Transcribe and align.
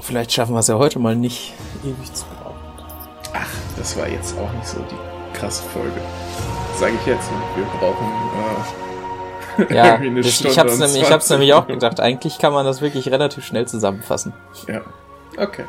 Vielleicht 0.00 0.32
schaffen 0.32 0.54
wir 0.54 0.60
es 0.60 0.68
ja 0.68 0.76
heute 0.76 0.98
mal 0.98 1.16
nicht, 1.16 1.54
ewig 1.82 2.12
zu 2.12 2.24
brauchen. 2.26 2.56
Ach, 3.32 3.48
das 3.76 3.96
war 3.96 4.08
jetzt 4.08 4.36
auch 4.38 4.52
nicht 4.52 4.66
so 4.66 4.78
die 4.78 5.38
krasse 5.38 5.62
Folge. 5.70 6.00
Sage 6.78 6.92
ich 7.00 7.06
jetzt. 7.06 7.30
Wir 7.56 7.64
brauchen 7.78 8.06
äh, 9.68 9.74
ja, 9.74 9.94
eine 9.94 10.20
das, 10.20 10.34
Stunde 10.34 10.52
ich 10.52 10.58
hab's, 10.58 10.78
nämlich, 10.78 11.02
ich 11.02 11.10
hab's 11.10 11.30
nämlich 11.30 11.54
auch 11.54 11.66
gedacht. 11.66 12.00
Eigentlich 12.00 12.38
kann 12.38 12.52
man 12.52 12.66
das 12.66 12.82
wirklich 12.82 13.10
relativ 13.10 13.44
schnell 13.44 13.66
zusammenfassen. 13.66 14.34
Ja, 14.68 14.82
okay. 15.38 15.64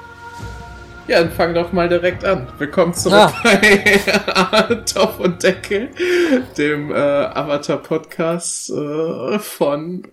Ja, 1.07 1.21
dann 1.21 1.31
fang 1.31 1.53
doch 1.53 1.71
mal 1.71 1.87
direkt 1.87 2.25
an. 2.25 2.47
Willkommen 2.57 2.93
zurück 2.93 3.15
ah. 3.17 3.33
bei 3.43 4.75
Topf 4.93 5.19
und 5.19 5.41
Deckel, 5.41 5.89
dem 6.57 6.91
äh, 6.91 6.95
Avatar-Podcast 6.95 8.71
äh, 8.71 9.39
von 9.39 10.03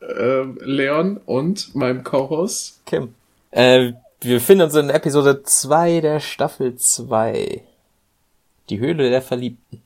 äh, 0.00 0.42
Leon 0.58 1.20
und 1.24 1.72
meinem 1.76 2.02
Co-Host 2.02 2.80
Kim. 2.84 3.14
Äh, 3.50 3.92
wir 4.20 4.34
befinden 4.34 4.64
uns 4.64 4.74
in 4.74 4.90
Episode 4.90 5.42
2 5.42 6.00
der 6.00 6.20
Staffel 6.20 6.76
2. 6.76 7.62
Die 8.68 8.78
Höhle 8.78 9.10
der 9.10 9.22
Verliebten. 9.22 9.82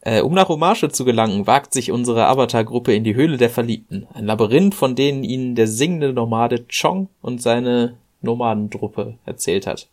Äh, 0.00 0.20
um 0.20 0.34
nach 0.34 0.50
Omasche 0.50 0.90
zu 0.90 1.04
gelangen, 1.04 1.46
wagt 1.46 1.72
sich 1.72 1.92
unsere 1.92 2.26
Avatar-Gruppe 2.26 2.94
in 2.94 3.04
die 3.04 3.14
Höhle 3.14 3.36
der 3.36 3.50
Verliebten. 3.50 4.06
Ein 4.12 4.26
Labyrinth, 4.26 4.74
von 4.74 4.96
denen 4.96 5.24
ihnen 5.24 5.54
der 5.54 5.68
singende 5.68 6.12
Nomade 6.12 6.66
Chong 6.68 7.08
und 7.22 7.40
seine 7.40 7.96
Nomadentruppe 8.20 9.18
erzählt 9.24 9.66
hat. 9.66 9.88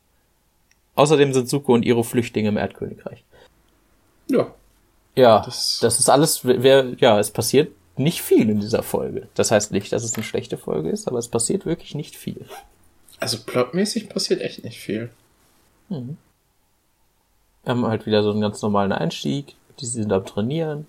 Außerdem 0.96 1.34
sind 1.34 1.50
Suko 1.50 1.74
und 1.74 1.86
Iro 1.86 2.04
Flüchtlinge 2.04 2.50
im 2.50 2.58
Erdkönigreich. 2.58 3.24
Ja. 4.28 4.54
Ja, 5.16 5.42
das, 5.44 5.80
das 5.82 6.00
ist 6.00 6.10
alles, 6.10 6.46
wer, 6.46 6.94
ja, 6.98 7.20
es 7.20 7.32
passiert 7.32 7.72
nicht 7.98 8.22
viel 8.22 8.50
in 8.50 8.60
dieser 8.60 8.84
Folge. 8.84 9.28
Das 9.36 9.52
heißt 9.52 9.72
nicht, 9.72 9.92
dass 9.92 10.04
es 10.04 10.16
eine 10.16 10.24
schlechte 10.24 10.58
Folge 10.58 10.90
ist, 10.90 11.08
aber 11.08 11.20
es 11.20 11.28
passiert 11.28 11.66
wirklich 11.66 11.96
nicht 11.96 12.16
viel. 12.16 12.46
Also 13.22 13.38
plotmäßig 13.46 14.10
passiert 14.10 14.42
echt 14.42 14.64
nicht 14.64 14.80
viel. 14.80 15.12
Mhm. 15.90 16.18
Wir 17.64 17.72
haben 17.72 17.86
halt 17.86 18.08
wieder 18.08 18.24
so 18.24 18.32
einen 18.32 18.42
ganz 18.42 18.62
normalen 18.64 18.92
Einstieg. 18.92 19.56
Die 19.80 19.86
sind 19.86 20.12
am 20.12 20.26
Trainieren. 20.26 20.88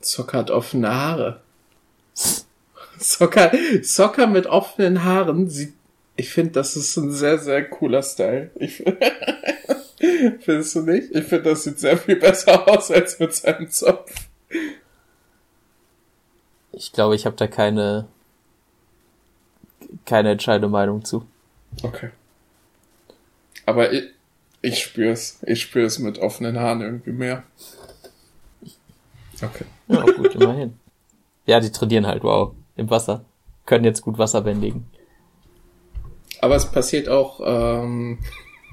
Zocker 0.00 0.38
hat 0.38 0.50
offene 0.50 0.92
Haare. 0.92 1.40
Zocker, 2.98 3.52
Zocker 3.82 4.26
mit 4.26 4.46
offenen 4.46 5.04
Haaren 5.04 5.48
sieht, 5.48 5.74
ich 6.16 6.30
finde, 6.30 6.50
das 6.52 6.74
ist 6.74 6.96
ein 6.96 7.12
sehr, 7.12 7.38
sehr 7.38 7.64
cooler 7.70 8.02
Style. 8.02 8.50
Ich, 8.56 8.78
findest 10.40 10.74
du 10.74 10.82
nicht? 10.82 11.14
Ich 11.14 11.24
finde, 11.24 11.50
das 11.50 11.62
sieht 11.62 11.78
sehr 11.78 11.96
viel 11.96 12.16
besser 12.16 12.68
aus 12.68 12.90
als 12.90 13.20
mit 13.20 13.32
seinem 13.32 13.70
Zopf. 13.70 14.12
Ich 16.72 16.92
glaube, 16.92 17.14
ich 17.14 17.24
habe 17.24 17.36
da 17.36 17.46
keine 17.46 18.08
keine 20.08 20.30
entscheidende 20.30 20.68
Meinung 20.68 21.04
zu. 21.04 21.24
Okay. 21.82 22.08
Aber 23.66 23.92
ich, 23.92 24.04
ich 24.62 24.82
spüre 24.82 25.12
es. 25.12 25.38
Ich 25.46 25.60
spüre 25.60 25.84
es 25.84 25.98
mit 25.98 26.18
offenen 26.18 26.58
Haaren 26.58 26.80
irgendwie 26.80 27.12
mehr. 27.12 27.42
Okay. 29.42 29.66
Ja, 29.88 30.00
gut, 30.02 30.34
immerhin. 30.34 30.80
Ja, 31.46 31.60
die 31.60 31.70
trainieren 31.70 32.06
halt, 32.06 32.24
wow, 32.24 32.54
im 32.76 32.88
Wasser. 32.90 33.24
Können 33.66 33.84
jetzt 33.84 34.00
gut 34.00 34.18
Wasser 34.18 34.40
bändigen. 34.40 34.86
Aber 36.40 36.56
es 36.56 36.70
passiert 36.70 37.08
auch 37.08 37.40
ähm, 37.44 38.18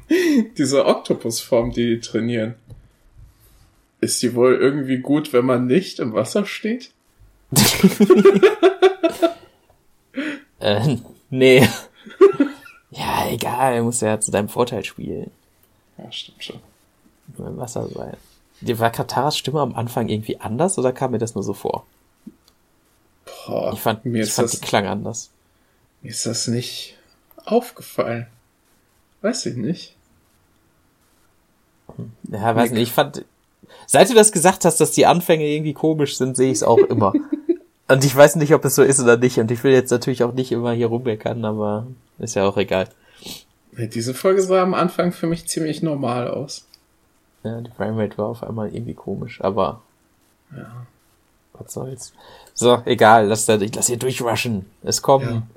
diese 0.58 0.86
Oktopusform, 0.86 1.72
die, 1.72 1.96
die 1.96 2.00
trainieren. 2.00 2.56
Ist 4.00 4.24
die 4.24 4.36
wohl 4.36 4.56
irgendwie 4.56 5.00
gut, 5.00 5.34
wenn 5.34 5.46
man 5.46 5.68
nicht 5.68 6.00
im 6.00 6.14
Wasser 6.14 6.46
steht? 6.46 6.92
äh, 10.60 10.98
nee. 11.38 11.68
ja, 12.92 13.28
egal, 13.30 13.82
muss 13.84 14.02
ja 14.02 14.20
zu 14.20 14.32
deinem 14.32 14.50
Vorteil 14.50 14.84
spielen. 14.84 15.32
Ja, 15.98 16.12
stimmt 16.12 16.44
schon. 16.44 16.60
Nur 17.38 17.48
im 17.48 17.58
Wasser 17.58 17.88
sein. 17.88 18.18
War 18.62 18.92
Kataras 18.92 19.38
Stimme 19.38 19.60
am 19.60 19.76
Anfang 19.76 20.10
irgendwie 20.10 20.40
anders 20.40 20.78
oder 20.78 20.94
kam 20.94 21.12
mir 21.12 21.18
das 21.18 21.36
nur 21.36 21.44
so 21.44 21.54
vor? 21.54 21.86
Boah, 23.46 23.74
ich 23.74 23.80
fand, 23.80 24.06
mir 24.06 24.24
ich 24.24 24.32
fand 24.32 24.52
das, 24.52 24.60
die 24.60 24.66
Klang 24.66 24.88
anders. 24.88 25.30
Mir 26.02 26.10
ist 26.10 26.26
das 26.26 26.48
nicht 26.48 26.98
aufgefallen. 27.46 28.28
Weiß 29.22 29.46
ich 29.46 29.56
nicht. 29.56 29.96
Ja, 32.32 32.56
weiß 32.56 32.72
nicht. 32.72 32.84
Ich 32.84 32.92
fand, 32.92 33.26
seit 33.88 34.10
du 34.10 34.14
das 34.14 34.32
gesagt 34.32 34.66
hast, 34.66 34.80
dass 34.80 34.92
die 34.92 35.06
Anfänge 35.06 35.46
irgendwie 35.46 35.74
komisch 35.74 36.18
sind, 36.18 36.36
sehe 36.36 36.52
ich 36.52 36.58
es 36.58 36.64
auch 36.64 36.78
immer. 36.78 37.14
Und 37.88 38.04
ich 38.04 38.16
weiß 38.16 38.36
nicht, 38.38 38.54
ob 38.54 38.66
es 38.66 38.76
so 38.76 38.84
ist 38.84 39.00
oder 39.00 39.18
nicht. 39.18 39.38
Und 39.40 39.52
ich 39.52 39.64
will 39.64 39.72
jetzt 39.72 39.92
natürlich 39.92 40.24
auch 40.24 40.34
nicht 40.34 40.52
immer 40.52 40.72
hier 40.72 40.88
rummeckern, 40.88 41.46
aber 41.46 41.88
ist 42.20 42.36
ja 42.36 42.48
auch 42.48 42.58
egal. 42.58 42.88
Diese 43.78 44.14
Folge 44.14 44.42
sah 44.42 44.64
am 44.64 44.74
Anfang 44.74 45.12
für 45.12 45.28
mich 45.28 45.48
ziemlich 45.48 45.84
normal 45.84 46.30
aus. 46.30 46.66
Ja, 47.44 47.62
die 47.62 47.72
Framerate 47.72 48.18
war 48.18 48.28
auf 48.28 48.44
einmal 48.44 48.74
irgendwie 48.74 48.94
komisch, 48.94 49.42
aber. 49.42 49.82
Ja. 50.56 50.88
Was 51.54 51.74
soll's. 51.74 52.14
So, 52.54 52.82
egal, 52.86 53.28
lass, 53.28 53.46
da, 53.46 53.56
lass 53.56 53.88
hier 53.88 53.98
durchrushen. 53.98 54.66
Es 54.84 55.02
kommen. 55.02 55.50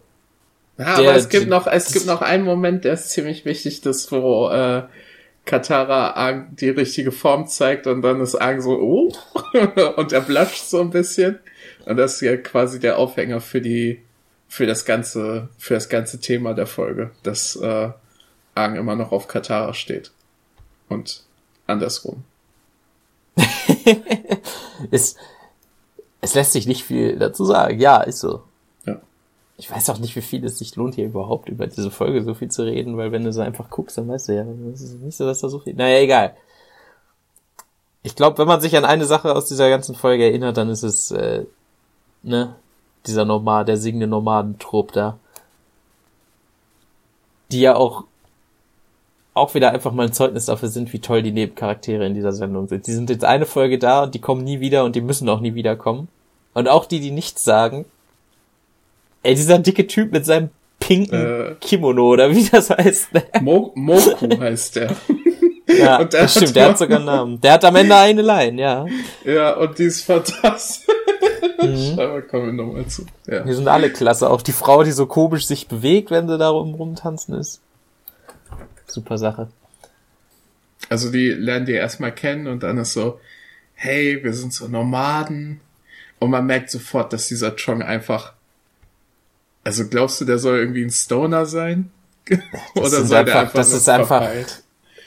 Ja, 0.77 0.85
ja 0.85 0.97
der, 0.97 1.11
aber 1.11 1.19
es 1.19 1.29
gibt 1.29 1.49
noch, 1.49 1.67
es 1.67 1.93
gibt 1.93 2.07
noch 2.07 2.21
einen 2.21 2.45
Moment, 2.45 2.85
der 2.85 2.95
ist 2.95 3.11
ziemlich 3.11 3.45
wichtig, 3.45 3.81
das, 3.81 4.11
wo, 4.13 4.51
äh, 4.51 4.83
Katara 5.49 6.11
Ang 6.11 6.55
die 6.57 6.69
richtige 6.69 7.11
Form 7.11 7.47
zeigt 7.47 7.87
und 7.87 8.03
dann 8.03 8.21
ist 8.21 8.35
Ang 8.35 8.61
so, 8.61 8.73
oh, 8.73 9.13
und 9.97 10.13
er 10.13 10.21
bluscht 10.21 10.65
so 10.65 10.81
ein 10.81 10.91
bisschen. 10.91 11.39
Und 11.87 11.97
das 11.97 12.15
ist 12.15 12.21
ja 12.21 12.37
quasi 12.37 12.81
der 12.81 12.99
Aufhänger 12.99 13.41
für 13.41 13.61
die, 13.61 14.03
für 14.49 14.67
das 14.67 14.85
ganze, 14.85 15.49
für 15.59 15.75
das 15.75 15.89
ganze 15.89 16.21
Thema 16.21 16.55
der 16.55 16.67
Folge, 16.67 17.11
dass 17.23 17.57
äh, 17.57 17.91
Aang 18.55 18.77
immer 18.77 18.97
noch 18.97 19.13
auf 19.13 19.29
Katara 19.29 19.75
steht. 19.75 20.11
Und 20.89 21.23
andersrum. 21.67 22.25
es, 24.91 25.17
es 26.21 26.35
lässt 26.35 26.53
sich 26.53 26.67
nicht 26.67 26.85
viel 26.85 27.19
dazu 27.19 27.45
sagen. 27.45 27.79
Ja, 27.79 28.01
ist 28.01 28.21
so. 28.21 28.43
Ja. 28.85 29.01
Ich 29.57 29.71
weiß 29.71 29.91
auch 29.91 29.99
nicht, 29.99 30.17
wie 30.17 30.23
viel 30.23 30.45
es 30.45 30.59
sich 30.59 30.77
lohnt, 30.77 30.97
hier 30.97 31.07
überhaupt 31.07 31.49
über 31.49 31.67
diese 31.67 31.91
Folge 31.91 32.23
so 32.25 32.35
viel 32.35 32.51
zu 32.51 32.63
reden, 32.63 32.97
weil 32.97 33.13
wenn 33.13 33.25
du 33.25 33.33
so 33.33 33.41
einfach 33.41 33.71
guckst, 33.71 33.99
dann 33.99 34.09
weißt 34.09 34.29
du 34.29 34.35
ja, 34.35 34.47
es 34.73 34.81
ist 34.81 35.01
nicht 35.01 35.17
so, 35.17 35.27
dass 35.27 35.41
da 35.41 35.49
so 35.49 35.61
viel. 35.61 35.75
Naja, 35.75 35.99
egal. 35.99 36.37
Ich 38.03 38.17
glaube, 38.17 38.39
wenn 38.39 38.49
man 38.49 38.61
sich 38.61 38.77
an 38.77 38.85
eine 38.85 39.05
Sache 39.05 39.35
aus 39.35 39.47
dieser 39.47 39.69
ganzen 39.69 39.95
Folge 39.95 40.25
erinnert, 40.25 40.57
dann 40.57 40.71
ist 40.71 40.83
es, 40.83 41.11
äh, 41.11 41.45
ne, 42.23 42.55
dieser 43.07 43.25
Nomad, 43.25 43.69
der 43.69 43.77
singende 43.77 44.07
Nomadentrupp 44.07 44.93
da. 44.93 45.19
Die 47.51 47.61
ja 47.61 47.77
auch 47.77 48.05
auch 49.39 49.55
wieder 49.55 49.73
einfach 49.73 49.93
mal 49.93 50.07
ein 50.07 50.13
Zeugnis 50.13 50.47
dafür 50.47 50.69
sind, 50.69 50.93
wie 50.93 50.99
toll 50.99 51.23
die 51.23 51.33
Nebencharaktere 51.33 52.05
in 52.05 52.15
dieser 52.15 52.33
Sendung 52.33 52.69
sind. 52.69 52.87
Die 52.87 52.93
sind 52.93 53.09
jetzt 53.09 53.25
eine 53.25 53.47
Folge 53.47 53.79
da 53.79 54.03
und 54.03 54.15
die 54.15 54.21
kommen 54.21 54.45
nie 54.45 54.61
wieder 54.61 54.85
und 54.85 54.97
die 54.97 55.01
müssen 55.01 55.29
auch 55.29 55.41
nie 55.41 55.55
wiederkommen. 55.55 56.09
Und 56.55 56.69
auch 56.69 56.87
die, 56.87 57.01
die 57.01 57.13
nichts 57.13 57.45
sagen. 57.45 57.85
Ey, 59.23 59.35
dieser 59.35 59.59
dicke 59.59 59.87
Typ 59.87 60.13
mit 60.13 60.27
seinem 60.27 60.51
pinken 60.81 61.15
äh, 61.15 61.55
Kimono 61.61 62.09
oder 62.09 62.31
wie 62.31 62.45
das 62.49 62.71
heißt. 62.71 63.15
Ne? 63.15 63.23
Mo 63.41 63.73
Moku 63.75 64.29
heißt 64.41 64.77
der. 64.77 64.97
Ja, 65.69 66.01
und 66.01 66.13
der 66.13 66.29
stimmt, 66.29 66.57
der 66.57 66.71
hat 66.71 66.79
sogar 66.79 66.97
einen 66.97 67.07
Namen. 67.07 67.41
Der 67.41 67.53
hat 67.53 67.65
am 67.65 67.77
Ende 67.77 67.95
eine 67.95 68.23
Line, 68.23 68.61
ja. 68.61 68.87
Ja, 69.25 69.55
und 69.57 69.79
die 69.79 69.85
ist 69.85 70.03
fantastisch. 70.03 70.87
Mhm. 71.61 71.99
Aber 71.99 72.23
kommen 72.23 72.47
wir 72.47 72.53
nochmal 72.53 72.87
zu. 72.87 73.07
Ja. 73.27 73.41
Die 73.41 73.53
sind 73.53 73.69
alle 73.69 73.91
klasse. 73.91 74.31
Auch 74.31 74.43
die 74.43 74.53
Frau, 74.53 74.85
die 74.85 74.93
so 74.93 75.07
komisch 75.07 75.47
sich 75.47 75.69
bewegt, 75.69 76.11
wenn 76.11 76.29
sie 76.29 76.39
da 76.39 76.49
rum 76.49 76.75
rumtanzen 76.75 77.35
ist. 77.35 77.61
Super 78.87 79.19
Sache. 79.19 79.49
Also 80.89 81.11
die 81.11 81.31
lernen 81.31 81.67
die 81.67 81.73
erstmal 81.73 82.13
kennen 82.13 82.47
und 82.47 82.63
dann 82.63 82.79
ist 82.79 82.93
so, 82.93 83.21
hey, 83.75 84.23
wir 84.23 84.33
sind 84.33 84.55
so 84.55 84.69
Nomaden. 84.69 85.61
Und 86.21 86.31
man 86.31 86.47
merkt 86.47 86.71
sofort, 86.71 87.13
dass 87.13 87.29
dieser 87.29 87.55
Chong 87.57 87.83
einfach. 87.83 88.33
Also 89.65 89.87
glaubst 89.89 90.21
du, 90.21 90.25
der 90.25 90.39
soll 90.39 90.59
irgendwie 90.59 90.85
ein 90.85 90.91
Stoner 90.91 91.47
sein? 91.47 91.91
Oder 92.75 92.89
soll 92.89 93.19
einfach, 93.19 93.25
der 93.25 93.41
einfach 93.41 93.53
das 93.55 93.73
ist 93.73 93.89
einfach, 93.89 94.29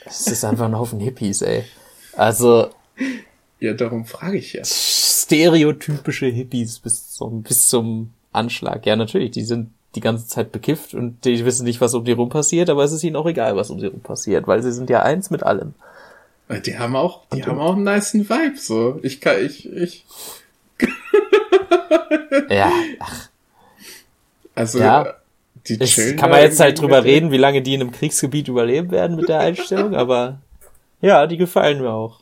das 0.04 0.26
ist 0.26 0.44
einfach 0.44 0.66
ein 0.66 0.78
Haufen 0.78 1.00
Hippies, 1.00 1.42
ey. 1.42 1.64
Also. 2.16 2.70
Ja, 3.62 3.74
darum 3.74 4.06
frage 4.06 4.38
ich 4.38 4.54
ja. 4.54 4.64
Stereotypische 4.64 6.26
Hippies 6.26 6.80
bis 6.80 7.12
zum, 7.12 7.44
bis 7.44 7.68
zum 7.68 8.10
Anschlag. 8.32 8.84
Ja, 8.86 8.96
natürlich, 8.96 9.30
die 9.30 9.44
sind 9.44 9.70
die 9.94 10.00
ganze 10.00 10.26
Zeit 10.26 10.50
bekifft 10.50 10.94
und 10.94 11.24
die 11.24 11.44
wissen 11.44 11.62
nicht, 11.62 11.80
was 11.80 11.94
um 11.94 12.04
die 12.04 12.10
rum 12.10 12.28
passiert, 12.28 12.70
aber 12.70 12.82
es 12.82 12.90
ist 12.90 13.04
ihnen 13.04 13.14
auch 13.14 13.26
egal, 13.26 13.54
was 13.54 13.70
um 13.70 13.78
sie 13.78 13.86
rum 13.86 14.00
passiert, 14.00 14.48
weil 14.48 14.64
sie 14.64 14.72
sind 14.72 14.90
ja 14.90 15.02
eins 15.02 15.30
mit 15.30 15.44
allem. 15.44 15.74
Die 16.66 16.76
haben 16.76 16.96
auch, 16.96 17.20
die 17.32 17.36
und 17.36 17.46
haben 17.46 17.60
auch 17.60 17.76
einen 17.76 17.84
niceen 17.84 18.28
Vibe, 18.28 18.58
so. 18.58 18.98
Ich 19.04 19.20
kann, 19.20 19.36
ich, 19.46 19.72
ich. 19.72 20.04
ja, 22.50 22.72
ach. 22.98 23.28
Also, 24.56 24.80
ja. 24.80 25.14
die 25.68 25.78
chillen 25.78 26.16
kann 26.16 26.30
man 26.30 26.40
jetzt 26.40 26.58
halt 26.58 26.80
drüber 26.80 27.04
reden, 27.04 27.30
wie 27.30 27.38
lange 27.38 27.62
die 27.62 27.74
in 27.74 27.80
einem 27.80 27.92
Kriegsgebiet 27.92 28.48
überleben 28.48 28.90
werden 28.90 29.14
mit 29.14 29.28
der 29.28 29.38
Einstellung, 29.38 29.94
aber 29.94 30.40
ja, 31.00 31.28
die 31.28 31.36
gefallen 31.36 31.80
mir 31.80 31.92
auch. 31.92 32.21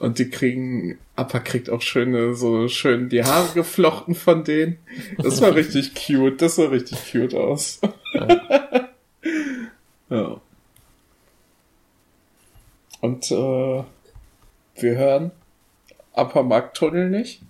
Und 0.00 0.18
die 0.18 0.28
kriegen, 0.28 0.98
Appa 1.14 1.38
kriegt 1.38 1.70
auch 1.70 1.80
schöne, 1.80 2.34
so 2.34 2.68
schön 2.68 3.08
die 3.08 3.22
Haare 3.22 3.54
geflochten 3.54 4.14
von 4.14 4.44
denen. 4.44 4.78
Das 5.18 5.40
war 5.40 5.54
richtig 5.54 5.94
cute, 5.94 6.42
das 6.42 6.56
sah 6.56 6.66
richtig 6.66 7.12
cute 7.12 7.34
aus. 7.34 7.80
Ja. 8.12 8.88
ja. 10.10 10.40
Und 13.00 13.30
äh, 13.30 13.84
wir 14.76 14.96
hören 14.96 15.30
Upper-Markt-Tunnel 16.14 17.10
nicht. 17.10 17.42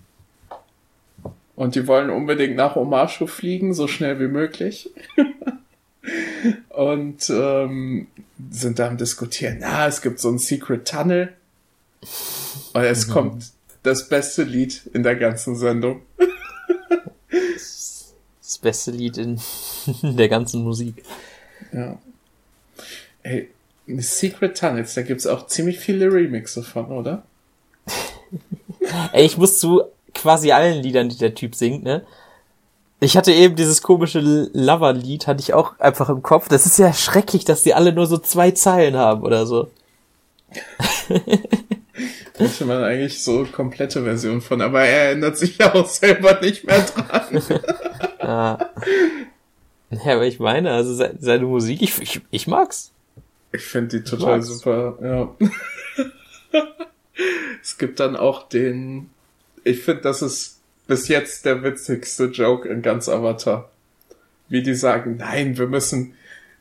Und 1.56 1.76
die 1.76 1.86
wollen 1.86 2.10
unbedingt 2.10 2.56
nach 2.56 2.76
Omashu 2.76 3.26
fliegen, 3.26 3.74
so 3.74 3.86
schnell 3.86 4.18
wie 4.18 4.28
möglich. 4.28 4.90
und 6.70 7.30
ähm, 7.30 8.08
sind 8.50 8.78
da 8.78 8.88
am 8.88 8.98
diskutieren, 8.98 9.58
na, 9.60 9.86
es 9.86 10.02
gibt 10.02 10.18
so 10.18 10.30
ein 10.30 10.38
Secret 10.38 10.88
Tunnel. 10.88 11.32
Und 12.72 12.82
es 12.82 13.06
mhm. 13.06 13.12
kommt 13.12 13.44
das 13.82 14.08
beste 14.08 14.42
Lied 14.42 14.88
in 14.92 15.02
der 15.02 15.16
ganzen 15.16 15.56
Sendung. 15.56 16.02
das 17.28 18.58
beste 18.60 18.90
Lied 18.90 19.18
in 19.18 19.40
der 20.02 20.28
ganzen 20.28 20.64
Musik. 20.64 21.04
Ja. 21.72 21.98
Ey, 23.22 23.50
Secret 23.98 24.58
Tunnels, 24.58 24.94
da 24.94 25.02
gibt's 25.02 25.26
auch 25.26 25.46
ziemlich 25.46 25.78
viele 25.78 26.12
Remixe 26.12 26.62
von, 26.62 26.86
oder? 26.86 27.24
Ey, 29.12 29.24
ich 29.24 29.36
muss 29.36 29.58
zu 29.58 29.82
quasi 30.14 30.52
allen 30.52 30.82
Liedern, 30.82 31.08
die 31.08 31.18
der 31.18 31.34
Typ 31.34 31.54
singt, 31.54 31.84
ne? 31.84 32.04
Ich 33.00 33.16
hatte 33.18 33.32
eben 33.32 33.54
dieses 33.54 33.82
komische 33.82 34.20
Lover-Lied, 34.20 35.26
hatte 35.26 35.40
ich 35.40 35.52
auch 35.52 35.78
einfach 35.78 36.08
im 36.08 36.22
Kopf. 36.22 36.48
Das 36.48 36.64
ist 36.64 36.78
ja 36.78 36.92
schrecklich, 36.94 37.44
dass 37.44 37.62
die 37.62 37.74
alle 37.74 37.92
nur 37.92 38.06
so 38.06 38.16
zwei 38.16 38.52
Zeilen 38.52 38.96
haben 38.96 39.22
oder 39.22 39.44
so. 39.44 39.68
Möchte 42.38 42.64
man 42.64 42.82
eigentlich 42.82 43.22
so 43.22 43.44
komplette 43.44 44.02
Version 44.02 44.40
von, 44.40 44.60
aber 44.60 44.82
er 44.82 45.10
erinnert 45.10 45.38
sich 45.38 45.58
ja 45.58 45.74
auch 45.74 45.88
selber 45.88 46.40
nicht 46.40 46.64
mehr 46.64 46.80
dran. 46.80 47.42
ja. 48.20 48.70
ja, 49.90 50.14
aber 50.14 50.26
ich 50.26 50.40
meine, 50.40 50.72
also 50.72 51.08
seine 51.18 51.44
Musik, 51.44 51.82
ich, 51.82 52.00
ich, 52.00 52.20
ich 52.30 52.46
mag's. 52.46 52.90
Ich 53.52 53.62
finde 53.62 53.98
die 53.98 54.04
total 54.04 54.42
super, 54.42 54.98
ja. 55.00 55.48
es 57.62 57.78
gibt 57.78 58.00
dann 58.00 58.16
auch 58.16 58.48
den, 58.48 59.10
ich 59.62 59.82
finde, 59.82 60.02
das 60.02 60.22
ist 60.22 60.58
bis 60.88 61.06
jetzt 61.06 61.44
der 61.44 61.62
witzigste 61.62 62.24
Joke 62.24 62.68
in 62.68 62.82
ganz 62.82 63.08
Avatar. 63.08 63.70
Wie 64.48 64.62
die 64.62 64.74
sagen, 64.74 65.16
nein, 65.18 65.56
wir 65.56 65.68
müssen, 65.68 66.14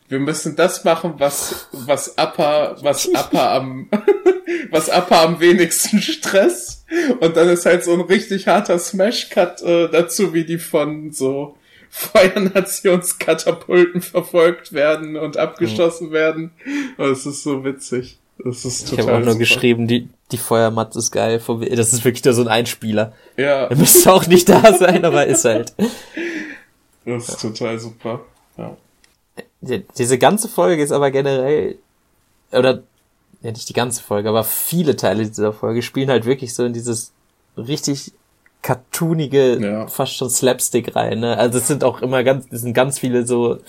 wir 0.10 0.20
müssen 0.20 0.56
das 0.56 0.84
machen, 0.84 1.16
was, 1.18 1.68
was 1.72 2.18
Appa, 2.18 2.76
was 2.82 3.14
Appa 3.14 3.58
am, 3.58 3.90
was 4.72 4.90
Appa 4.90 5.24
am 5.24 5.40
wenigsten 5.40 6.02
Stress. 6.02 6.86
Und 7.20 7.36
dann 7.36 7.50
ist 7.50 7.66
halt 7.66 7.84
so 7.84 7.94
ein 7.94 8.02
richtig 8.02 8.48
harter 8.48 8.78
Smash-Cut 8.78 9.62
äh, 9.62 9.90
dazu, 9.90 10.34
wie 10.34 10.46
die 10.46 10.60
von 10.60 11.12
so 11.12 11.58
Feuernationskatapulten 11.90 14.02
verfolgt 14.02 14.74
werden 14.74 15.16
und 15.16 15.38
abgeschossen 15.38 16.10
mhm. 16.10 16.14
werden. 16.14 16.52
Und 16.98 17.12
es 17.12 17.26
ist 17.26 17.44
so 17.44 17.64
witzig. 17.64 18.20
Das 18.44 18.66
ist 18.66 18.90
total 18.90 19.00
Ich 19.00 19.08
habe 19.08 19.18
auch 19.18 19.20
nur 19.20 19.34
super. 19.34 19.40
geschrieben, 19.40 19.88
die, 19.88 20.10
die 20.32 20.38
Feuermatz 20.38 20.96
ist 20.96 21.12
geil. 21.12 21.40
Das 21.76 21.94
ist 21.94 22.04
wirklich 22.04 22.26
nur 22.26 22.34
so 22.34 22.42
ein 22.42 22.48
Einspieler. 22.48 23.14
Ja. 23.38 23.68
Er 23.68 23.76
müsste 23.76 24.12
auch 24.12 24.26
nicht 24.26 24.50
da 24.50 24.74
sein, 24.74 25.06
aber 25.06 25.28
ist 25.28 25.46
halt. 25.46 25.74
Das 27.06 27.30
ist 27.30 27.42
total 27.42 27.80
super. 27.80 28.22
Ja. 28.58 28.76
Diese 29.98 30.18
ganze 30.18 30.50
Folge 30.50 30.84
ist 30.84 30.92
aber 30.92 31.12
generell, 31.12 31.78
oder, 32.52 32.84
ja 33.42 33.52
nicht 33.52 33.70
die 33.70 33.74
ganze 33.74 34.02
Folge, 34.02 34.30
aber 34.30 34.44
viele 34.44 34.96
Teile 34.96 35.26
dieser 35.26 35.54
Folge 35.54 35.82
spielen 35.82 36.10
halt 36.10 36.26
wirklich 36.26 36.54
so 36.54 36.66
in 36.66 36.74
dieses 36.74 37.14
richtig 37.56 38.12
cartoonige, 38.62 39.60
ja. 39.60 39.88
fast 39.88 40.16
schon 40.16 40.30
Slapstick 40.30 40.96
rein. 40.96 41.20
Ne? 41.20 41.38
Also 41.38 41.60
es 41.60 41.68
sind 41.68 41.84
auch 41.84 42.02
immer 42.02 42.24
ganz, 42.24 42.48
es 42.50 42.62
sind 42.62 42.74
ganz 42.74 43.00
viele 43.00 43.26
so 43.26 43.60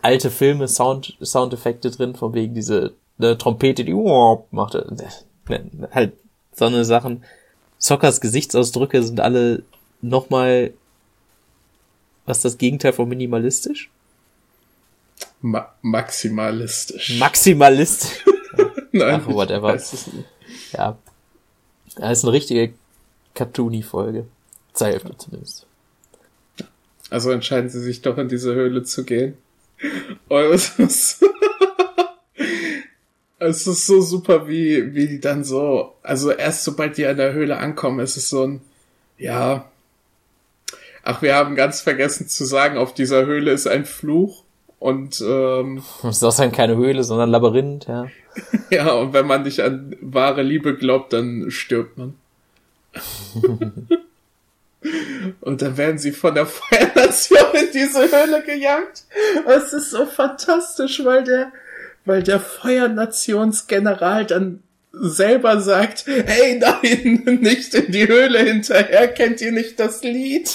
alte 0.00 0.30
Filme, 0.30 0.68
Sound, 0.68 1.16
Soundeffekte 1.22 1.90
drin, 1.90 2.14
von 2.14 2.34
wegen 2.34 2.54
diese 2.54 2.92
ne, 3.18 3.38
Trompete, 3.38 3.84
die 3.84 3.94
macht 4.50 4.74
ne, 4.74 5.88
halt 5.92 6.12
so 6.54 6.64
eine 6.66 6.84
Sachen. 6.84 7.24
Sockers 7.78 8.20
Gesichtsausdrücke 8.20 9.02
sind 9.02 9.20
alle 9.20 9.62
nochmal, 10.00 10.72
was 12.26 12.40
das 12.42 12.58
Gegenteil 12.58 12.92
von 12.92 13.08
minimalistisch? 13.08 13.90
Ma 15.42 15.74
maximalistisch. 15.82 17.18
Maximalistisch. 17.18 18.24
Nein, 18.92 19.22
Ach, 19.22 19.26
whatever. 19.26 19.76
Ja. 20.72 20.98
Das 21.96 22.18
ist 22.18 22.24
eine 22.24 22.32
richtige 22.32 22.72
Cartoony-Folge. 23.34 24.26
Zur 24.72 24.86
Hälfte 24.86 25.16
zumindest. 25.18 25.66
Also 27.10 27.30
entscheiden 27.30 27.68
sie 27.68 27.80
sich 27.80 28.02
doch 28.02 28.16
in 28.18 28.28
diese 28.28 28.54
Höhle 28.54 28.84
zu 28.84 29.04
gehen. 29.04 29.36
Oh, 30.28 30.38
es 30.38 30.78
ist, 30.78 31.24
es 33.38 33.66
ist 33.66 33.86
so 33.86 34.00
super, 34.00 34.48
wie, 34.48 34.94
wie 34.94 35.08
die 35.08 35.20
dann 35.20 35.44
so, 35.44 35.94
also 36.02 36.30
erst 36.30 36.64
sobald 36.64 36.96
die 36.96 37.06
an 37.06 37.16
der 37.16 37.32
Höhle 37.32 37.58
ankommen, 37.58 37.98
ist 38.00 38.16
es 38.16 38.30
so 38.30 38.46
ein, 38.46 38.62
ja, 39.18 39.70
ach, 41.02 41.20
wir 41.20 41.34
haben 41.34 41.56
ganz 41.56 41.80
vergessen 41.80 42.28
zu 42.28 42.44
sagen, 42.44 42.78
auf 42.78 42.94
dieser 42.94 43.26
Höhle 43.26 43.50
ist 43.50 43.66
ein 43.66 43.84
Fluch 43.84 44.41
und 44.82 45.20
ähm, 45.20 45.80
das 46.02 46.22
ist 46.22 46.40
auch 46.40 46.52
keine 46.52 46.76
Höhle, 46.76 47.04
sondern 47.04 47.28
ein 47.28 47.32
Labyrinth, 47.32 47.86
ja. 47.86 48.08
ja, 48.70 48.92
und 48.92 49.12
wenn 49.12 49.26
man 49.26 49.44
nicht 49.44 49.60
an 49.60 49.94
wahre 50.00 50.42
Liebe 50.42 50.74
glaubt, 50.76 51.12
dann 51.12 51.50
stirbt 51.50 51.98
man. 51.98 52.14
Und 55.40 55.62
dann 55.62 55.76
werden 55.76 55.98
sie 55.98 56.10
von 56.10 56.34
der 56.34 56.46
Feuernation 56.46 57.38
in 57.54 57.68
diese 57.72 58.00
Höhle 58.00 58.42
gejagt. 58.42 59.04
Es 59.46 59.72
ist 59.72 59.92
so 59.92 60.06
fantastisch, 60.06 61.04
weil 61.04 61.22
der, 61.22 61.52
weil 62.04 62.24
der 62.24 62.40
Feuernationsgeneral 62.40 64.26
dann 64.26 64.64
selber 64.90 65.60
sagt, 65.60 66.06
hey 66.06 66.58
nein, 66.58 67.38
nicht 67.40 67.72
in 67.74 67.92
die 67.92 68.08
Höhle 68.08 68.40
hinterher, 68.40 69.06
kennt 69.06 69.40
ihr 69.40 69.52
nicht 69.52 69.78
das 69.78 70.02
Lied? 70.02 70.50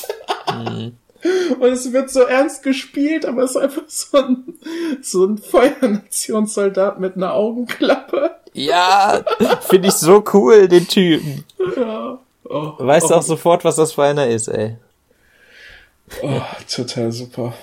Und 1.60 1.72
es 1.72 1.92
wird 1.92 2.10
so 2.10 2.22
ernst 2.22 2.64
gespielt, 2.64 3.26
aber 3.26 3.44
es 3.44 3.52
ist 3.52 3.58
einfach 3.58 3.84
so 3.88 4.18
ein, 4.18 4.60
so 5.02 5.26
ein 5.26 5.38
Feuernationssoldat 5.38 7.00
mit 7.00 7.16
einer 7.16 7.34
Augenklappe. 7.34 8.36
Ja, 8.54 9.24
finde 9.62 9.90
ich 9.90 9.96
so 9.96 10.24
cool, 10.34 10.68
den 10.68 10.88
Typen. 10.88 11.44
Ja. 11.76 12.20
Oh, 12.50 12.74
weißt 12.78 13.12
oh. 13.12 13.16
auch 13.16 13.22
sofort, 13.22 13.66
was 13.66 13.76
das 13.76 13.94
für 13.94 14.04
einer 14.04 14.28
ist, 14.28 14.48
ey. 14.48 14.78
Oh, 16.22 16.42
total 16.70 17.12
super. 17.12 17.54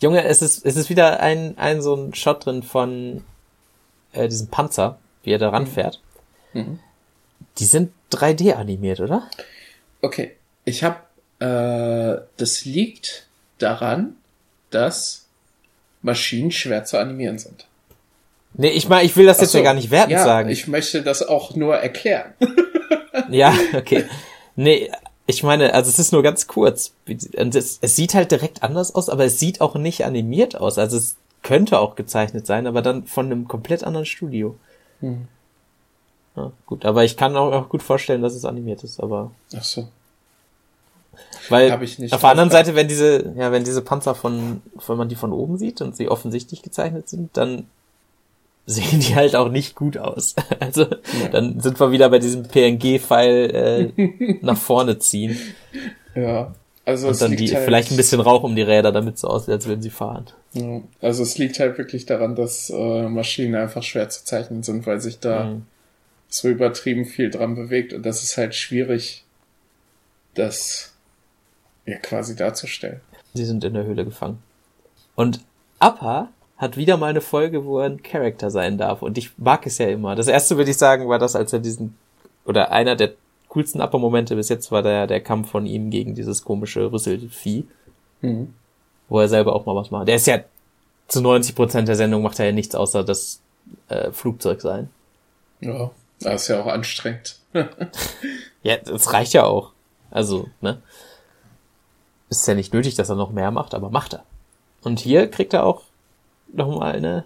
Junge, 0.00 0.24
es 0.24 0.40
ist, 0.40 0.64
es 0.64 0.76
ist 0.76 0.88
wieder 0.88 1.20
ein, 1.20 1.58
ein 1.58 1.82
so 1.82 1.94
ein 1.94 2.14
Shot 2.14 2.46
drin 2.46 2.62
von 2.62 3.22
äh, 4.12 4.28
diesem 4.28 4.48
Panzer, 4.48 4.98
wie 5.22 5.32
er 5.32 5.38
da 5.38 5.50
ranfährt. 5.50 6.00
Mhm. 6.52 6.60
mhm. 6.60 6.78
Die 7.58 7.64
sind 7.64 7.92
3D 8.12 8.54
animiert, 8.54 9.00
oder? 9.00 9.28
Okay, 10.02 10.36
ich 10.64 10.84
hab, 10.84 11.09
äh, 11.40 12.20
das 12.36 12.64
liegt 12.64 13.26
daran, 13.58 14.16
dass 14.70 15.26
Maschinen 16.02 16.50
schwer 16.50 16.84
zu 16.84 16.98
animieren 16.98 17.38
sind. 17.38 17.66
Nee, 18.54 18.70
ich 18.70 18.88
meine, 18.88 19.04
ich 19.04 19.16
will 19.16 19.26
das 19.26 19.40
jetzt 19.40 19.52
so, 19.52 19.58
ja 19.58 19.64
gar 19.64 19.74
nicht 19.74 19.90
werten 19.90 20.12
ja, 20.12 20.24
sagen. 20.24 20.48
Ich 20.48 20.66
möchte 20.66 21.02
das 21.02 21.26
auch 21.26 21.54
nur 21.54 21.76
erklären. 21.76 22.34
ja, 23.30 23.54
okay. 23.74 24.04
Nee, 24.56 24.90
ich 25.26 25.42
meine, 25.42 25.72
also 25.74 25.88
es 25.88 25.98
ist 25.98 26.12
nur 26.12 26.22
ganz 26.22 26.46
kurz. 26.46 26.92
Es, 27.32 27.78
es 27.80 27.96
sieht 27.96 28.14
halt 28.14 28.32
direkt 28.32 28.62
anders 28.62 28.94
aus, 28.94 29.08
aber 29.08 29.24
es 29.24 29.38
sieht 29.38 29.60
auch 29.60 29.76
nicht 29.76 30.04
animiert 30.04 30.56
aus. 30.56 30.78
Also 30.78 30.96
es 30.96 31.16
könnte 31.42 31.78
auch 31.78 31.94
gezeichnet 31.94 32.46
sein, 32.46 32.66
aber 32.66 32.82
dann 32.82 33.04
von 33.04 33.26
einem 33.26 33.46
komplett 33.46 33.84
anderen 33.84 34.06
Studio. 34.06 34.56
Hm. 35.00 35.28
Ja, 36.36 36.52
gut, 36.66 36.84
aber 36.84 37.04
ich 37.04 37.16
kann 37.16 37.36
auch, 37.36 37.52
auch 37.52 37.68
gut 37.68 37.82
vorstellen, 37.82 38.22
dass 38.22 38.34
es 38.34 38.44
animiert 38.44 38.84
ist, 38.84 39.00
aber. 39.00 39.30
Ach 39.56 39.64
so. 39.64 39.88
Weil 41.48 41.72
auf 41.72 42.20
der 42.20 42.30
anderen 42.30 42.50
Seite, 42.50 42.74
wenn 42.74 42.88
diese, 42.88 43.32
ja, 43.36 43.50
wenn 43.50 43.64
diese 43.64 43.82
Panzer 43.82 44.14
von, 44.14 44.62
wenn 44.86 44.96
man 44.96 45.08
die 45.08 45.16
von 45.16 45.32
oben 45.32 45.58
sieht 45.58 45.80
und 45.80 45.96
sie 45.96 46.08
offensichtlich 46.08 46.62
gezeichnet 46.62 47.08
sind, 47.08 47.36
dann 47.36 47.66
sehen 48.66 49.00
die 49.00 49.16
halt 49.16 49.34
auch 49.34 49.48
nicht 49.48 49.74
gut 49.74 49.98
aus. 49.98 50.36
Also 50.60 50.82
ja. 50.82 51.28
dann 51.32 51.60
sind 51.60 51.80
wir 51.80 51.90
wieder 51.90 52.08
bei 52.10 52.18
diesem 52.18 52.44
PNG-File 52.44 53.92
äh, 53.98 54.38
nach 54.42 54.58
vorne 54.58 54.98
ziehen. 54.98 55.36
Ja. 56.14 56.54
Also 56.84 57.08
und 57.08 57.20
dann 57.20 57.36
die, 57.36 57.54
halt 57.54 57.64
vielleicht 57.64 57.90
ein 57.90 57.96
bisschen 57.96 58.20
Rauch 58.20 58.42
um 58.42 58.54
die 58.54 58.62
Räder, 58.62 58.92
damit 58.92 59.14
es 59.14 59.20
so 59.22 59.28
aussieht, 59.28 59.50
als 59.50 59.66
würden 59.66 59.82
sie 59.82 59.90
fahren. 59.90 60.26
Ja. 60.52 60.80
Also 61.00 61.22
es 61.22 61.38
liegt 61.38 61.58
halt 61.58 61.78
wirklich 61.78 62.06
daran, 62.06 62.36
dass 62.36 62.70
äh, 62.70 63.08
Maschinen 63.08 63.54
einfach 63.54 63.82
schwer 63.82 64.08
zu 64.08 64.24
zeichnen 64.24 64.62
sind, 64.62 64.86
weil 64.86 65.00
sich 65.00 65.18
da 65.18 65.44
mhm. 65.44 65.66
so 66.28 66.48
übertrieben 66.48 67.06
viel 67.06 67.30
dran 67.30 67.54
bewegt 67.54 67.92
und 67.92 68.04
das 68.04 68.22
ist 68.22 68.36
halt 68.36 68.54
schwierig, 68.54 69.24
das 70.34 70.94
ja 71.90 71.98
quasi 71.98 72.36
darzustellen. 72.36 73.00
Sie 73.34 73.44
sind 73.44 73.64
in 73.64 73.74
der 73.74 73.84
Höhle 73.84 74.04
gefangen. 74.04 74.42
Und 75.14 75.40
Appa 75.78 76.28
hat 76.56 76.76
wieder 76.76 76.96
mal 76.96 77.10
eine 77.10 77.20
Folge, 77.20 77.64
wo 77.64 77.78
er 77.78 77.86
ein 77.86 78.02
Charakter 78.02 78.50
sein 78.50 78.78
darf. 78.78 79.02
Und 79.02 79.18
ich 79.18 79.38
mag 79.38 79.66
es 79.66 79.78
ja 79.78 79.88
immer. 79.88 80.14
Das 80.14 80.28
erste 80.28 80.56
würde 80.56 80.70
ich 80.70 80.78
sagen, 80.78 81.08
war 81.08 81.18
das, 81.18 81.36
als 81.36 81.52
er 81.52 81.58
diesen, 81.58 81.96
oder 82.44 82.70
einer 82.72 82.96
der 82.96 83.12
coolsten 83.48 83.80
Upper-Momente 83.80 84.36
bis 84.36 84.48
jetzt 84.48 84.70
war 84.70 84.82
der, 84.82 85.06
der 85.06 85.20
Kampf 85.20 85.50
von 85.50 85.66
ihm 85.66 85.90
gegen 85.90 86.14
dieses 86.14 86.44
komische 86.44 86.90
Rüsselvieh. 86.90 87.64
Mhm. 88.22 88.54
wo 89.08 89.18
er 89.18 89.28
selber 89.28 89.54
auch 89.54 89.66
mal 89.66 89.74
was 89.74 89.90
macht. 89.90 90.08
Der 90.08 90.16
ist 90.16 90.26
ja 90.26 90.40
zu 91.08 91.20
90 91.20 91.54
Prozent 91.54 91.88
der 91.88 91.96
Sendung 91.96 92.22
macht 92.22 92.38
er 92.38 92.46
ja 92.46 92.52
nichts 92.52 92.74
außer 92.74 93.02
das 93.02 93.40
äh, 93.88 94.12
Flugzeug 94.12 94.60
sein. 94.60 94.90
Ja, 95.60 95.90
das 96.20 96.42
ist 96.42 96.48
ja 96.48 96.62
auch 96.62 96.66
anstrengend. 96.66 97.38
ja, 98.62 98.76
das 98.76 99.12
reicht 99.12 99.32
ja 99.32 99.44
auch. 99.44 99.72
Also, 100.10 100.48
ne? 100.60 100.82
Ist 102.30 102.48
ja 102.48 102.54
nicht 102.54 102.72
nötig, 102.72 102.94
dass 102.94 103.08
er 103.08 103.16
noch 103.16 103.32
mehr 103.32 103.50
macht, 103.50 103.74
aber 103.74 103.90
macht 103.90 104.14
er. 104.14 104.24
Und 104.82 105.00
hier 105.00 105.28
kriegt 105.28 105.52
er 105.52 105.64
auch 105.64 105.82
nochmal 106.52 106.92
eine. 106.96 107.24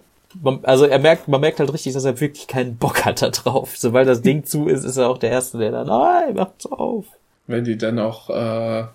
Also 0.63 0.85
er 0.85 0.99
merkt, 0.99 1.27
man 1.29 1.39
merkt 1.39 1.59
halt 1.59 1.71
richtig, 1.71 1.93
dass 1.93 2.03
er 2.03 2.19
wirklich 2.19 2.47
keinen 2.47 2.75
Bock 2.75 3.05
hat 3.05 3.21
da 3.21 3.29
drauf. 3.29 3.75
Sobald 3.77 4.07
das 4.07 4.21
Ding 4.21 4.43
zu 4.43 4.67
ist, 4.67 4.83
ist 4.83 4.97
er 4.97 5.09
auch 5.09 5.17
der 5.17 5.31
Erste, 5.31 5.57
der 5.59 5.71
dann, 5.71 5.87
nein, 5.87 6.35
macht's 6.35 6.65
auf. 6.65 7.05
Wenn 7.47 7.63
die 7.63 7.77
dann 7.77 7.99
auch 7.99 8.29
äh, 8.29 8.85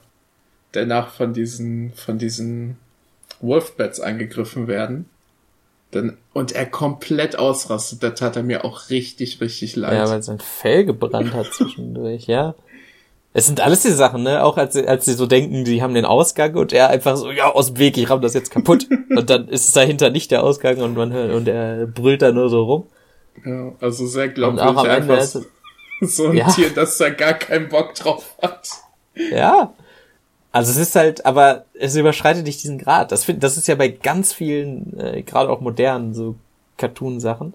danach 0.73 1.09
von 1.11 1.33
diesen, 1.33 1.93
von 1.95 2.19
diesen 2.19 2.77
Wolfbats 3.41 4.01
angegriffen 4.01 4.67
werden, 4.67 5.09
dann, 5.93 6.19
und 6.33 6.53
er 6.53 6.67
komplett 6.67 7.39
ausrastet, 7.39 8.03
da 8.03 8.11
tat 8.11 8.37
er 8.37 8.43
mir 8.43 8.65
auch 8.65 8.91
richtig, 8.91 9.41
richtig 9.41 9.77
leid. 9.77 9.95
Ja, 9.95 10.09
weil 10.09 10.23
sein 10.23 10.41
Fell 10.41 10.85
gebrannt 10.85 11.33
hat 11.33 11.47
zwischendurch, 11.53 12.27
ja. 12.27 12.55
Es 13.33 13.47
sind 13.47 13.61
alles 13.61 13.83
die 13.83 13.93
Sachen, 13.93 14.25
ne? 14.25 14.43
Auch 14.43 14.57
als, 14.57 14.77
als 14.77 15.05
sie 15.05 15.15
so 15.15 15.27
denken, 15.27 15.65
die 15.65 15.83
haben 15.83 15.95
den 15.95 16.05
Ausgang 16.05 16.57
und 16.57 16.73
er 16.73 16.89
einfach 16.91 17.17
so, 17.17 17.31
ja, 17.31 17.53
aus 17.53 17.69
dem 17.69 17.79
Weg, 17.79 17.97
ich 17.97 18.11
ramm 18.11 18.21
das 18.21 18.35
jetzt 18.35 18.51
kaputt. 18.51 18.89
und 19.11 19.31
dann 19.31 19.49
ist 19.49 19.69
es 19.69 19.73
dahinter 19.73 20.11
nicht 20.11 20.33
der 20.33 20.43
Ausgang 20.43 20.79
und 20.79 20.97
man 20.97 21.13
hört, 21.13 21.33
und 21.33 21.47
er 21.47 21.87
brüllt 21.87 22.23
da 22.23 22.33
nur 22.33 22.51
so 22.51 22.65
rum. 22.65 22.87
Ja, 23.45 23.73
also 23.81 24.07
sehr 24.07 24.29
glaubwürdig 24.29 24.91
einfach 24.91 25.19
ist, 25.19 25.39
so 26.01 26.29
ein 26.29 26.37
ja. 26.37 26.49
Tier, 26.49 26.71
das 26.75 26.99
da 26.99 27.11
gar 27.11 27.35
keinen 27.35 27.69
Bock 27.69 27.95
drauf 27.95 28.35
hat. 28.43 28.69
Ja. 29.15 29.75
Also 30.53 30.73
es 30.73 30.79
ist 30.79 30.97
halt, 30.97 31.25
aber 31.25 31.67
es 31.75 31.95
überschreitet 31.95 32.45
nicht 32.45 32.63
diesen 32.63 32.79
Grad. 32.79 33.13
Das, 33.13 33.25
find, 33.25 33.43
das 33.45 33.57
ist 33.57 33.69
ja 33.69 33.77
bei 33.77 33.89
ganz 33.89 34.33
vielen, 34.33 34.99
äh, 34.99 35.23
gerade 35.23 35.49
auch 35.49 35.61
modernen, 35.61 36.15
so 36.15 36.35
Cartoon-Sachen, 36.77 37.55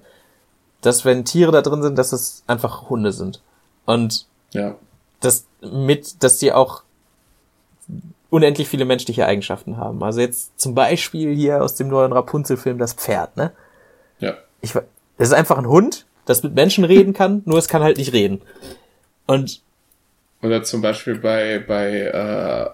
dass 0.79 1.03
wenn 1.03 1.25
Tiere 1.25 1.51
da 1.51 1.62
drin 1.62 1.82
sind, 1.82 1.98
dass 1.98 2.13
es 2.13 2.44
einfach 2.48 2.89
Hunde 2.89 3.12
sind. 3.12 3.41
Und 3.86 4.25
ja. 4.53 4.75
Das 5.25 5.46
mit, 5.62 6.24
dass 6.24 6.38
die 6.38 6.53
auch 6.53 6.84
unendlich 8.29 8.67
viele 8.67 8.86
menschliche 8.86 9.25
Eigenschaften 9.25 9.77
haben. 9.77 10.03
Also 10.03 10.22
jetzt 10.22 10.60
zum 10.60 10.75
Beispiel 10.75 11.34
hier 11.36 11.63
aus 11.63 11.75
dem 11.75 11.88
neuen 11.88 12.12
Rapunzel-Film 12.12 12.77
das 12.77 12.94
Pferd, 12.94 13.38
ne? 13.38 13.51
Ja. 14.20 14.36
Ich, 14.62 14.75
es 14.75 15.27
ist 15.29 15.34
einfach 15.34 15.58
ein 15.58 15.67
Hund, 15.67 16.05
das 16.25 16.44
mit 16.44 16.55
Menschen 16.55 16.84
reden 16.84 17.13
kann, 17.13 17.44
nur 17.46 17.58
es 17.58 17.67
kann 17.67 17.84
halt 17.84 17.98
nicht 17.98 18.13
reden. 18.13 18.41
Und 19.25 19.62
oder 20.41 20.63
zum 20.63 20.82
Beispiel 20.82 21.15
bei 21.15 21.60
bei 21.60 22.01
äh, 22.01 22.70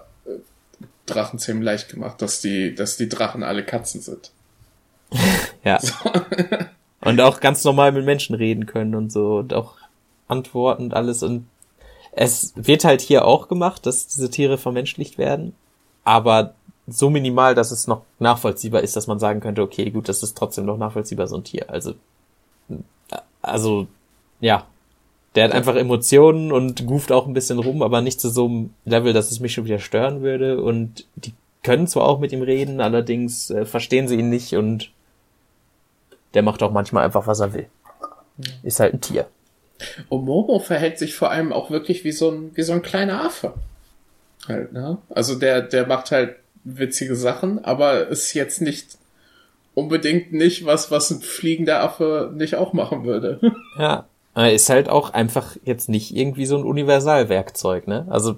Drachenzähmen 1.06 1.62
leicht 1.62 1.88
gemacht, 1.88 2.22
dass 2.22 2.40
die, 2.40 2.74
dass 2.74 2.96
die 2.96 3.08
Drachen 3.08 3.42
alle 3.42 3.64
Katzen 3.64 4.00
sind. 4.00 4.30
ja. 5.64 5.78
So. 5.80 5.94
und 7.00 7.20
auch 7.20 7.40
ganz 7.40 7.64
normal 7.64 7.92
mit 7.92 8.04
Menschen 8.04 8.34
reden 8.34 8.66
können 8.66 8.94
und 8.94 9.12
so 9.12 9.38
und 9.38 9.52
auch 9.52 9.76
antworten 10.28 10.84
und 10.84 10.94
alles 10.94 11.22
und 11.22 11.46
es 12.12 12.52
wird 12.56 12.84
halt 12.84 13.00
hier 13.00 13.24
auch 13.24 13.48
gemacht, 13.48 13.86
dass 13.86 14.06
diese 14.06 14.30
Tiere 14.30 14.58
vermenschlicht 14.58 15.18
werden, 15.18 15.54
aber 16.04 16.54
so 16.86 17.10
minimal, 17.10 17.54
dass 17.54 17.70
es 17.70 17.86
noch 17.86 18.02
nachvollziehbar 18.18 18.82
ist, 18.82 18.96
dass 18.96 19.06
man 19.06 19.18
sagen 19.18 19.40
könnte, 19.40 19.62
okay, 19.62 19.90
gut, 19.90 20.08
das 20.08 20.22
ist 20.22 20.36
trotzdem 20.36 20.66
noch 20.66 20.76
nachvollziehbar, 20.76 21.26
so 21.26 21.36
ein 21.36 21.44
Tier. 21.44 21.70
Also, 21.70 21.94
also, 23.40 23.86
ja, 24.40 24.66
der 25.34 25.44
hat 25.44 25.52
einfach 25.52 25.76
Emotionen 25.76 26.52
und 26.52 26.86
gooft 26.86 27.12
auch 27.12 27.26
ein 27.26 27.32
bisschen 27.32 27.58
rum, 27.58 27.82
aber 27.82 28.00
nicht 28.02 28.20
zu 28.20 28.28
so 28.28 28.46
einem 28.46 28.74
Level, 28.84 29.12
dass 29.12 29.30
es 29.30 29.40
mich 29.40 29.54
schon 29.54 29.64
wieder 29.64 29.78
stören 29.78 30.20
würde. 30.20 30.62
Und 30.62 31.06
die 31.16 31.32
können 31.62 31.86
zwar 31.86 32.04
auch 32.04 32.18
mit 32.18 32.32
ihm 32.32 32.42
reden, 32.42 32.80
allerdings 32.80 33.50
äh, 33.50 33.64
verstehen 33.64 34.08
sie 34.08 34.16
ihn 34.16 34.28
nicht 34.28 34.54
und 34.54 34.90
der 36.34 36.42
macht 36.42 36.62
auch 36.62 36.72
manchmal 36.72 37.04
einfach, 37.04 37.26
was 37.26 37.40
er 37.40 37.54
will. 37.54 37.66
Ist 38.62 38.80
halt 38.80 38.94
ein 38.94 39.00
Tier. 39.00 39.26
Und 40.08 40.24
Momo 40.24 40.58
verhält 40.58 40.98
sich 40.98 41.14
vor 41.14 41.30
allem 41.30 41.52
auch 41.52 41.70
wirklich 41.70 42.04
wie 42.04 42.12
so 42.12 42.30
ein, 42.30 42.50
wie 42.54 42.62
so 42.62 42.72
ein 42.72 42.82
kleiner 42.82 43.24
Affe. 43.24 43.54
Halt, 44.48 44.72
ne? 44.72 44.98
Also 45.10 45.34
der, 45.34 45.62
der 45.62 45.86
macht 45.86 46.10
halt 46.10 46.36
witzige 46.64 47.16
Sachen, 47.16 47.64
aber 47.64 48.08
ist 48.08 48.34
jetzt 48.34 48.60
nicht 48.60 48.98
unbedingt 49.74 50.32
nicht 50.32 50.66
was, 50.66 50.90
was 50.90 51.10
ein 51.10 51.20
fliegender 51.20 51.82
Affe 51.82 52.30
nicht 52.34 52.56
auch 52.56 52.72
machen 52.72 53.04
würde. 53.04 53.40
Ja, 53.78 54.06
ist 54.46 54.68
halt 54.68 54.88
auch 54.88 55.10
einfach 55.10 55.56
jetzt 55.64 55.88
nicht 55.88 56.14
irgendwie 56.14 56.46
so 56.46 56.56
ein 56.56 56.64
Universalwerkzeug, 56.64 57.86
ne? 57.86 58.06
Also, 58.10 58.36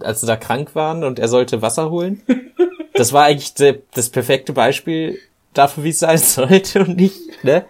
als 0.00 0.20
sie 0.20 0.26
da 0.26 0.36
krank 0.36 0.74
waren 0.74 1.04
und 1.04 1.18
er 1.18 1.28
sollte 1.28 1.62
Wasser 1.62 1.90
holen, 1.90 2.22
das 2.94 3.12
war 3.12 3.24
eigentlich 3.24 3.54
de, 3.54 3.80
das 3.94 4.10
perfekte 4.10 4.52
Beispiel 4.52 5.18
dafür, 5.52 5.84
wie 5.84 5.90
es 5.90 5.98
sein 6.00 6.18
sollte 6.18 6.80
und 6.80 6.96
nicht, 6.96 7.44
ne? 7.44 7.64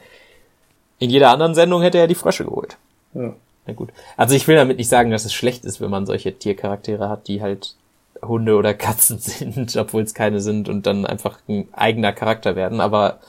In 0.99 1.11
jeder 1.11 1.31
anderen 1.31 1.55
Sendung 1.55 1.83
hätte 1.83 1.99
er 1.99 2.07
die 2.07 2.15
Frösche 2.15 2.45
geholt. 2.45 2.77
Ja. 3.14 3.35
Na 3.66 3.73
gut. 3.73 3.90
Also 4.16 4.35
ich 4.35 4.47
will 4.47 4.56
damit 4.56 4.78
nicht 4.78 4.88
sagen, 4.88 5.11
dass 5.11 5.25
es 5.25 5.33
schlecht 5.33 5.64
ist, 5.64 5.80
wenn 5.80 5.90
man 5.90 6.06
solche 6.06 6.37
Tiercharaktere 6.38 7.09
hat, 7.09 7.28
die 7.28 7.40
halt 7.40 7.75
Hunde 8.23 8.56
oder 8.56 8.75
Katzen 8.75 9.18
sind, 9.21 9.76
obwohl 9.76 10.02
es 10.02 10.14
keine 10.14 10.40
sind 10.40 10.68
und 10.68 10.87
dann 10.87 11.06
einfach 11.06 11.38
ein 11.49 11.68
eigener 11.73 12.12
Charakter 12.12 12.56
werden. 12.56 12.80
Aber 12.80 13.21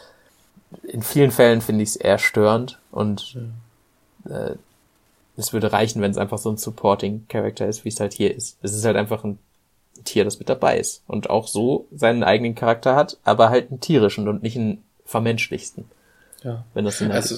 in 0.83 1.01
vielen 1.01 1.31
Fällen 1.31 1.61
finde 1.61 1.83
ich 1.83 1.89
es 1.89 1.95
eher 1.95 2.17
störend 2.17 2.79
und 2.91 3.37
äh, 4.29 4.55
es 5.37 5.53
würde 5.53 5.71
reichen, 5.71 6.01
wenn 6.01 6.11
es 6.11 6.17
einfach 6.17 6.37
so 6.37 6.49
ein 6.49 6.57
Supporting 6.57 7.25
Character 7.29 7.67
ist, 7.67 7.85
wie 7.85 7.89
es 7.89 7.99
halt 7.99 8.13
hier 8.13 8.33
ist. 8.33 8.57
Es 8.61 8.73
ist 8.73 8.85
halt 8.85 8.97
einfach 8.97 9.23
ein 9.23 9.37
Tier, 10.03 10.25
das 10.25 10.39
mit 10.39 10.49
dabei 10.49 10.77
ist 10.77 11.03
und 11.07 11.29
auch 11.29 11.47
so 11.47 11.87
seinen 11.93 12.23
eigenen 12.23 12.55
Charakter 12.55 12.95
hat, 12.95 13.17
aber 13.23 13.49
halt 13.49 13.71
einen 13.71 13.79
tierischen 13.79 14.27
und 14.27 14.43
nicht 14.43 14.57
einen 14.57 14.83
vermenschlichsten. 15.05 15.85
Ja. 16.43 16.65
Wenn 16.73 16.85
das 16.85 16.97
Sinn 16.97 17.11
also, 17.11 17.37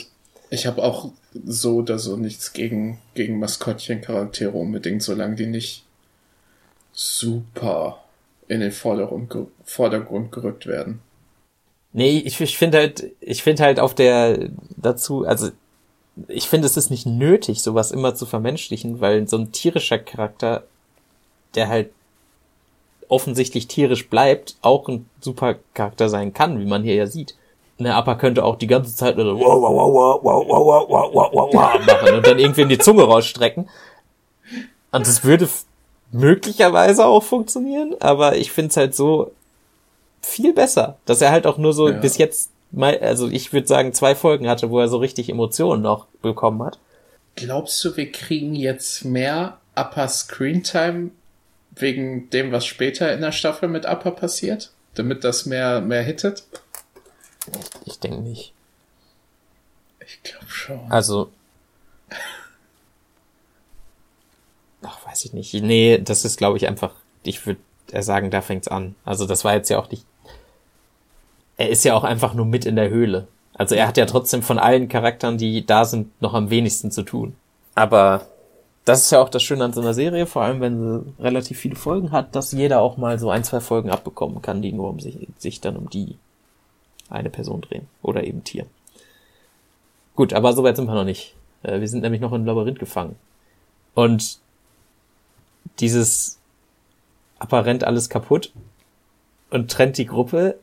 ich 0.49 0.65
habe 0.65 0.83
auch 0.83 1.11
so 1.45 1.77
oder 1.77 1.99
so 1.99 2.15
nichts 2.17 2.53
gegen, 2.53 2.99
gegen 3.13 3.39
Maskottchen-Charaktere 3.39 4.51
unbedingt, 4.51 5.03
solange 5.03 5.35
die 5.35 5.45
nicht 5.45 5.83
super 6.93 8.03
in 8.47 8.61
den 8.61 8.71
Vordergrund, 8.71 9.33
Vordergrund 9.63 10.31
gerückt 10.31 10.65
werden. 10.65 11.01
Nee, 11.93 12.19
ich, 12.19 12.39
ich 12.39 12.57
finde 12.57 12.77
halt, 12.77 13.11
ich 13.19 13.43
finde 13.43 13.63
halt 13.63 13.79
auf 13.79 13.93
der 13.95 14.49
dazu, 14.75 15.25
also 15.25 15.49
ich 16.27 16.47
finde, 16.47 16.67
es 16.67 16.77
ist 16.77 16.89
nicht 16.89 17.05
nötig, 17.05 17.61
sowas 17.61 17.91
immer 17.91 18.15
zu 18.15 18.25
vermenschlichen, 18.25 19.01
weil 19.01 19.27
so 19.27 19.37
ein 19.37 19.51
tierischer 19.51 19.99
Charakter, 19.99 20.63
der 21.55 21.67
halt 21.67 21.89
offensichtlich 23.07 23.67
tierisch 23.67 24.09
bleibt, 24.09 24.57
auch 24.61 24.87
ein 24.87 25.09
super 25.21 25.57
Charakter 25.73 26.09
sein 26.09 26.33
kann, 26.33 26.59
wie 26.59 26.65
man 26.65 26.83
hier 26.83 26.95
ja 26.95 27.07
sieht. 27.07 27.35
Ne, 27.79 27.93
Appa 27.93 28.15
könnte 28.15 28.43
auch 28.43 28.55
die 28.55 28.65
ganze 28.65 28.95
Zeit 28.95 29.17
nur 29.17 29.25
so 29.25 29.39
wow, 29.39 29.61
wow, 29.61 29.93
wow, 29.93 30.19
wow, 30.23 30.47
wow, 30.47 30.89
wow, 30.89 31.13
wow, 31.13 31.29
wow, 31.33 31.49
wow, 31.53 31.85
machen 31.85 32.15
und 32.15 32.25
dann 32.25 32.39
irgendwie 32.39 32.61
in 32.61 32.69
die 32.69 32.79
Zunge 32.79 33.03
rausstrecken. 33.03 33.69
Und 34.91 35.07
das 35.07 35.23
würde 35.23 35.47
möglicherweise 36.11 37.05
auch 37.05 37.21
funktionieren, 37.21 37.95
aber 37.99 38.35
ich 38.35 38.51
finde 38.51 38.69
es 38.69 38.77
halt 38.77 38.95
so 38.95 39.31
viel 40.21 40.53
besser, 40.53 40.97
dass 41.05 41.21
er 41.21 41.31
halt 41.31 41.45
auch 41.45 41.57
nur 41.57 41.73
so 41.73 41.89
ja. 41.89 41.97
bis 41.97 42.17
jetzt 42.17 42.49
also 42.75 43.29
ich 43.29 43.53
würde 43.53 43.67
sagen, 43.67 43.93
zwei 43.93 44.15
Folgen 44.15 44.49
hatte, 44.49 44.69
wo 44.69 44.79
er 44.79 44.87
so 44.87 44.97
richtig 44.97 45.29
Emotionen 45.29 45.81
noch 45.81 46.05
bekommen 46.21 46.63
hat. 46.63 46.79
Glaubst 47.35 47.83
du, 47.85 47.95
wir 47.95 48.11
kriegen 48.11 48.55
jetzt 48.55 49.05
mehr 49.05 49.57
Upper 49.75 50.07
Screentime 50.07 51.11
wegen 51.75 52.29
dem, 52.31 52.51
was 52.51 52.65
später 52.65 53.13
in 53.13 53.21
der 53.21 53.31
Staffel 53.31 53.69
mit 53.69 53.85
Upper 53.85 54.11
passiert? 54.11 54.71
Damit 54.95 55.23
das 55.23 55.45
mehr, 55.45 55.81
mehr 55.81 56.01
hittet? 56.01 56.43
Ich, 57.85 57.99
denke 57.99 58.19
nicht. 58.19 58.53
Ich 60.05 60.21
glaube 60.23 60.49
schon. 60.49 60.91
Also. 60.91 61.31
Ach, 64.81 65.05
weiß 65.05 65.25
ich 65.25 65.33
nicht. 65.33 65.53
Nee, 65.53 65.99
das 65.99 66.25
ist, 66.25 66.37
glaube 66.37 66.57
ich, 66.57 66.67
einfach, 66.67 66.93
ich 67.23 67.45
würde 67.45 67.61
sagen, 67.99 68.31
da 68.31 68.41
fängt's 68.41 68.67
an. 68.67 68.95
Also 69.05 69.25
das 69.25 69.43
war 69.43 69.53
jetzt 69.53 69.69
ja 69.69 69.79
auch 69.79 69.89
nicht 69.89 70.05
er 71.57 71.69
ist 71.69 71.83
ja 71.83 71.95
auch 71.95 72.03
einfach 72.03 72.33
nur 72.33 72.45
mit 72.45 72.65
in 72.65 72.75
der 72.75 72.89
Höhle. 72.89 73.27
Also 73.55 73.75
er 73.75 73.87
hat 73.87 73.97
ja 73.97 74.05
trotzdem 74.05 74.43
von 74.43 74.59
allen 74.59 74.87
Charakteren, 74.87 75.37
die 75.37 75.65
da 75.65 75.83
sind, 75.83 76.21
noch 76.21 76.35
am 76.35 76.51
wenigsten 76.51 76.91
zu 76.91 77.01
tun. 77.01 77.35
Aber 77.73 78.27
das 78.85 79.01
ist 79.01 79.11
ja 79.11 79.19
auch 79.19 79.29
das 79.29 79.43
Schöne 79.43 79.65
an 79.65 79.73
so 79.73 79.81
einer 79.81 79.95
Serie, 79.95 80.27
vor 80.27 80.43
allem 80.43 80.61
wenn 80.61 80.79
sie 80.79 81.23
relativ 81.23 81.57
viele 81.59 81.75
Folgen 81.75 82.11
hat, 82.11 82.35
dass 82.35 82.51
jeder 82.51 82.79
auch 82.79 82.97
mal 82.97 83.17
so 83.19 83.31
ein, 83.31 83.43
zwei 83.43 83.59
Folgen 83.59 83.89
abbekommen 83.89 84.41
kann, 84.41 84.61
die 84.61 84.71
nur 84.71 84.89
um 84.89 84.99
sich, 84.99 85.27
sich 85.37 85.59
dann 85.59 85.75
um 85.75 85.89
die 85.89 86.15
eine 87.09 87.29
Person 87.29 87.61
drehen. 87.61 87.87
Oder 88.01 88.23
eben 88.23 88.43
Tier. 88.43 88.65
Gut, 90.15 90.33
aber 90.33 90.53
so 90.53 90.63
weit 90.63 90.75
sind 90.75 90.87
wir 90.87 90.95
noch 90.95 91.03
nicht. 91.03 91.35
Äh, 91.63 91.79
wir 91.79 91.87
sind 91.87 92.01
nämlich 92.01 92.21
noch 92.21 92.33
im 92.33 92.45
Labyrinth 92.45 92.79
gefangen. 92.79 93.15
Und 93.93 94.39
dieses 95.79 96.39
apparent 97.39 97.83
alles 97.83 98.09
kaputt 98.09 98.51
und 99.49 99.71
trennt 99.71 99.97
die 99.97 100.05
Gruppe 100.05 100.57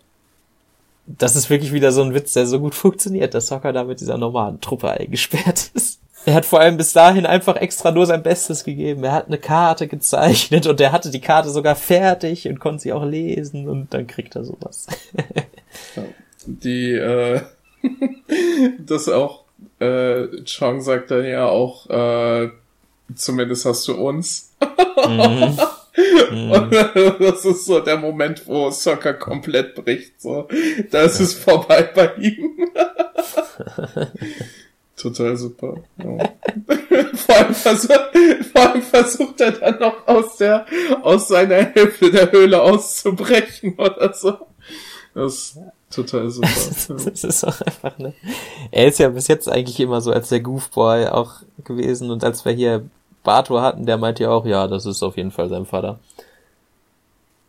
das 1.06 1.36
ist 1.36 1.50
wirklich 1.50 1.72
wieder 1.72 1.92
so 1.92 2.02
ein 2.02 2.14
Witz, 2.14 2.32
der 2.32 2.46
so 2.46 2.60
gut 2.60 2.74
funktioniert, 2.74 3.34
dass 3.34 3.48
Soccer 3.48 3.72
da 3.72 3.84
mit 3.84 4.00
dieser 4.00 4.18
normalen 4.18 4.60
Truppe 4.60 4.90
eingesperrt 4.90 5.70
ist. 5.74 6.00
Er 6.26 6.34
hat 6.34 6.46
vor 6.46 6.60
allem 6.60 6.78
bis 6.78 6.94
dahin 6.94 7.26
einfach 7.26 7.56
extra 7.56 7.90
nur 7.90 8.06
sein 8.06 8.22
Bestes 8.22 8.64
gegeben. 8.64 9.04
Er 9.04 9.12
hat 9.12 9.26
eine 9.26 9.36
Karte 9.36 9.86
gezeichnet 9.86 10.66
und 10.66 10.80
er 10.80 10.92
hatte 10.92 11.10
die 11.10 11.20
Karte 11.20 11.50
sogar 11.50 11.76
fertig 11.76 12.48
und 12.48 12.60
konnte 12.60 12.82
sie 12.82 12.94
auch 12.94 13.04
lesen 13.04 13.68
und 13.68 13.92
dann 13.92 14.06
kriegt 14.06 14.34
er 14.34 14.44
sowas. 14.44 14.86
Die, 16.46 16.92
äh, 16.92 17.40
das 18.78 19.08
auch, 19.08 19.44
äh, 19.78 20.26
Chong 20.44 20.80
sagt 20.80 21.10
dann 21.10 21.24
ja 21.24 21.46
auch, 21.46 21.88
äh, 21.90 22.50
zumindest 23.14 23.64
hast 23.64 23.88
du 23.88 23.94
uns. 23.94 24.52
Mhm. 25.06 25.58
Und 26.30 26.72
das 26.72 27.44
ist 27.44 27.66
so 27.66 27.78
der 27.80 27.96
Moment, 27.96 28.46
wo 28.46 28.70
Soccer 28.70 29.14
komplett 29.14 29.76
bricht. 29.76 30.20
So, 30.20 30.48
da 30.90 31.02
ist 31.02 31.20
es 31.20 31.34
vorbei 31.34 31.88
bei 31.94 32.12
ihm. 32.16 32.50
Total 34.96 35.36
super. 35.36 35.76
Ja. 35.98 36.18
vor, 37.14 37.36
allem 37.36 37.54
vor 37.54 38.62
allem 38.62 38.82
versucht 38.82 39.40
er 39.40 39.52
dann 39.52 39.78
noch 39.78 40.06
aus 40.06 40.36
der 40.38 40.66
aus 41.02 41.28
seiner 41.28 41.64
Hälfte 41.64 42.10
der 42.10 42.32
Höhle 42.32 42.60
auszubrechen 42.62 43.74
oder 43.76 44.12
so. 44.14 44.38
Das 45.14 45.58
total 45.94 46.30
super. 46.30 46.48
das 47.04 47.24
ist 47.24 47.44
auch 47.44 47.60
einfach, 47.60 47.98
ne? 47.98 48.12
Er 48.70 48.86
ist 48.86 48.98
ja 48.98 49.08
bis 49.08 49.28
jetzt 49.28 49.48
eigentlich 49.48 49.80
immer 49.80 50.00
so 50.00 50.12
als 50.12 50.28
der 50.28 50.40
Goofboy 50.40 51.06
auch 51.08 51.34
gewesen 51.64 52.10
und 52.10 52.24
als 52.24 52.44
wir 52.44 52.52
hier 52.52 52.84
Bato 53.22 53.60
hatten, 53.60 53.86
der 53.86 53.96
meinte 53.96 54.24
ja 54.24 54.30
auch, 54.30 54.46
ja, 54.46 54.68
das 54.68 54.86
ist 54.86 55.02
auf 55.02 55.16
jeden 55.16 55.30
Fall 55.30 55.48
sein 55.48 55.66
Vater. 55.66 55.98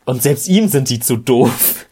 Und 0.06 0.22
selbst 0.22 0.48
ihm 0.48 0.68
sind 0.68 0.90
die 0.90 1.00
zu 1.00 1.18
doof. 1.18 1.86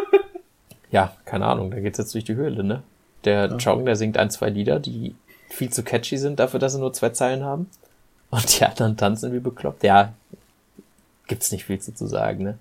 ja, 0.90 1.12
keine 1.24 1.46
Ahnung, 1.46 1.70
da 1.70 1.80
geht's 1.80 1.98
jetzt 1.98 2.14
durch 2.14 2.24
die 2.24 2.34
Höhle, 2.34 2.62
ne? 2.62 2.82
Der 3.24 3.48
ja. 3.48 3.56
Chong, 3.58 3.84
der 3.84 3.96
singt 3.96 4.16
ein, 4.16 4.30
zwei 4.30 4.50
Lieder, 4.50 4.78
die 4.78 5.14
viel 5.48 5.70
zu 5.70 5.82
catchy 5.82 6.16
sind 6.16 6.38
dafür, 6.38 6.60
dass 6.60 6.72
sie 6.72 6.78
nur 6.78 6.92
zwei 6.92 7.10
Zeilen 7.10 7.44
haben. 7.44 7.68
Und 8.30 8.58
die 8.58 8.64
anderen 8.64 8.96
tanzen 8.96 9.32
wie 9.32 9.40
bekloppt. 9.40 9.82
Ja, 9.82 10.12
gibt's 11.26 11.50
nicht 11.50 11.64
viel 11.64 11.80
zu, 11.80 11.94
zu 11.94 12.06
sagen, 12.06 12.44
ne? 12.44 12.58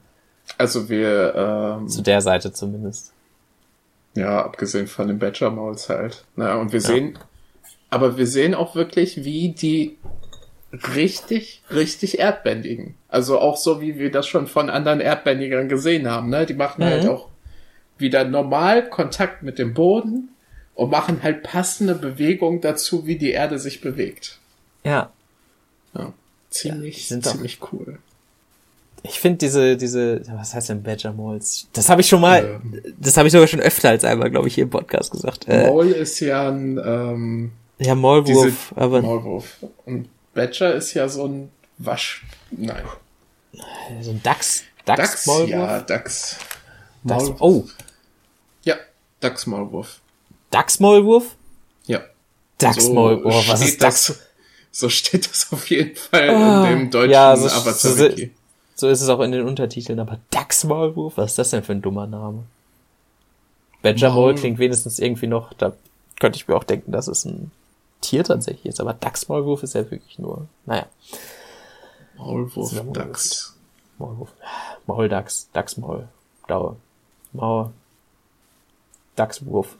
Also 0.57 0.89
wir, 0.89 1.77
ähm, 1.79 1.87
Zu 1.87 2.01
der 2.01 2.21
Seite 2.21 2.51
zumindest. 2.51 3.13
Ja, 4.15 4.43
abgesehen 4.43 4.87
von 4.87 5.07
den 5.07 5.19
Badger 5.19 5.51
Mauls 5.51 5.89
halt. 5.89 6.25
Naja, 6.35 6.55
und 6.55 6.73
wir 6.73 6.81
ja. 6.81 6.87
sehen, 6.87 7.19
aber 7.89 8.17
wir 8.17 8.27
sehen 8.27 8.55
auch 8.55 8.75
wirklich, 8.75 9.23
wie 9.23 9.49
die 9.49 9.97
richtig, 10.95 11.63
richtig 11.71 12.19
erdbändigen. 12.19 12.95
Also 13.07 13.39
auch 13.39 13.57
so, 13.57 13.81
wie 13.81 13.97
wir 13.97 14.11
das 14.11 14.27
schon 14.27 14.47
von 14.47 14.69
anderen 14.69 14.99
Erdbändigern 14.99 15.69
gesehen 15.69 16.09
haben. 16.09 16.29
Ne? 16.29 16.45
Die 16.45 16.53
machen 16.53 16.83
halt 16.83 17.03
mhm. 17.03 17.07
halt 17.07 17.17
auch 17.17 17.29
wieder 17.97 18.23
normal 18.23 18.89
Kontakt 18.89 19.43
mit 19.43 19.59
dem 19.59 19.73
Boden 19.73 20.29
und 20.75 20.91
machen 20.91 21.23
halt 21.23 21.43
passende 21.43 21.95
Bewegungen 21.95 22.61
dazu, 22.61 23.05
wie 23.05 23.17
die 23.17 23.31
Erde 23.31 23.59
sich 23.59 23.81
bewegt. 23.81 24.39
Ja. 24.83 25.11
Ja, 25.93 26.13
ziemlich, 26.49 27.09
ja, 27.09 27.19
ziemlich 27.19 27.59
doch, 27.59 27.73
cool. 27.73 27.97
Ich 29.03 29.19
finde 29.19 29.37
diese, 29.37 29.77
diese, 29.77 30.21
was 30.31 30.53
heißt 30.53 30.69
denn 30.69 30.83
Badger 30.83 31.13
Moles? 31.13 31.67
Das 31.73 31.89
habe 31.89 32.01
ich 32.01 32.07
schon 32.07 32.21
mal, 32.21 32.61
ähm, 32.63 32.81
das 32.97 33.17
habe 33.17 33.27
ich 33.27 33.31
sogar 33.31 33.47
schon 33.47 33.61
öfter 33.61 33.89
als 33.89 34.03
einmal, 34.03 34.29
glaube 34.29 34.47
ich, 34.47 34.55
hier 34.55 34.63
im 34.63 34.69
Podcast 34.69 35.11
gesagt. 35.11 35.47
Maul 35.47 35.93
äh, 35.93 36.01
ist 36.01 36.19
ja 36.19 36.49
ein, 36.49 36.77
ähm, 36.83 37.51
ja, 37.79 37.95
Maulwurf, 37.95 38.73
aber. 38.75 39.01
Maulwurf. 39.01 39.57
Und 39.85 40.09
Badger 40.33 40.75
ist 40.75 40.93
ja 40.93 41.07
so 41.07 41.25
ein 41.25 41.49
Wasch. 41.77 42.25
Nein. 42.51 42.83
So 44.01 44.11
ein 44.11 44.21
Dachs. 44.21 44.63
Dachs, 44.85 45.01
Dachs 45.01 45.25
Maulwurf? 45.27 45.49
Ja, 45.49 45.79
Dachs. 45.81 46.37
Dachs. 47.03 47.31
Oh. 47.39 47.65
Ja, 48.63 48.75
Dachsmaulwurf. 49.19 50.01
Dachsmaulwurf? 50.51 51.35
Ja. 51.85 52.01
Dachsmaulwurf, 52.57 53.45
so 53.45 53.51
was 53.51 53.61
ist 53.61 53.81
Dachs? 53.81 54.07
Das, 54.07 54.19
so 54.71 54.89
steht 54.89 55.29
das 55.29 55.51
auf 55.51 55.69
jeden 55.69 55.95
Fall 55.95 56.29
ah, 56.29 56.65
in 56.65 56.79
dem 56.79 56.91
deutschen 56.91 57.11
ja, 57.11 57.35
so, 57.35 57.47
Avatar 57.47 57.91
so, 57.91 58.09
so 58.79 58.88
ist 58.88 59.01
es 59.01 59.09
auch 59.09 59.19
in 59.19 59.31
den 59.33 59.45
Untertiteln, 59.45 60.00
aber 60.00 60.19
Dachsmaulwurf, 60.31 61.17
was 61.17 61.31
ist 61.31 61.39
das 61.39 61.50
denn 61.50 61.63
für 61.63 61.74
ein 61.74 61.81
dummer 61.81 62.07
Name? 62.07 62.43
Maul 63.83 64.36
klingt 64.36 64.60
wenigstens 64.60 64.99
irgendwie 64.99 65.27
noch, 65.27 65.53
da 65.53 65.73
könnte 66.19 66.38
ich 66.38 66.47
mir 66.47 66.56
auch 66.56 66.63
denken, 66.63 66.91
dass 66.91 67.08
es 67.08 67.25
ein 67.25 67.51
Tier 68.01 68.23
tatsächlich 68.23 68.67
ist, 68.67 68.80
aber 68.80 68.93
Dachsmaulwurf 68.93 69.63
ist 69.63 69.75
ja 69.75 69.89
wirklich 69.91 70.17
nur, 70.17 70.47
naja. 70.65 70.86
Maulwurf, 72.17 72.73
Dachs. 72.93 73.58
Maulwurf. 73.97 74.34
Mauldachs, 74.86 75.49
Dachsmaul, 75.51 76.08
Daue. 76.47 76.77
Maul. 77.34 77.71
Dachswurf. 79.15 79.75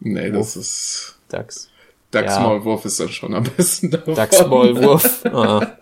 Nee, 0.00 0.32
Wurf. 0.32 0.38
das 0.38 0.56
ist. 0.56 1.18
Dachs. 1.28 1.70
Dachsmaulwurf 2.10 2.80
ja. 2.84 2.86
ist 2.86 3.00
dann 3.00 3.08
schon 3.10 3.34
am 3.34 3.44
besten 3.44 3.90
davon. 3.90 4.14
Dachsmaulwurf. 4.14 5.26
ah. 5.32 5.76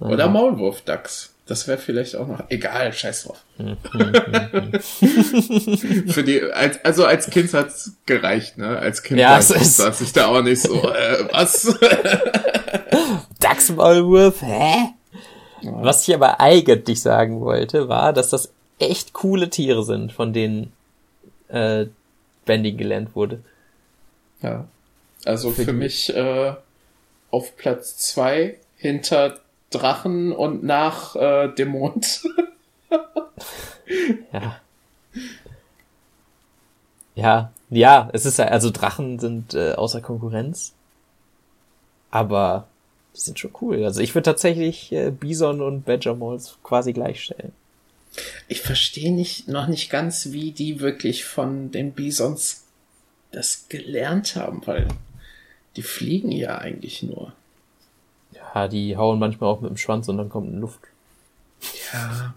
Oder 0.00 0.28
Maulwurf-Dachs. 0.28 1.34
Das 1.46 1.66
wäre 1.66 1.78
vielleicht 1.78 2.14
auch 2.14 2.26
noch. 2.26 2.42
Egal, 2.50 2.92
scheiß 2.92 3.24
drauf. 3.24 3.42
Für 6.12 6.22
die, 6.22 6.42
als, 6.52 6.84
also 6.84 7.06
als 7.06 7.30
Kind 7.30 7.54
hat's 7.54 7.92
gereicht, 8.04 8.58
ne? 8.58 8.78
Als 8.78 9.02
Kind 9.02 9.18
ja, 9.18 9.40
saß 9.40 10.00
ich 10.02 10.12
da 10.12 10.26
auch 10.26 10.42
nicht 10.42 10.60
so, 10.60 10.74
äh, 10.92 11.26
was? 11.32 11.74
Dachsmaulwurf, 13.40 14.42
hä? 14.42 14.90
Ja. 15.62 15.72
Was 15.82 16.06
ich 16.06 16.14
aber 16.14 16.38
eigentlich 16.38 17.00
sagen 17.00 17.40
wollte, 17.40 17.88
war, 17.88 18.12
dass 18.12 18.28
das 18.28 18.52
echt 18.78 19.14
coole 19.14 19.48
Tiere 19.48 19.84
sind, 19.84 20.12
von 20.12 20.34
denen 20.34 20.72
äh, 21.48 21.86
Bending 22.44 22.76
gelernt 22.76 23.16
wurde. 23.16 23.40
Ja. 24.42 24.68
Also 25.24 25.50
für, 25.50 25.64
für 25.64 25.72
mich 25.72 26.14
äh, 26.14 26.52
auf 27.30 27.56
Platz 27.56 27.96
zwei 27.96 28.58
hinter 28.76 29.40
Drachen 29.70 30.32
und 30.32 30.62
nach 30.62 31.16
äh, 31.16 31.48
dem 31.48 31.68
Mond. 31.68 32.24
ja. 34.32 34.60
Ja, 37.14 37.52
ja, 37.70 38.08
es 38.12 38.24
ist 38.24 38.38
ja, 38.38 38.46
also 38.46 38.70
Drachen 38.70 39.18
sind 39.18 39.54
äh, 39.54 39.72
außer 39.72 40.00
Konkurrenz. 40.00 40.72
Aber 42.10 42.68
die 43.14 43.20
sind 43.20 43.38
schon 43.38 43.50
cool. 43.60 43.84
Also 43.84 44.00
ich 44.00 44.14
würde 44.14 44.24
tatsächlich 44.24 44.92
äh, 44.92 45.10
Bison 45.10 45.60
und 45.60 45.84
Badger 45.84 46.14
Moles 46.14 46.58
quasi 46.62 46.92
gleichstellen. 46.92 47.52
Ich 48.46 48.62
verstehe 48.62 49.12
nicht, 49.12 49.48
noch 49.48 49.66
nicht 49.66 49.90
ganz, 49.90 50.32
wie 50.32 50.52
die 50.52 50.80
wirklich 50.80 51.24
von 51.24 51.70
den 51.70 51.92
Bisons 51.92 52.64
das 53.32 53.68
gelernt 53.68 54.36
haben, 54.36 54.66
weil 54.66 54.88
die 55.76 55.82
fliegen 55.82 56.32
ja 56.32 56.58
eigentlich 56.58 57.02
nur. 57.02 57.32
Ja, 58.54 58.68
die 58.68 58.96
hauen 58.96 59.18
manchmal 59.18 59.50
auch 59.50 59.60
mit 59.60 59.70
dem 59.70 59.76
Schwanz 59.76 60.08
und 60.08 60.18
dann 60.18 60.28
kommt 60.28 60.54
Luft. 60.54 60.80
Ja. 61.92 62.34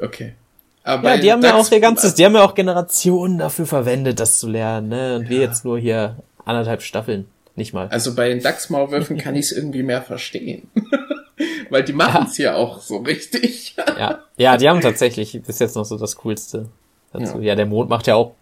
Okay. 0.00 0.34
Aber 0.82 1.14
ja, 1.14 1.20
die 1.20 1.32
haben 1.32 1.42
ja 1.42 1.54
auch 1.54 1.70
ihr 1.70 1.80
ganzes, 1.80 2.14
die 2.14 2.24
haben 2.24 2.34
ja 2.34 2.42
auch 2.42 2.54
Generationen 2.54 3.38
dafür 3.38 3.66
verwendet, 3.66 4.18
das 4.18 4.38
zu 4.38 4.48
lernen, 4.48 4.88
ne? 4.88 5.16
Und 5.16 5.24
ja. 5.24 5.30
wir 5.30 5.38
jetzt 5.40 5.64
nur 5.64 5.78
hier 5.78 6.16
anderthalb 6.44 6.82
Staffeln. 6.82 7.26
Nicht 7.54 7.74
mal. 7.74 7.88
Also 7.88 8.14
bei 8.14 8.28
den 8.28 8.42
Dachsmaulwürfen 8.42 9.18
kann 9.18 9.34
ich 9.34 9.46
es 9.46 9.52
irgendwie 9.52 9.82
mehr 9.82 10.02
verstehen. 10.02 10.70
Weil 11.70 11.84
die 11.84 11.92
machen 11.92 12.26
es 12.26 12.38
ja. 12.38 12.52
ja 12.52 12.56
auch 12.56 12.80
so 12.80 12.98
richtig. 12.98 13.74
ja. 13.98 14.20
ja, 14.36 14.56
die 14.56 14.68
haben 14.68 14.80
tatsächlich 14.80 15.40
bis 15.42 15.58
jetzt 15.58 15.76
noch 15.76 15.84
so 15.84 15.98
das 15.98 16.16
Coolste 16.16 16.68
dazu. 17.12 17.38
Ja, 17.38 17.48
ja 17.48 17.54
der 17.54 17.66
Mond 17.66 17.90
macht 17.90 18.06
ja 18.06 18.14
auch. 18.14 18.34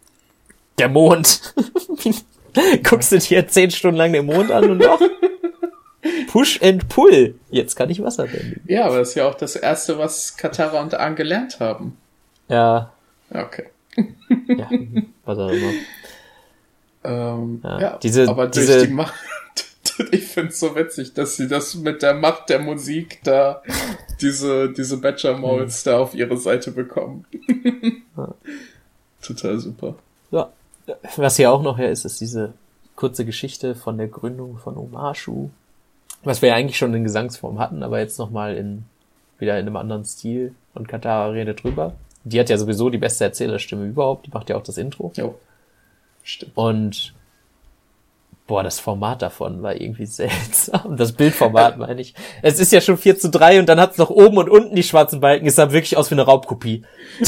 Der 0.78 0.88
Mond! 0.88 1.54
Guckst 2.84 3.12
du 3.12 3.18
dir 3.18 3.46
zehn 3.48 3.70
Stunden 3.70 3.96
lang 3.96 4.12
den 4.12 4.26
Mond 4.26 4.50
an 4.50 4.70
und 4.70 4.82
doch? 4.82 5.00
Push 6.28 6.62
and 6.62 6.88
Pull. 6.88 7.34
Jetzt 7.50 7.76
kann 7.76 7.90
ich 7.90 8.02
Wasser 8.02 8.26
bändigen. 8.26 8.62
Ja, 8.66 8.86
aber 8.86 8.98
das 8.98 9.10
ist 9.10 9.14
ja 9.14 9.28
auch 9.28 9.34
das 9.34 9.56
Erste, 9.56 9.98
was 9.98 10.36
Katara 10.36 10.80
und 10.80 10.94
Ahn 10.94 11.16
gelernt 11.16 11.60
haben. 11.60 11.96
Ja. 12.48 12.92
Okay. 13.30 13.64
ja, 14.48 14.70
was 15.24 15.38
auch 15.38 15.50
immer. 15.50 15.72
Ähm, 17.04 17.60
ja, 17.62 17.80
ja, 17.80 17.98
diese, 18.02 18.28
aber 18.28 18.48
durch 18.48 18.66
diese... 18.66 18.86
die 18.86 18.92
Macht, 18.92 19.14
ich 20.10 20.24
find's 20.26 20.60
so 20.60 20.74
witzig, 20.74 21.14
dass 21.14 21.36
sie 21.36 21.48
das 21.48 21.74
mit 21.74 22.02
der 22.02 22.14
Macht 22.14 22.48
der 22.48 22.58
Musik 22.58 23.20
da, 23.24 23.62
diese, 24.20 24.72
diese 24.72 24.98
Badger 24.98 25.36
Moles 25.36 25.84
hm. 25.84 25.92
da 25.92 25.98
auf 25.98 26.14
ihre 26.14 26.36
Seite 26.36 26.70
bekommen. 26.72 27.24
ja. 28.16 28.34
Total 29.22 29.58
super. 29.58 29.96
Ja. 30.30 30.50
Was 31.16 31.36
hier 31.36 31.50
auch 31.50 31.62
noch 31.62 31.76
her 31.76 31.90
ist, 31.90 32.04
ist 32.04 32.20
diese 32.20 32.54
kurze 32.96 33.24
Geschichte 33.24 33.74
von 33.74 33.98
der 33.98 34.08
Gründung 34.08 34.58
von 34.58 34.76
Omashu. 34.76 35.50
Was 36.24 36.42
wir 36.42 36.50
ja 36.50 36.54
eigentlich 36.56 36.78
schon 36.78 36.94
in 36.94 37.04
Gesangsform 37.04 37.58
hatten, 37.58 37.82
aber 37.82 37.98
jetzt 38.00 38.18
nochmal 38.18 38.56
in, 38.56 38.84
wieder 39.38 39.58
in 39.58 39.66
einem 39.66 39.76
anderen 39.76 40.04
Stil 40.04 40.54
und 40.74 40.88
Katara 40.88 41.28
redet 41.28 41.62
drüber. 41.62 41.94
Die 42.24 42.38
hat 42.38 42.50
ja 42.50 42.58
sowieso 42.58 42.90
die 42.90 42.98
beste 42.98 43.24
Erzählerstimme 43.24 43.86
überhaupt, 43.86 44.26
die 44.26 44.30
macht 44.30 44.50
ja 44.50 44.56
auch 44.56 44.62
das 44.62 44.78
Intro. 44.78 45.12
Jo. 45.16 45.36
Stimmt. 46.22 46.56
Und 46.56 47.14
boah, 48.46 48.62
das 48.64 48.80
Format 48.80 49.22
davon 49.22 49.62
war 49.62 49.80
irgendwie 49.80 50.06
seltsam. 50.06 50.96
Das 50.96 51.12
Bildformat 51.12 51.78
meine 51.78 52.00
ich. 52.00 52.14
Es 52.42 52.58
ist 52.58 52.72
ja 52.72 52.80
schon 52.80 52.98
4 52.98 53.18
zu 53.18 53.30
3 53.30 53.60
und 53.60 53.68
dann 53.68 53.80
hat 53.80 53.92
es 53.92 53.98
noch 53.98 54.10
oben 54.10 54.38
und 54.38 54.50
unten 54.50 54.74
die 54.74 54.82
schwarzen 54.82 55.20
Balken. 55.20 55.46
Es 55.46 55.54
sah 55.54 55.70
wirklich 55.70 55.96
aus 55.96 56.10
wie 56.10 56.16
eine 56.16 56.22
Raubkopie. 56.22 56.84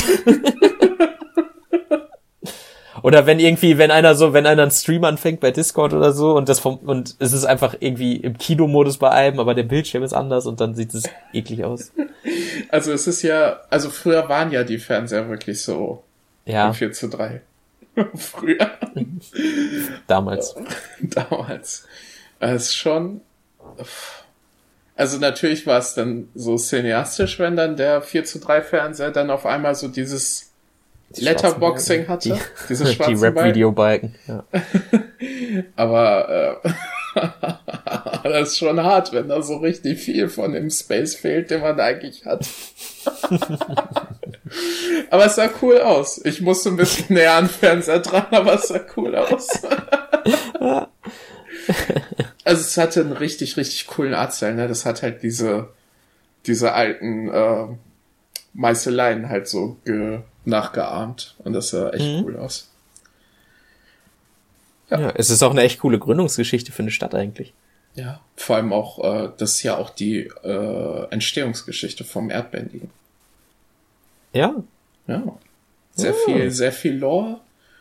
Oder 3.03 3.27
wenn 3.27 3.39
irgendwie, 3.39 3.79
wenn 3.79 3.91
einer 3.91 4.15
so, 4.15 4.33
wenn 4.33 4.47
einer 4.47 4.63
einen 4.63 4.71
Stream 4.71 5.05
anfängt 5.05 5.41
bei 5.41 5.51
Discord 5.51 5.93
oder 5.93 6.13
so 6.13 6.37
und 6.37 6.49
das 6.49 6.61
vom, 6.61 6.77
und 6.79 7.17
es 7.19 7.33
ist 7.33 7.45
einfach 7.45 7.75
irgendwie 7.81 8.17
im 8.17 8.39
Kinomodus 8.39 8.99
bei 8.99 9.11
einem, 9.11 9.41
aber 9.41 9.55
der 9.55 9.63
Bildschirm 9.63 10.03
ist 10.03 10.13
anders 10.13 10.47
und 10.47 10.61
dann 10.61 10.75
sieht 10.75 10.95
es 10.95 11.05
eklig 11.33 11.65
aus. 11.65 11.93
Also 12.69 12.93
es 12.93 13.07
ist 13.07 13.23
ja, 13.23 13.61
also 13.71 13.89
früher 13.89 14.29
waren 14.29 14.53
ja 14.53 14.63
die 14.63 14.79
Fernseher 14.79 15.29
wirklich 15.31 15.63
so 15.63 16.05
ja. 16.45 16.73
4 16.73 16.93
zu 16.93 17.09
3. 17.09 17.41
früher. 18.15 18.71
Damals. 20.07 20.55
Damals. 21.01 21.87
Es 22.39 22.63
ist 22.63 22.77
schon, 22.77 23.23
also 24.95 25.19
natürlich 25.19 25.67
war 25.67 25.79
es 25.79 25.95
dann 25.95 26.29
so 26.35 26.57
cineastisch, 26.57 27.39
wenn 27.39 27.57
dann 27.57 27.77
der 27.77 28.03
4 28.03 28.25
zu 28.25 28.39
3 28.39 28.63
Fernseher 28.63 29.11
dann 29.11 29.31
auf 29.31 29.47
einmal 29.47 29.75
so 29.75 29.89
dieses 29.89 30.50
die 31.16 31.25
Letterboxing 31.25 32.09
hatte. 32.09 32.31
Die, 32.31 32.40
diese 32.68 32.87
schwarzen 32.92 33.16
die 33.16 33.20
Rap-Video-Balken. 33.20 34.14
Ja. 34.27 34.44
Aber 35.77 36.61
äh, 36.64 36.68
das 38.23 38.51
ist 38.51 38.59
schon 38.59 38.81
hart, 38.83 39.12
wenn 39.12 39.29
da 39.29 39.42
so 39.42 39.57
richtig 39.57 39.99
viel 40.01 40.29
von 40.29 40.53
dem 40.53 40.70
Space 40.70 41.16
fehlt, 41.16 41.51
den 41.51 41.61
man 41.61 41.81
eigentlich 41.81 42.25
hat. 42.25 42.46
aber 45.11 45.27
es 45.27 45.35
sah 45.35 45.49
cool 45.62 45.81
aus. 45.81 46.25
Ich 46.25 46.40
musste 46.40 46.68
ein 46.68 46.77
bisschen 46.77 47.14
näher 47.14 47.35
an 47.35 47.46
den 47.46 47.51
Fernseher 47.51 47.99
dran, 48.01 48.27
aber 48.31 48.55
es 48.55 48.68
sah 48.68 48.81
cool 48.96 49.16
aus. 49.16 49.49
also 52.44 52.61
es 52.61 52.77
hatte 52.77 53.01
einen 53.01 53.12
richtig, 53.12 53.57
richtig 53.57 53.87
coolen 53.88 54.14
Artstyle, 54.14 54.55
ne? 54.55 54.68
Das 54.68 54.87
hat 54.87 55.03
halt 55.03 55.23
diese, 55.23 55.70
diese 56.46 56.73
alten 56.75 57.29
äh, 57.29 57.66
Meißeleien 58.53 59.29
halt 59.29 59.49
so 59.49 59.79
ge 59.85 60.20
nachgeahmt. 60.44 61.35
Und 61.38 61.53
das 61.53 61.70
sah 61.70 61.90
echt 61.90 62.05
mhm. 62.05 62.24
cool 62.24 62.37
aus. 62.37 62.68
Ja. 64.90 65.00
ja. 65.00 65.12
es 65.14 65.31
ist 65.31 65.42
auch 65.42 65.50
eine 65.50 65.62
echt 65.62 65.81
coole 65.81 65.98
Gründungsgeschichte 65.98 66.72
für 66.72 66.83
eine 66.83 66.90
Stadt 66.90 67.14
eigentlich. 67.14 67.53
Ja, 67.94 68.20
vor 68.37 68.57
allem 68.57 68.72
auch, 68.72 69.03
äh, 69.03 69.31
das 69.37 69.53
ist 69.53 69.62
ja 69.62 69.76
auch 69.76 69.90
die 69.90 70.20
äh, 70.42 71.07
Entstehungsgeschichte 71.11 72.05
vom 72.05 72.31
Erdbändigen. 72.31 72.90
Ja. 74.33 74.55
Ja. 75.07 75.38
Sehr 75.94 76.14
oh. 76.14 76.24
viel, 76.24 76.50
sehr 76.50 76.72
viel 76.72 76.96
Lore. 76.96 77.40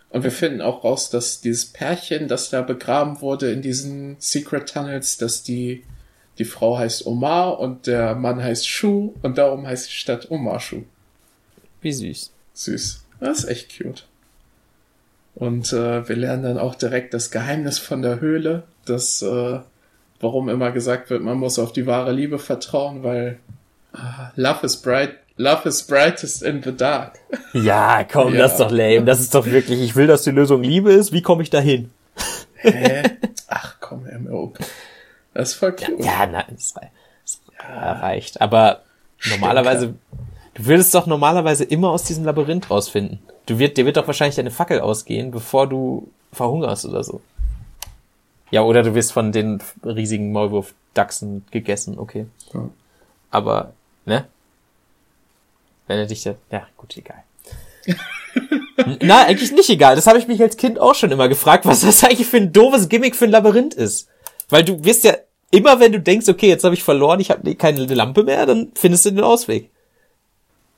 Und 0.09 0.23
wir 0.23 0.31
finden 0.31 0.61
auch 0.61 0.83
raus, 0.83 1.11
dass 1.11 1.41
dieses 1.41 1.67
Pärchen, 1.67 2.27
das 2.27 2.49
da 2.49 2.63
begraben 2.63 3.21
wurde 3.21 3.51
in 3.51 3.61
diesen 3.61 4.15
Secret 4.17 4.73
Tunnels, 4.73 5.17
dass 5.17 5.43
die, 5.43 5.83
die 6.39 6.45
Frau 6.45 6.79
heißt 6.79 7.05
Omar 7.05 7.59
und 7.59 7.85
der 7.85 8.15
Mann 8.15 8.41
heißt 8.41 8.67
Shu 8.67 9.13
und 9.21 9.37
darum 9.37 9.67
heißt 9.67 9.87
die 9.87 9.93
Stadt 9.93 10.31
Omar 10.31 10.59
Shu. 10.59 10.83
Wie 11.81 11.93
süß. 11.93 12.31
Süß. 12.59 13.05
Das 13.19 13.39
ist 13.39 13.49
echt 13.49 13.77
cute. 13.77 14.05
Und 15.35 15.71
äh, 15.71 16.07
wir 16.07 16.15
lernen 16.15 16.43
dann 16.43 16.57
auch 16.57 16.75
direkt 16.75 17.13
das 17.13 17.31
Geheimnis 17.31 17.79
von 17.79 18.01
der 18.01 18.19
Höhle, 18.19 18.63
das, 18.85 19.21
äh, 19.21 19.59
warum 20.19 20.49
immer 20.49 20.71
gesagt 20.71 21.09
wird, 21.09 21.21
man 21.21 21.37
muss 21.37 21.59
auf 21.59 21.71
die 21.71 21.87
wahre 21.87 22.11
Liebe 22.11 22.39
vertrauen, 22.39 23.03
weil 23.03 23.39
äh, 23.93 23.97
Love 24.35 24.65
is 24.65 24.77
bright, 24.77 25.11
Love 25.37 25.69
is 25.69 25.83
brightest 25.83 26.43
in 26.43 26.61
the 26.61 26.75
dark. 26.75 27.19
Ja, 27.53 28.03
komm, 28.03 28.33
ja. 28.33 28.41
das 28.41 28.53
ist 28.53 28.59
doch 28.59 28.71
lame. 28.71 29.05
Das 29.05 29.21
ist 29.21 29.33
doch 29.33 29.45
wirklich, 29.45 29.79
ich 29.79 29.95
will, 29.95 30.07
dass 30.07 30.23
die 30.23 30.31
Lösung 30.31 30.61
Liebe 30.61 30.91
ist. 30.91 31.13
Wie 31.13 31.21
komme 31.21 31.43
ich 31.43 31.49
da 31.49 31.59
hin? 31.59 31.91
Hä? 32.55 33.03
Ach 33.47 33.77
komm, 33.79 34.05
MO. 34.23 34.53
Das 35.33 35.51
ist 35.51 35.55
voll 35.55 35.75
cool. 35.87 35.95
Ja, 35.99 36.05
ja 36.05 36.27
nein, 36.27 36.45
das, 36.49 36.75
reicht. 37.57 38.41
Aber 38.41 38.81
Stinker. 39.17 39.39
normalerweise, 39.39 39.95
du 40.59 40.65
würdest 40.65 40.93
doch 40.93 41.07
normalerweise 41.07 41.63
immer 41.63 41.89
aus 41.89 42.03
diesem 42.03 42.25
Labyrinth 42.25 42.69
rausfinden. 42.69 43.19
Du 43.45 43.57
wird, 43.59 43.77
dir 43.77 43.85
wird 43.85 43.97
doch 43.97 44.05
wahrscheinlich 44.07 44.35
deine 44.35 44.51
Fackel 44.51 44.81
ausgehen, 44.81 45.31
bevor 45.31 45.67
du 45.67 46.09
verhungerst 46.33 46.85
oder 46.85 47.03
so. 47.03 47.21
Ja, 48.51 48.63
oder 48.63 48.83
du 48.83 48.93
wirst 48.93 49.13
von 49.13 49.31
den 49.31 49.61
riesigen 49.85 50.31
Maulwurf-Dachsen 50.31 51.45
gegessen, 51.51 51.97
okay. 51.97 52.25
Ja. 52.53 52.69
Aber, 53.31 53.73
ne? 54.05 54.27
Wenn 55.87 55.99
er 55.99 56.05
dich 56.05 56.23
da, 56.23 56.35
ja, 56.51 56.67
gut, 56.77 56.97
egal. 56.97 57.23
Na, 59.01 59.25
eigentlich 59.25 59.51
nicht 59.51 59.69
egal. 59.69 59.95
Das 59.95 60.07
habe 60.07 60.19
ich 60.19 60.27
mich 60.27 60.41
als 60.41 60.57
Kind 60.57 60.79
auch 60.79 60.95
schon 60.95 61.11
immer 61.11 61.29
gefragt, 61.29 61.65
was 61.65 61.81
das 61.81 62.03
eigentlich 62.03 62.27
für 62.27 62.37
ein 62.37 62.51
doofes 62.51 62.89
Gimmick 62.89 63.15
für 63.15 63.25
ein 63.25 63.31
Labyrinth 63.31 63.73
ist. 63.73 64.07
Weil 64.49 64.63
du 64.63 64.83
wirst 64.83 65.03
ja 65.03 65.15
immer, 65.51 65.79
wenn 65.79 65.91
du 65.91 65.99
denkst, 65.99 66.27
okay, 66.27 66.47
jetzt 66.47 66.63
habe 66.63 66.75
ich 66.75 66.83
verloren, 66.83 67.19
ich 67.19 67.31
habe 67.31 67.55
keine 67.55 67.85
Lampe 67.85 68.23
mehr, 68.23 68.45
dann 68.45 68.71
findest 68.75 69.05
du 69.05 69.11
den 69.11 69.23
Ausweg. 69.23 69.69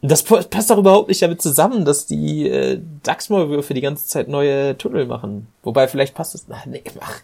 Das 0.04 0.24
passt 0.24 0.72
doch 0.72 0.80
überhaupt 0.80 1.10
nicht 1.10 1.22
damit 1.22 1.42
zusammen, 1.42 1.86
dass 1.86 2.08
die 2.08 2.50
äh, 2.50 2.82
Dachsmaulwürfe 3.04 3.76
die 3.76 3.82
ganze 3.82 4.08
Zeit 4.08 4.28
neue 4.28 4.76
Tunnel 4.78 5.06
machen. 5.06 5.48
Wobei, 5.62 5.88
vielleicht 5.88 6.16
passt 6.16 6.34
es. 6.34 6.46
Ach, 6.50 6.66
nee, 6.66 6.84
mach. 7.00 7.20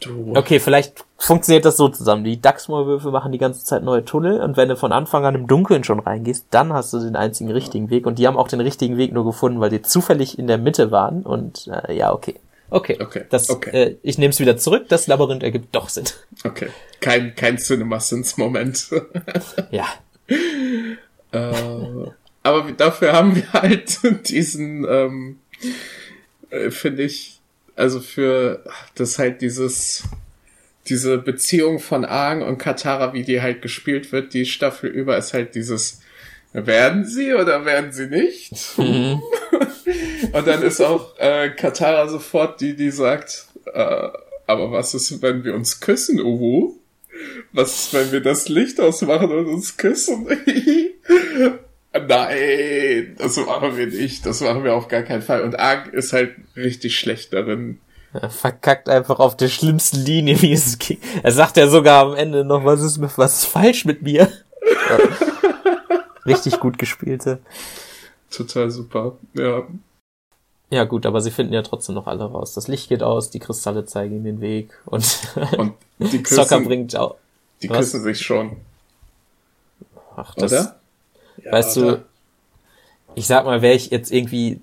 Du. 0.00 0.32
Okay, 0.34 0.58
vielleicht 0.58 1.04
funktioniert 1.16 1.64
das 1.64 1.76
so 1.76 1.88
zusammen. 1.88 2.24
Die 2.24 2.40
Dachsmaulwürfe 2.40 3.12
machen 3.12 3.30
die 3.30 3.38
ganze 3.38 3.64
Zeit 3.64 3.84
neue 3.84 4.04
Tunnel 4.04 4.40
und 4.40 4.56
wenn 4.56 4.68
du 4.68 4.76
von 4.76 4.90
Anfang 4.90 5.24
an 5.24 5.36
im 5.36 5.46
Dunkeln 5.46 5.84
schon 5.84 6.00
reingehst, 6.00 6.46
dann 6.50 6.72
hast 6.72 6.92
du 6.92 6.98
den 6.98 7.14
einzigen 7.14 7.52
richtigen 7.52 7.88
Weg 7.90 8.04
und 8.06 8.18
die 8.18 8.26
haben 8.26 8.36
auch 8.36 8.48
den 8.48 8.60
richtigen 8.60 8.96
Weg 8.96 9.12
nur 9.12 9.24
gefunden, 9.24 9.60
weil 9.60 9.70
die 9.70 9.82
zufällig 9.82 10.38
in 10.38 10.48
der 10.48 10.58
Mitte 10.58 10.90
waren 10.90 11.22
und 11.22 11.68
äh, 11.68 11.94
ja, 11.94 12.12
okay. 12.12 12.40
Okay. 12.70 12.98
Okay. 13.00 13.26
Das, 13.30 13.50
okay. 13.50 13.70
Äh, 13.70 13.96
ich 14.02 14.18
nehme 14.18 14.30
es 14.30 14.40
wieder 14.40 14.56
zurück, 14.56 14.86
das 14.88 15.06
Labyrinth 15.06 15.42
ergibt 15.42 15.74
doch 15.74 15.88
Sinn. 15.88 16.06
Okay. 16.42 16.68
Kein, 17.00 17.36
kein 17.36 17.58
Cinema-Sins-Moment. 17.58 18.90
ja. 19.70 19.84
Äh, 21.32 22.10
aber 22.42 22.72
dafür 22.72 23.12
haben 23.12 23.36
wir 23.36 23.52
halt 23.52 23.98
diesen, 24.28 24.86
ähm, 24.88 25.38
äh, 26.50 26.70
finde 26.70 27.04
ich, 27.04 27.40
also 27.76 28.00
für 28.00 28.64
das 28.94 29.18
halt 29.18 29.40
dieses 29.40 30.04
diese 30.88 31.18
Beziehung 31.18 31.78
von 31.78 32.04
Aang 32.04 32.42
und 32.42 32.58
Katara, 32.58 33.12
wie 33.12 33.22
die 33.22 33.40
halt 33.40 33.62
gespielt 33.62 34.10
wird, 34.10 34.34
die 34.34 34.46
Staffel 34.46 34.90
über, 34.90 35.16
ist 35.16 35.32
halt 35.32 35.54
dieses 35.54 36.00
werden 36.52 37.06
sie 37.06 37.34
oder 37.34 37.64
werden 37.64 37.92
sie 37.92 38.08
nicht? 38.08 38.52
Mhm. 38.76 39.22
und 40.32 40.46
dann 40.46 40.62
ist 40.62 40.80
auch 40.80 41.18
äh, 41.18 41.50
Katara 41.50 42.08
sofort 42.08 42.60
die, 42.60 42.76
die 42.76 42.90
sagt, 42.90 43.46
äh, 43.72 44.08
aber 44.46 44.72
was 44.72 44.92
ist, 44.94 45.22
wenn 45.22 45.44
wir 45.44 45.54
uns 45.54 45.80
küssen, 45.80 46.20
Uwu? 46.20 46.74
Was 47.52 47.84
ist, 47.84 47.94
wenn 47.94 48.12
wir 48.12 48.20
das 48.20 48.48
Licht 48.48 48.80
ausmachen 48.80 49.30
und 49.30 49.46
uns 49.46 49.76
küssen? 49.76 50.26
Nein, 51.94 53.14
das 53.18 53.36
machen 53.36 53.76
wir 53.76 53.86
nicht. 53.86 54.24
Das 54.24 54.40
machen 54.40 54.64
wir 54.64 54.74
auf 54.74 54.88
gar 54.88 55.02
keinen 55.02 55.22
Fall. 55.22 55.42
Und 55.42 55.58
Arg 55.58 55.92
ist 55.92 56.12
halt 56.12 56.34
richtig 56.56 56.98
schlecht 56.98 57.32
darin. 57.32 57.80
Er 58.14 58.30
verkackt 58.30 58.88
einfach 58.88 59.18
auf 59.18 59.36
der 59.36 59.48
schlimmsten 59.48 59.98
Linie, 60.04 60.40
wie 60.42 60.52
es 60.52 60.78
ging. 60.78 60.98
Er 61.22 61.32
sagt 61.32 61.56
ja 61.56 61.66
sogar 61.68 62.06
am 62.06 62.14
Ende 62.14 62.44
noch, 62.44 62.64
was 62.64 62.82
ist, 62.82 63.00
was 63.00 63.42
ist 63.42 63.44
falsch 63.46 63.84
mit 63.84 64.02
mir? 64.02 64.30
Richtig 66.26 66.60
gut 66.60 66.78
gespielte. 66.78 67.40
Total 68.30 68.70
super, 68.70 69.16
ja. 69.34 69.66
Ja 70.70 70.84
gut, 70.84 71.04
aber 71.04 71.20
sie 71.20 71.30
finden 71.30 71.52
ja 71.52 71.62
trotzdem 71.62 71.94
noch 71.94 72.06
alle 72.06 72.24
raus. 72.24 72.54
Das 72.54 72.68
Licht 72.68 72.88
geht 72.88 73.02
aus, 73.02 73.30
die 73.30 73.40
Kristalle 73.40 73.84
zeigen 73.84 74.14
ihnen 74.16 74.24
den 74.24 74.40
Weg 74.40 74.70
und, 74.86 75.04
und 75.58 75.74
die 75.98 76.06
küssen, 76.22 76.36
Soccer 76.36 76.60
bringt 76.60 76.96
auch. 76.96 77.16
Die 77.60 77.68
was? 77.68 77.78
küssen 77.78 78.02
sich 78.02 78.20
schon. 78.20 78.56
Ach, 80.16 80.34
das, 80.34 80.52
Oder? 80.52 80.80
Ja, 81.44 81.52
weißt 81.52 81.76
du, 81.76 82.04
ich 83.14 83.26
sag 83.26 83.44
mal, 83.44 83.62
wäre 83.62 83.74
ich 83.74 83.90
jetzt 83.90 84.10
irgendwie 84.10 84.60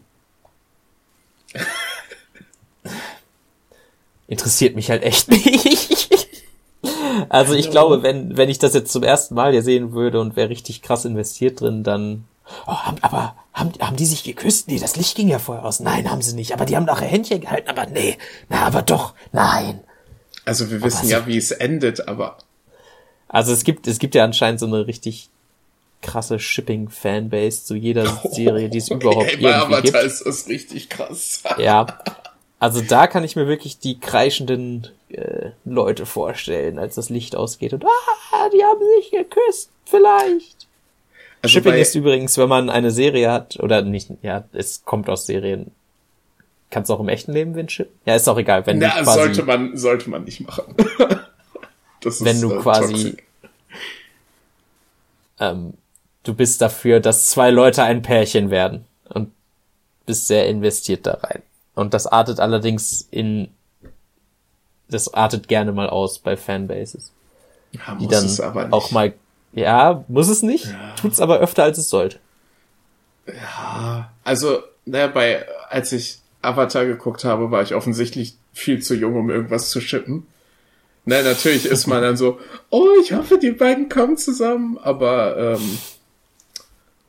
interessiert 4.29 4.75
mich 4.75 4.89
halt 4.89 5.03
echt 5.03 5.27
nicht. 5.29 6.27
also 7.29 7.53
ich 7.53 7.71
glaube, 7.71 8.03
wenn, 8.03 8.37
wenn 8.37 8.49
ich 8.49 8.59
das 8.59 8.73
jetzt 8.73 8.91
zum 8.91 9.03
ersten 9.03 9.35
Mal 9.35 9.51
hier 9.51 9.63
sehen 9.63 9.91
würde 9.91 10.21
und 10.21 10.35
wäre 10.35 10.49
richtig 10.49 10.81
krass 10.81 11.03
investiert 11.03 11.59
drin, 11.59 11.83
dann. 11.83 12.25
Oh, 12.65 12.75
aber 13.01 13.35
haben, 13.53 13.73
haben 13.79 13.95
die 13.95 14.05
sich 14.05 14.23
geküsst? 14.23 14.67
Nee, 14.67 14.79
das 14.79 14.95
Licht 14.95 15.15
ging 15.15 15.27
ja 15.27 15.37
vorher 15.37 15.65
aus. 15.65 15.79
Nein, 15.81 16.09
haben 16.09 16.21
sie 16.21 16.35
nicht. 16.35 16.53
Aber 16.53 16.65
die 16.65 16.75
haben 16.75 16.85
nachher 16.85 17.07
Händchen 17.07 17.41
gehalten. 17.41 17.69
Aber 17.69 17.85
nee, 17.85 18.17
na, 18.47 18.65
aber 18.65 18.81
doch, 18.81 19.13
nein. 19.31 19.81
Also 20.45 20.71
wir 20.71 20.81
wissen 20.81 21.07
ja, 21.07 21.27
wie 21.27 21.37
es 21.37 21.51
endet, 21.51 22.07
aber. 22.07 22.37
Also 23.27 23.51
es 23.51 23.63
gibt, 23.63 23.87
es 23.87 23.99
gibt 23.99 24.15
ja 24.15 24.23
anscheinend 24.23 24.59
so 24.59 24.65
eine 24.65 24.87
richtig 24.87 25.29
krasse 26.01 26.39
Shipping-Fanbase 26.39 27.65
zu 27.65 27.75
jeder 27.75 28.05
Serie, 28.31 28.69
die 28.69 28.77
es 28.77 28.89
überhaupt 28.89 29.33
ey, 29.33 29.41
bei 29.41 29.55
Avatar 29.55 29.81
gibt. 29.81 29.95
ist 29.95 30.25
das 30.25 30.47
richtig 30.47 30.89
krass. 30.89 31.43
ja. 31.57 31.85
Also 32.59 32.81
da 32.81 33.07
kann 33.07 33.23
ich 33.23 33.35
mir 33.35 33.47
wirklich 33.47 33.79
die 33.79 33.99
kreischenden 33.99 34.87
äh, 35.09 35.51
Leute 35.63 36.05
vorstellen, 36.05 36.77
als 36.77 36.95
das 36.95 37.09
Licht 37.09 37.35
ausgeht 37.35 37.73
und 37.73 37.85
ah, 37.85 38.49
die 38.53 38.63
haben 38.63 38.81
sich 38.97 39.11
geküsst, 39.11 39.71
vielleicht. 39.85 40.67
Also 41.41 41.53
Shipping 41.53 41.75
ist 41.75 41.95
übrigens, 41.95 42.37
wenn 42.37 42.49
man 42.49 42.69
eine 42.69 42.91
Serie 42.91 43.31
hat, 43.31 43.59
oder 43.61 43.81
nicht, 43.81 44.11
ja, 44.21 44.43
es 44.51 44.83
kommt 44.83 45.09
aus 45.09 45.25
Serien. 45.25 45.71
Kannst 46.69 46.89
du 46.89 46.93
auch 46.93 46.99
im 46.99 47.09
echten 47.09 47.31
Leben 47.31 47.55
Windshippen? 47.55 47.93
Ja, 48.05 48.15
ist 48.15 48.27
auch 48.27 48.37
egal, 48.37 48.65
wenn 48.67 48.77
Na, 48.77 48.89
du 48.89 49.03
quasi, 49.03 49.19
sollte 49.19 49.43
man, 49.43 49.77
sollte 49.77 50.09
man 50.09 50.23
nicht 50.25 50.41
machen. 50.41 50.75
das 52.01 52.15
ist, 52.15 52.25
wenn 52.25 52.41
du 52.41 52.51
äh, 52.51 52.57
quasi, 52.57 53.17
ähm, 55.39 55.73
du 56.23 56.33
bist 56.33 56.61
dafür, 56.61 56.99
dass 56.99 57.29
zwei 57.29 57.49
Leute 57.51 57.83
ein 57.83 58.01
Pärchen 58.01 58.49
werden. 58.49 58.85
Und 59.09 59.31
bist 60.09 60.25
sehr 60.25 60.47
investiert 60.47 61.05
da 61.05 61.13
rein. 61.21 61.43
Und 61.75 61.93
das 61.93 62.07
artet 62.07 62.39
allerdings 62.39 63.07
in, 63.11 63.49
das 64.89 65.13
artet 65.13 65.47
gerne 65.47 65.71
mal 65.71 65.87
aus 65.87 66.17
bei 66.17 66.35
Fanbases. 66.35 67.11
Ja, 67.71 67.95
die 67.95 68.07
dann 68.07 68.71
auch 68.71 68.89
mal, 68.89 69.13
ja, 69.53 70.03
muss 70.07 70.27
es 70.27 70.41
nicht, 70.41 70.65
ja. 70.65 70.95
tut's 70.99 71.19
aber 71.19 71.37
öfter 71.39 71.63
als 71.63 71.77
es 71.77 71.89
sollte. 71.89 72.17
Ja, 73.27 74.11
also, 74.23 74.63
naja, 74.85 75.05
bei, 75.07 75.45
als 75.69 75.91
ich 75.91 76.17
Avatar 76.41 76.85
geguckt 76.85 77.23
habe, 77.23 77.51
war 77.51 77.61
ich 77.61 77.75
offensichtlich 77.75 78.35
viel 78.51 78.81
zu 78.81 78.95
jung, 78.95 79.15
um 79.15 79.29
irgendwas 79.29 79.69
zu 79.69 79.79
shippen. 79.79 80.25
Na, 81.05 81.21
natürlich 81.21 81.65
ist 81.65 81.85
man 81.85 82.01
dann 82.01 82.17
so, 82.17 82.39
oh, 82.71 82.87
ich 82.99 83.13
hoffe, 83.13 83.37
die 83.37 83.51
beiden 83.51 83.89
kommen 83.89 84.17
zusammen, 84.17 84.79
aber 84.81 85.37
ähm, 85.37 85.77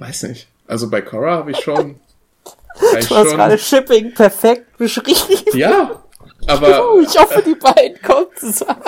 weiß 0.00 0.24
nicht. 0.24 0.48
Also 0.66 0.90
bei 0.90 1.02
Cora 1.02 1.32
habe 1.36 1.52
ich 1.52 1.58
schon. 1.58 2.00
du 2.80 2.96
hast 2.96 3.08
schon, 3.08 3.26
gerade 3.28 3.58
Shipping 3.58 4.12
perfekt 4.14 4.76
beschrieben. 4.76 5.44
Ja, 5.52 6.02
aber. 6.46 6.84
Oh, 6.92 7.00
ich 7.00 7.16
hoffe, 7.18 7.42
die 7.46 7.54
beiden 7.54 8.00
kommen 8.02 8.26
zusammen. 8.36 8.82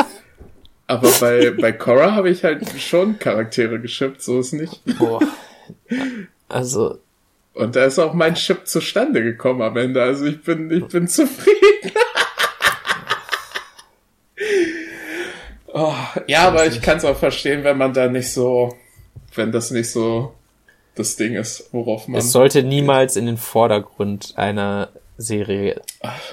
Aber 0.88 1.09
bei, 1.20 1.51
bei 1.51 1.72
Cora 1.72 2.12
habe 2.12 2.31
ich 2.31 2.44
halt 2.44 2.68
schon 2.81 3.18
Charaktere 3.18 3.81
geschippt, 3.81 4.22
so 4.22 4.40
ist 4.40 4.53
nicht. 4.53 4.83
Boah. 4.98 5.20
Also, 6.48 6.98
und 7.55 7.77
da 7.77 7.85
ist 7.85 7.98
auch 7.98 8.14
mein 8.14 8.35
Chip 8.35 8.66
zustande 8.66 9.22
gekommen 9.22 9.62
am 9.62 9.77
Ende. 9.77 10.03
Also 10.03 10.25
ich 10.25 10.42
bin, 10.42 10.70
ich 10.70 10.87
bin 10.87 11.07
zufrieden. 11.07 11.92
oh, 15.72 15.94
ja, 16.27 16.48
aber 16.48 16.66
ich 16.66 16.81
kann 16.81 16.96
es 16.96 17.05
auch 17.05 17.18
verstehen, 17.18 17.62
wenn 17.64 17.77
man 17.77 17.92
da 17.92 18.09
nicht 18.09 18.33
so, 18.33 18.77
wenn 19.35 19.53
das 19.53 19.70
nicht 19.70 19.90
so 19.90 20.35
das 20.94 21.16
Ding 21.16 21.35
ist, 21.35 21.68
worauf 21.72 22.09
man. 22.09 22.18
Es 22.18 22.33
sollte 22.33 22.62
niemals 22.62 23.16
in 23.16 23.26
den 23.26 23.38
Vordergrund 23.38 24.35
einer 24.37 24.90
Serie. 25.16 25.81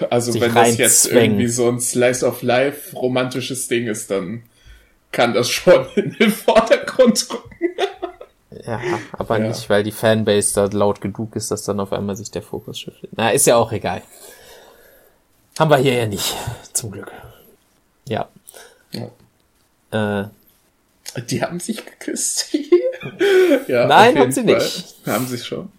Also 0.10 0.40
wenn 0.40 0.54
das 0.54 0.78
jetzt 0.78 1.08
irgendwie 1.08 1.48
so 1.48 1.70
ein 1.70 1.80
Slice 1.80 2.26
of 2.26 2.42
Life 2.42 2.96
romantisches 2.96 3.68
Ding 3.68 3.88
ist, 3.88 4.12
dann 4.12 4.44
kann 5.12 5.34
das 5.34 5.50
schon 5.50 5.86
in 5.96 6.16
den 6.20 6.32
Vordergrund 6.32 7.28
rücken. 7.32 7.50
Ja, 8.66 8.82
aber 9.14 9.40
ja. 9.40 9.48
nicht, 9.48 9.70
weil 9.70 9.84
die 9.84 9.92
Fanbase 9.92 10.56
da 10.56 10.78
laut 10.78 11.02
genug 11.02 11.36
ist, 11.36 11.52
dass 11.52 11.64
dann 11.64 11.80
auf 11.80 11.94
einmal 11.94 12.16
sich 12.16 12.32
der 12.32 12.42
Fokus 12.42 12.80
shiftet. 12.80 13.12
Na, 13.16 13.30
ist 13.30 13.46
ja 13.46 13.56
auch 13.56 13.72
egal. 13.72 14.02
Haben 15.58 15.70
wir 15.70 15.78
hier 15.78 15.94
ja 15.94 16.06
nicht, 16.08 16.36
zum 16.74 16.92
Glück. 16.92 17.12
Ja. 18.08 18.30
ja. 18.92 20.24
Äh, 20.24 21.22
die 21.22 21.42
haben 21.42 21.60
sich 21.60 21.86
geküsst. 21.86 22.56
ja, 23.68 23.88
Nein, 23.88 24.18
haben 24.18 24.32
sie 24.32 24.44
Fall. 24.44 24.56
nicht. 24.56 24.96
Haben 25.06 25.28
sie 25.28 25.38
schon. 25.38 25.70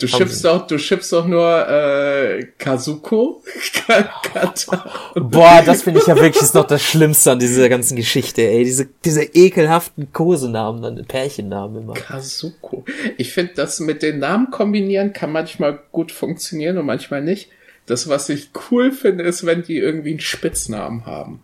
Du 0.00 0.08
schippst 0.08 0.44
doch, 0.46 0.66
du 0.66 0.78
schippst 0.78 1.12
doch 1.12 1.26
nur 1.26 1.68
äh, 1.68 2.46
Kazuko. 2.56 3.42
Boah, 5.14 5.62
das 5.64 5.82
finde 5.82 6.00
ich 6.00 6.06
ja 6.06 6.16
wirklich 6.16 6.42
ist 6.42 6.54
noch 6.54 6.66
das 6.66 6.82
Schlimmste 6.82 7.32
an 7.32 7.38
dieser 7.38 7.68
ganzen 7.68 7.96
Geschichte, 7.96 8.40
ey. 8.40 8.64
Diese, 8.64 8.88
diese 9.04 9.24
ekelhaften 9.24 10.10
Kosenamen, 10.10 10.80
dann 10.80 11.04
Pärchennamen 11.04 11.82
immer. 11.82 11.92
Kazuko. 11.92 12.86
Ich 13.18 13.34
finde, 13.34 13.52
das 13.56 13.78
mit 13.80 14.02
den 14.02 14.20
Namen 14.20 14.50
kombinieren 14.50 15.12
kann 15.12 15.32
manchmal 15.32 15.78
gut 15.92 16.12
funktionieren 16.12 16.78
und 16.78 16.86
manchmal 16.86 17.20
nicht. 17.20 17.50
Das, 17.84 18.08
was 18.08 18.30
ich 18.30 18.50
cool 18.70 18.92
finde, 18.92 19.24
ist, 19.24 19.44
wenn 19.44 19.62
die 19.62 19.76
irgendwie 19.76 20.10
einen 20.10 20.20
Spitznamen 20.20 21.04
haben. 21.04 21.42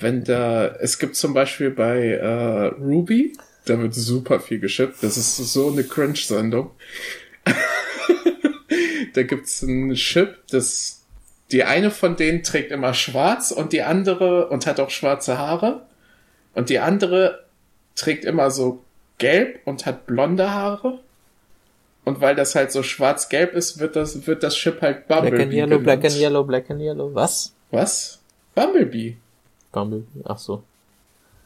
Wenn 0.00 0.24
da, 0.24 0.66
es 0.66 0.98
gibt 0.98 1.14
zum 1.14 1.32
Beispiel 1.32 1.70
bei 1.70 2.08
äh, 2.08 2.66
Ruby, 2.82 3.34
da 3.64 3.78
wird 3.78 3.94
super 3.94 4.40
viel 4.40 4.58
geschippt. 4.58 5.02
Das 5.02 5.16
ist 5.16 5.36
so 5.36 5.70
eine 5.70 5.84
Cringe-Sendung. 5.84 6.70
da 9.14 9.22
gibt's 9.22 9.62
ein 9.62 9.94
Chip, 9.94 10.36
das 10.50 11.00
die 11.52 11.64
eine 11.64 11.90
von 11.90 12.16
denen 12.16 12.42
trägt 12.42 12.70
immer 12.70 12.94
schwarz 12.94 13.50
und 13.50 13.72
die 13.72 13.82
andere 13.82 14.48
und 14.48 14.66
hat 14.66 14.78
auch 14.78 14.90
schwarze 14.90 15.38
Haare 15.38 15.86
und 16.54 16.70
die 16.70 16.78
andere 16.78 17.44
trägt 17.96 18.24
immer 18.24 18.50
so 18.50 18.84
gelb 19.18 19.60
und 19.64 19.86
hat 19.86 20.06
blonde 20.06 20.50
Haare. 20.50 21.00
Und 22.04 22.20
weil 22.20 22.34
das 22.34 22.54
halt 22.54 22.72
so 22.72 22.82
schwarz-gelb 22.82 23.52
ist, 23.54 23.78
wird 23.78 23.94
das, 23.94 24.26
wird 24.26 24.42
das 24.42 24.54
Chip 24.54 24.80
halt 24.80 25.06
Bumblebee. 25.06 25.30
Black 25.30 25.42
and 25.42 25.52
Yellow, 25.52 25.68
genannt. 25.68 25.84
Black 25.84 26.04
and 26.04 26.14
Yellow, 26.14 26.44
Black 26.44 26.70
and 26.70 26.80
Yellow. 26.80 27.14
Was? 27.14 27.54
Was? 27.70 28.20
Bumblebee. 28.54 29.16
Bumblebee, 29.70 30.22
ach 30.24 30.38
so. 30.38 30.62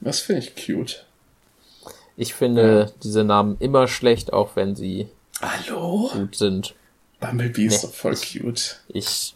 Das 0.01 0.21
finde 0.21 0.43
ich 0.43 0.55
cute. 0.55 1.05
Ich 2.17 2.35
finde 2.35 2.87
ja. 2.87 2.93
diese 3.03 3.25
Namen 3.25 3.57
immer 3.61 3.89
schlecht, 3.89 4.33
auch 4.33 4.51
wenn 4.55 4.77
sie 4.77 5.09
Hallo? 5.41 6.11
gut 6.13 6.37
sind. 6.37 6.75
Bumblebee 7.21 7.67
ist 7.67 7.85
doch 7.85 7.93
voll 7.93 8.17
cute. 8.17 8.81
Ich. 8.89 9.35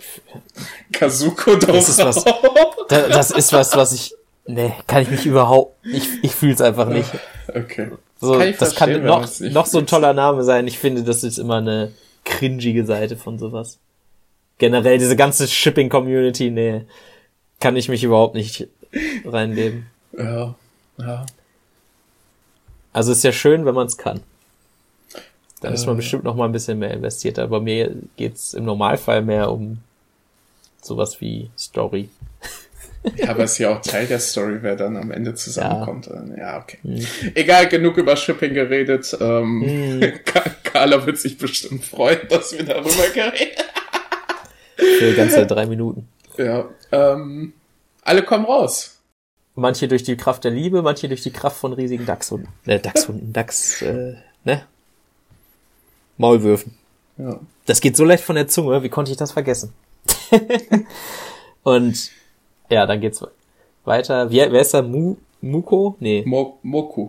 Kazuko 0.92 1.56
das 1.56 1.88
ist 1.88 1.98
was, 1.98 2.24
das 2.88 3.30
ist 3.30 3.52
was, 3.52 3.76
was 3.76 3.92
ich. 3.92 4.14
Nee, 4.46 4.72
kann 4.86 5.02
ich 5.02 5.10
mich 5.10 5.26
überhaupt. 5.26 5.76
Ich, 5.84 6.06
ich 6.22 6.32
fühle 6.32 6.54
es 6.54 6.60
einfach 6.60 6.88
nicht. 6.88 7.10
Okay. 7.48 7.90
So, 8.20 8.38
kann 8.38 8.54
das 8.58 8.74
kann 8.74 9.04
noch, 9.04 9.28
noch 9.40 9.66
so 9.66 9.78
ein 9.78 9.86
toller 9.86 10.12
Name 10.12 10.42
sein. 10.42 10.66
Ich 10.66 10.78
finde, 10.78 11.02
das 11.02 11.22
ist 11.22 11.38
immer 11.38 11.56
eine 11.56 11.92
cringige 12.24 12.84
Seite 12.84 13.16
von 13.16 13.38
sowas. 13.38 13.78
Generell 14.58 14.98
diese 14.98 15.16
ganze 15.16 15.46
Shipping-Community, 15.46 16.50
nee, 16.50 16.82
kann 17.60 17.76
ich 17.76 17.88
mich 17.88 18.02
überhaupt 18.02 18.34
nicht 18.34 18.68
reinleben. 19.24 19.86
Ja, 20.16 20.54
ja. 20.98 21.26
Also 22.98 23.12
ist 23.12 23.22
ja 23.22 23.30
schön, 23.30 23.64
wenn 23.64 23.76
man 23.76 23.86
es 23.86 23.96
kann. 23.96 24.22
Dann 25.60 25.72
ist 25.72 25.86
man 25.86 25.94
äh. 25.94 25.98
bestimmt 25.98 26.24
noch 26.24 26.34
mal 26.34 26.46
ein 26.46 26.52
bisschen 26.52 26.80
mehr 26.80 26.90
investiert. 26.90 27.38
Aber 27.38 27.60
mir 27.60 27.94
geht's 28.16 28.54
im 28.54 28.64
Normalfall 28.64 29.22
mehr 29.22 29.52
um 29.52 29.78
sowas 30.82 31.20
wie 31.20 31.48
Story. 31.56 32.08
Ja, 33.14 33.28
aber 33.28 33.44
es 33.44 33.52
ist 33.52 33.58
ja 33.58 33.70
auch 33.70 33.82
Teil 33.82 34.08
der 34.08 34.18
Story, 34.18 34.58
wer 34.62 34.74
dann 34.74 34.96
am 34.96 35.12
Ende 35.12 35.32
zusammenkommt. 35.34 36.08
Ja, 36.08 36.36
ja 36.36 36.58
okay. 36.58 36.78
Mhm. 36.82 37.06
Egal, 37.36 37.68
genug 37.68 37.98
über 37.98 38.16
Shipping 38.16 38.52
geredet. 38.52 39.16
Ähm, 39.20 39.60
mhm. 40.00 40.12
Carla 40.64 41.06
wird 41.06 41.18
sich 41.18 41.38
bestimmt 41.38 41.84
freuen, 41.84 42.26
dass 42.28 42.52
wir 42.52 42.64
darüber 42.64 43.08
geredet 43.14 43.64
Für 44.74 45.14
ganze 45.14 45.46
drei 45.46 45.66
Minuten. 45.66 46.08
Ja. 46.36 46.68
Ähm, 46.90 47.52
alle 48.02 48.24
kommen 48.24 48.44
raus. 48.44 48.97
Manche 49.58 49.88
durch 49.88 50.04
die 50.04 50.16
Kraft 50.16 50.44
der 50.44 50.52
Liebe, 50.52 50.82
manche 50.82 51.08
durch 51.08 51.22
die 51.24 51.32
Kraft 51.32 51.56
von 51.56 51.72
riesigen 51.72 52.06
Dachshunden. 52.06 52.48
Äh, 52.64 52.78
Dachshunden, 52.78 53.32
Dachs, 53.32 53.82
äh, 53.82 54.14
ne? 54.44 54.64
Maulwürfen. 56.16 56.78
Ja. 57.16 57.40
Das 57.66 57.80
geht 57.80 57.96
so 57.96 58.04
leicht 58.04 58.22
von 58.22 58.36
der 58.36 58.46
Zunge, 58.46 58.84
wie 58.84 58.88
konnte 58.88 59.10
ich 59.10 59.16
das 59.16 59.32
vergessen? 59.32 59.72
und 61.64 62.10
ja, 62.70 62.86
dann 62.86 63.00
geht's 63.00 63.20
weiter. 63.84 64.30
Wie, 64.30 64.36
wer 64.36 64.60
ist 64.60 64.74
da? 64.74 64.82
Mu, 64.82 65.16
Muko? 65.40 65.96
Nee. 65.98 66.22
Mo, 66.24 66.60
Moku. 66.62 67.08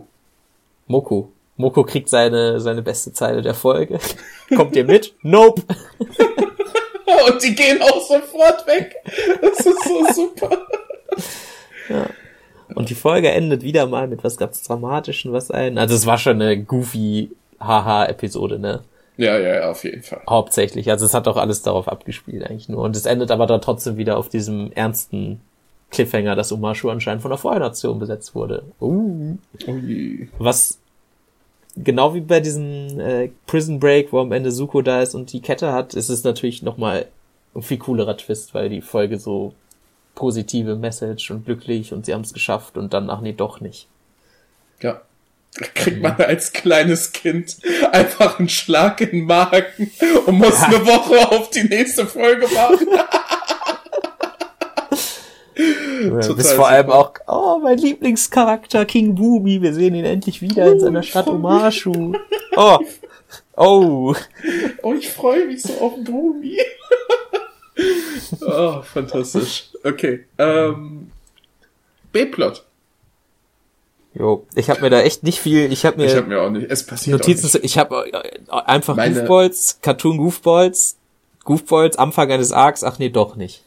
Moku. 0.88 1.26
Moko 1.56 1.84
kriegt 1.84 2.08
seine, 2.08 2.58
seine 2.58 2.82
beste 2.82 3.12
Zeile 3.12 3.42
der 3.42 3.54
Folge. 3.54 4.00
Kommt 4.56 4.74
ihr 4.74 4.84
mit? 4.84 5.14
Nope. 5.22 5.62
und 5.98 7.42
die 7.44 7.54
gehen 7.54 7.80
auch 7.80 8.00
sofort 8.00 8.66
weg. 8.66 8.96
Das 9.40 9.64
ist 9.64 9.84
so 9.84 10.12
super. 10.12 10.66
Ja. 11.88 12.06
Und 12.74 12.90
die 12.90 12.94
Folge 12.94 13.30
endet 13.30 13.62
wieder 13.62 13.86
mal 13.86 14.08
mit 14.08 14.24
was 14.24 14.36
ganz 14.36 14.62
Dramatischen, 14.62 15.32
was 15.32 15.50
ein. 15.50 15.78
Also 15.78 15.94
es 15.94 16.06
war 16.06 16.18
schon 16.18 16.40
eine 16.40 16.62
goofy 16.62 17.30
Haha-Episode, 17.60 18.58
ne? 18.58 18.80
Ja, 19.16 19.38
ja, 19.38 19.54
ja, 19.56 19.70
auf 19.70 19.84
jeden 19.84 20.02
Fall. 20.02 20.22
Hauptsächlich. 20.28 20.90
Also 20.90 21.04
es 21.04 21.12
hat 21.12 21.28
auch 21.28 21.36
alles 21.36 21.62
darauf 21.62 21.88
abgespielt 21.88 22.48
eigentlich 22.48 22.68
nur. 22.68 22.82
Und 22.82 22.96
es 22.96 23.04
endet 23.04 23.30
aber 23.30 23.46
dann 23.46 23.60
trotzdem 23.60 23.98
wieder 23.98 24.16
auf 24.16 24.30
diesem 24.30 24.72
ernsten 24.72 25.40
Cliffhanger, 25.90 26.36
dass 26.36 26.52
Umashu 26.52 26.88
anscheinend 26.88 27.22
von 27.22 27.30
der 27.30 27.38
Feuernation 27.38 27.98
besetzt 27.98 28.34
wurde. 28.34 28.62
Uh. 28.80 29.36
Ui. 29.66 30.28
Was 30.38 30.78
genau 31.76 32.14
wie 32.14 32.20
bei 32.20 32.40
diesem 32.40 32.98
äh, 32.98 33.30
Prison 33.46 33.78
Break, 33.78 34.12
wo 34.12 34.20
am 34.20 34.32
Ende 34.32 34.52
Suko 34.52 34.82
da 34.82 35.02
ist 35.02 35.14
und 35.14 35.32
die 35.32 35.42
Kette 35.42 35.72
hat, 35.72 35.94
ist 35.94 36.08
es 36.08 36.24
natürlich 36.24 36.62
nochmal 36.62 37.06
ein 37.54 37.62
viel 37.62 37.78
coolerer 37.78 38.16
Twist, 38.16 38.54
weil 38.54 38.68
die 38.68 38.80
Folge 38.80 39.18
so 39.18 39.52
positive 40.20 40.76
Message 40.76 41.30
und 41.30 41.46
glücklich 41.46 41.92
und 41.92 42.04
sie 42.06 42.12
haben 42.12 42.20
es 42.20 42.34
geschafft 42.34 42.76
und 42.76 42.92
dann, 42.92 43.08
ach 43.08 43.22
nee, 43.22 43.32
doch 43.32 43.60
nicht. 43.60 43.88
Ja 44.80 45.00
kriegt 45.54 46.00
man 46.00 46.16
als 46.16 46.52
kleines 46.52 47.12
Kind 47.12 47.56
einfach 47.92 48.38
einen 48.38 48.48
Schlag 48.48 49.00
in 49.00 49.10
den 49.10 49.24
Magen 49.24 49.90
und 50.26 50.36
muss 50.36 50.62
eine 50.62 50.86
Woche 50.86 51.30
auf 51.30 51.50
die 51.50 51.64
nächste 51.64 52.06
Folge 52.06 52.46
warten. 52.46 52.86
Du 56.00 56.34
bist 56.34 56.54
vor 56.54 56.68
allem 56.68 56.88
auch, 56.88 57.12
oh, 57.26 57.58
mein 57.62 57.76
Lieblingscharakter 57.76 58.86
King 58.86 59.14
Boomy, 59.14 59.60
wir 59.60 59.74
sehen 59.74 59.94
ihn 59.94 60.06
endlich 60.06 60.40
wieder 60.40 60.72
in 60.72 60.80
seiner 60.80 61.02
Stadt 61.02 61.26
Omashu. 61.26 62.14
Oh, 62.56 62.78
oh. 63.56 64.14
Oh, 64.82 64.94
ich 64.94 65.10
freue 65.10 65.46
mich 65.46 65.62
so 65.62 65.74
auf 65.74 65.92
Boomy. 66.02 66.56
Oh, 68.40 68.82
fantastisch. 68.82 69.70
Okay, 69.84 70.26
ähm, 70.38 71.10
B-Plot. 72.12 72.64
Jo, 74.14 74.44
ich 74.56 74.68
habe 74.70 74.80
mir 74.80 74.90
da 74.90 75.00
echt 75.00 75.22
nicht 75.22 75.38
viel, 75.38 75.72
ich 75.72 75.84
habe 75.86 75.96
mir, 75.98 76.06
ich 76.06 76.16
hab 76.16 76.26
mir 76.26 76.42
auch 76.42 76.50
nicht, 76.50 76.68
es 76.70 76.84
passiert 76.84 77.18
Notizen, 77.20 77.60
ich 77.62 77.78
habe 77.78 78.04
einfach 78.48 78.96
Meine- 78.96 79.14
Goofballs, 79.20 79.78
Cartoon 79.82 80.18
Goofballs, 80.18 80.96
Goofballs, 81.44 81.96
Anfang 81.96 82.30
eines 82.32 82.50
Arcs, 82.52 82.82
ach 82.82 82.98
nee, 82.98 83.08
doch 83.10 83.36
nicht. 83.36 83.62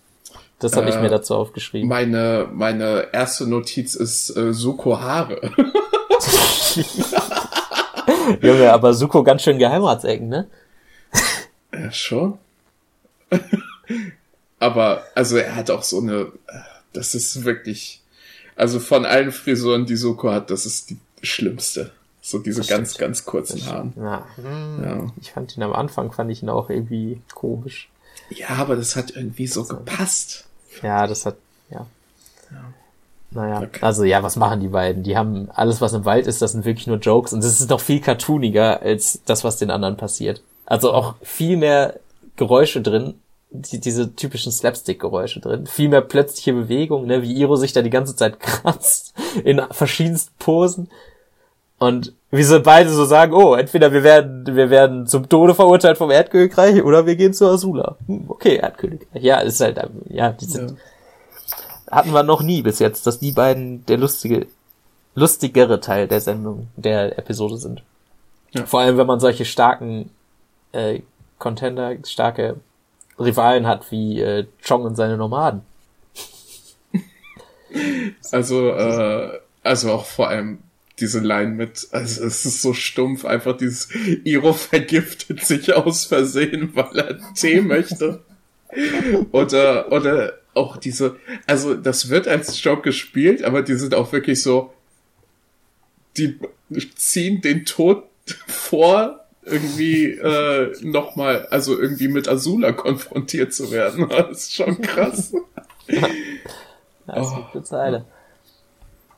Das 0.59 0.75
habe 0.77 0.89
ich 0.89 0.95
Äh, 0.95 1.01
mir 1.01 1.09
dazu 1.09 1.35
aufgeschrieben. 1.35 1.89
Meine, 1.89 2.47
meine 2.53 3.07
erste 3.11 3.47
Notiz 3.47 3.95
ist 3.95 4.35
äh, 4.37 4.53
Suko 4.53 4.99
Haare. 4.99 5.39
Junge, 8.41 8.71
aber 8.71 8.93
Suko 8.93 9.23
ganz 9.23 9.41
schön 9.43 9.57
Geheimratsecken, 9.59 10.27
ne? 10.29 10.47
Ja, 11.73 11.91
schon. 11.91 12.37
Aber, 14.59 15.03
also 15.15 15.37
er 15.37 15.55
hat 15.55 15.69
auch 15.71 15.83
so 15.83 15.99
eine, 15.99 16.31
das 16.93 17.15
ist 17.15 17.43
wirklich, 17.43 18.01
also 18.55 18.79
von 18.79 19.05
allen 19.05 19.31
Frisuren, 19.31 19.85
die 19.85 19.95
Suko 19.97 20.31
hat, 20.31 20.49
das 20.49 20.65
ist 20.65 20.89
die 20.89 20.97
schlimmste. 21.21 21.91
So 22.21 22.39
diese 22.39 22.61
Das 22.61 22.67
ganz, 22.69 22.91
stimmt. 22.91 22.99
ganz 23.01 23.25
kurzen 23.25 23.65
Haaren. 23.65 23.93
Ja, 23.97 24.25
hm, 24.35 24.83
Ja. 24.83 25.11
ich 25.19 25.31
fand 25.31 25.57
ihn 25.57 25.63
am 25.63 25.73
Anfang, 25.73 26.11
fand 26.13 26.31
ich 26.31 26.41
ihn 26.41 26.49
auch 26.49 26.69
irgendwie 26.69 27.19
komisch. 27.33 27.89
Ja, 28.29 28.49
aber 28.51 28.77
das 28.77 28.95
hat 28.95 29.11
irgendwie 29.11 29.47
so 29.47 29.65
gepasst. 29.65 30.45
Ja, 30.81 31.05
das 31.07 31.25
hat, 31.25 31.35
ja. 31.69 31.85
Naja, 33.31 33.61
Okay. 33.63 33.79
also 33.81 34.03
ja, 34.03 34.21
was 34.21 34.35
machen 34.35 34.59
die 34.59 34.67
beiden? 34.67 35.01
Die 35.03 35.17
haben 35.17 35.49
alles, 35.51 35.81
was 35.81 35.93
im 35.93 36.05
Wald 36.05 36.27
ist, 36.27 36.41
das 36.41 36.51
sind 36.51 36.65
wirklich 36.65 36.85
nur 36.87 36.97
Jokes 36.97 37.33
und 37.33 37.43
das 37.43 37.59
ist 37.59 37.69
noch 37.69 37.81
viel 37.81 37.99
cartooniger 37.99 38.81
als 38.81 39.19
das, 39.25 39.43
was 39.43 39.57
den 39.57 39.71
anderen 39.71 39.97
passiert. 39.97 40.41
Also 40.65 40.93
auch 40.93 41.15
viel 41.23 41.57
mehr 41.57 41.99
Geräusche 42.35 42.81
drin, 42.81 43.15
die, 43.53 43.79
diese 43.79 44.15
typischen 44.15 44.51
Slapstick-Geräusche 44.51 45.39
drin, 45.39 45.67
viel 45.67 45.87
mehr 45.89 46.01
plötzliche 46.01 46.53
Bewegungen, 46.53 47.07
ne, 47.07 47.21
wie 47.21 47.33
Iro 47.33 47.55
sich 47.55 47.71
da 47.71 47.81
die 47.81 47.89
ganze 47.89 48.15
Zeit 48.15 48.39
kratzt 48.39 49.13
in 49.43 49.61
verschiedensten 49.71 50.33
Posen. 50.39 50.89
Und 51.79 52.13
wie 52.31 52.43
sie 52.43 52.59
beide 52.61 52.89
so 52.89 53.05
sagen, 53.05 53.33
oh, 53.33 53.55
entweder 53.55 53.91
wir 53.91 54.03
werden, 54.03 54.45
wir 54.55 54.69
werden 54.69 55.05
zum 55.05 55.27
Tode 55.27 55.53
verurteilt 55.53 55.97
vom 55.97 56.11
Erdkönigreich 56.11 56.81
oder 56.83 57.05
wir 57.05 57.15
gehen 57.15 57.33
zu 57.33 57.45
Azula. 57.45 57.97
Hm, 58.07 58.25
okay, 58.27 58.55
Erdkönigreich. 58.55 59.21
Ja, 59.21 59.39
ist 59.39 59.59
halt, 59.61 59.77
ähm, 59.77 60.01
ja, 60.09 60.31
die 60.31 60.45
sind, 60.45 60.71
Ja. 60.71 61.97
hatten 61.97 62.11
wir 62.11 62.23
noch 62.23 62.41
nie 62.41 62.61
bis 62.61 62.79
jetzt, 62.79 63.05
dass 63.05 63.19
die 63.19 63.33
beiden 63.33 63.85
der 63.85 63.97
lustige, 63.97 64.47
lustigere 65.13 65.79
Teil 65.79 66.07
der 66.07 66.21
Sendung, 66.21 66.67
der 66.75 67.19
Episode 67.19 67.57
sind. 67.57 67.83
Ja. 68.51 68.65
Vor 68.65 68.79
allem, 68.79 68.97
wenn 68.97 69.07
man 69.07 69.19
solche 69.19 69.45
starken 69.45 70.09
äh, 70.71 71.01
Contender, 71.37 71.95
starke 72.05 72.55
Rivalen 73.19 73.67
hat 73.67 73.91
wie 73.91 74.21
äh, 74.21 74.45
Chong 74.65 74.83
und 74.83 74.95
seine 74.95 75.17
Nomaden. 75.17 75.61
Also, 78.31 78.69
äh, 78.69 79.39
also 79.63 79.91
auch 79.91 80.05
vor 80.05 80.29
allem 80.29 80.59
diese 80.99 81.19
Line 81.19 81.51
mit, 81.51 81.87
also 81.91 82.23
es 82.23 82.45
ist 82.45 82.61
so 82.61 82.73
stumpf, 82.73 83.25
einfach 83.25 83.57
dieses 83.57 83.89
Iro 84.23 84.53
vergiftet 84.53 85.43
sich 85.43 85.73
aus 85.73 86.05
Versehen, 86.05 86.75
weil 86.75 86.99
er 86.99 87.33
Tee 87.33 87.61
möchte. 87.61 88.23
Oder, 89.31 89.91
oder 89.91 90.33
auch 90.53 90.77
diese, 90.77 91.17
also 91.47 91.73
das 91.73 92.09
wird 92.09 92.27
als 92.27 92.63
Joke 92.63 92.83
gespielt, 92.83 93.43
aber 93.43 93.61
die 93.61 93.75
sind 93.75 93.95
auch 93.95 94.11
wirklich 94.11 94.41
so, 94.41 94.71
die 96.17 96.39
ziehen 96.95 97.41
den 97.41 97.65
Tod 97.65 98.03
vor, 98.47 99.22
irgendwie 99.45 100.05
äh, 100.11 100.73
nochmal, 100.81 101.47
also 101.51 101.79
irgendwie 101.79 102.07
mit 102.07 102.27
Azula 102.27 102.71
konfrontiert 102.71 103.53
zu 103.53 103.71
werden. 103.71 104.07
Das 104.09 104.31
ist 104.31 104.53
schon 104.55 104.81
krass. 104.81 105.33
Das 105.87 105.97
ist 105.97 107.33
Oh. 107.33 107.35
eine 107.35 107.45
gute 107.51 107.63
Zeile. 107.63 108.05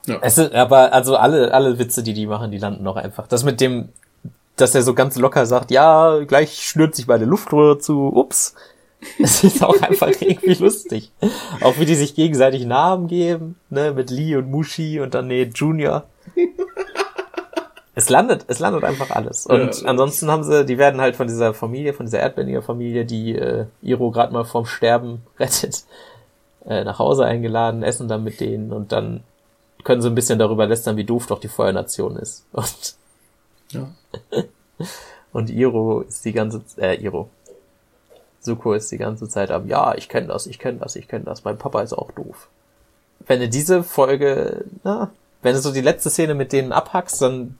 Ja. 0.08 0.20
Es 0.22 0.36
sind, 0.36 0.54
aber 0.54 0.94
also 0.94 1.16
alle, 1.18 1.54
alle 1.54 1.78
Witze, 1.80 2.04
die 2.04 2.14
die 2.14 2.28
machen, 2.28 2.52
die 2.52 2.58
landen 2.58 2.84
noch 2.84 2.96
einfach. 2.96 3.28
Das 3.28 3.44
mit 3.44 3.60
dem, 3.62 3.90
dass 4.56 4.76
er 4.76 4.82
so 4.84 4.94
ganz 4.94 5.16
locker 5.18 5.46
sagt, 5.46 5.72
ja, 5.72 6.20
gleich 6.26 6.62
schnürt 6.64 6.96
sich 6.96 7.08
meine 7.08 7.26
Luftröhre 7.26 7.80
zu, 7.80 8.12
ups. 8.16 8.56
Es 9.20 9.44
ist 9.44 9.64
auch 9.64 9.80
einfach 9.84 10.08
irgendwie 10.20 10.56
lustig. 10.56 11.12
Auch 11.62 11.78
wie 11.78 11.86
die 11.86 11.94
sich 11.96 12.16
gegenseitig 12.16 12.66
Namen 12.66 13.08
geben, 13.08 13.56
ne, 13.70 13.92
mit 13.94 14.10
Lee 14.10 14.36
und 14.36 14.50
Mushi 14.50 15.00
und 15.00 15.14
dann, 15.14 15.28
nee, 15.28 15.44
Junior. 15.54 16.06
Es 17.98 18.10
landet, 18.10 18.44
es 18.48 18.60
landet 18.60 18.84
einfach 18.84 19.10
alles. 19.12 19.46
Und 19.48 19.82
Ja. 19.82 19.88
ansonsten 19.88 20.30
haben 20.30 20.44
sie, 20.44 20.66
die 20.66 20.78
werden 20.78 21.00
halt 21.02 21.16
von 21.16 21.28
dieser 21.28 21.54
Familie, 21.54 21.94
von 21.94 22.06
dieser 22.06 22.20
Erdbändiger 22.20 22.62
Familie, 22.62 23.06
die 23.06 23.36
äh, 23.36 23.66
Iro 23.82 24.12
gerade 24.12 24.34
mal 24.34 24.44
vorm 24.44 24.66
Sterben 24.66 25.24
rettet, 25.40 25.86
äh, 26.66 26.84
nach 26.84 27.00
Hause 27.00 27.26
eingeladen, 27.26 27.84
essen 27.84 28.08
dann 28.08 28.24
mit 28.24 28.40
denen 28.42 28.74
und 28.74 28.92
dann 28.92 29.24
können 29.86 30.02
sie 30.02 30.10
ein 30.10 30.16
bisschen 30.16 30.40
darüber 30.40 30.66
lästern, 30.66 30.98
wie 30.98 31.04
doof 31.06 31.28
doch 31.28 31.40
die 31.40 31.48
Feuernation 31.48 32.16
ist. 32.18 32.46
Und, 32.54 32.96
Ja. 33.72 33.90
und 35.32 35.50
Iro 35.50 36.02
ist 36.02 36.24
die 36.26 36.34
ganze, 36.34 36.62
äh, 36.78 36.96
Iro. 37.02 37.30
Suko 38.42 38.74
ist 38.74 38.92
die 38.92 38.98
ganze 38.98 39.28
Zeit 39.28 39.50
am, 39.52 39.68
ja, 39.68 39.96
ich 39.96 40.08
kenne 40.08 40.28
das, 40.28 40.46
ich 40.48 40.60
kenne 40.60 40.78
das, 40.80 40.96
ich 40.96 41.08
kenne 41.08 41.26
das, 41.26 41.44
mein 41.44 41.58
Papa 41.58 41.82
ist 41.82 41.94
auch 41.94 42.12
doof. 42.12 42.48
Wenn 43.26 43.40
du 43.40 43.50
diese 43.50 43.84
Folge, 43.84 44.66
na, 44.84 45.10
wenn 45.42 45.56
du 45.56 45.62
so 45.62 45.74
die 45.74 45.82
letzte 45.82 46.10
Szene 46.12 46.36
mit 46.36 46.52
denen 46.54 46.72
abhackst, 46.72 47.22
dann 47.22 47.58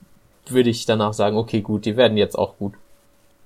würde 0.52 0.70
ich 0.70 0.86
danach 0.86 1.14
sagen, 1.14 1.38
okay, 1.38 1.62
gut, 1.62 1.86
die 1.86 1.98
werden 1.98 2.18
jetzt 2.18 2.38
auch 2.38 2.58
gut. 2.58 2.74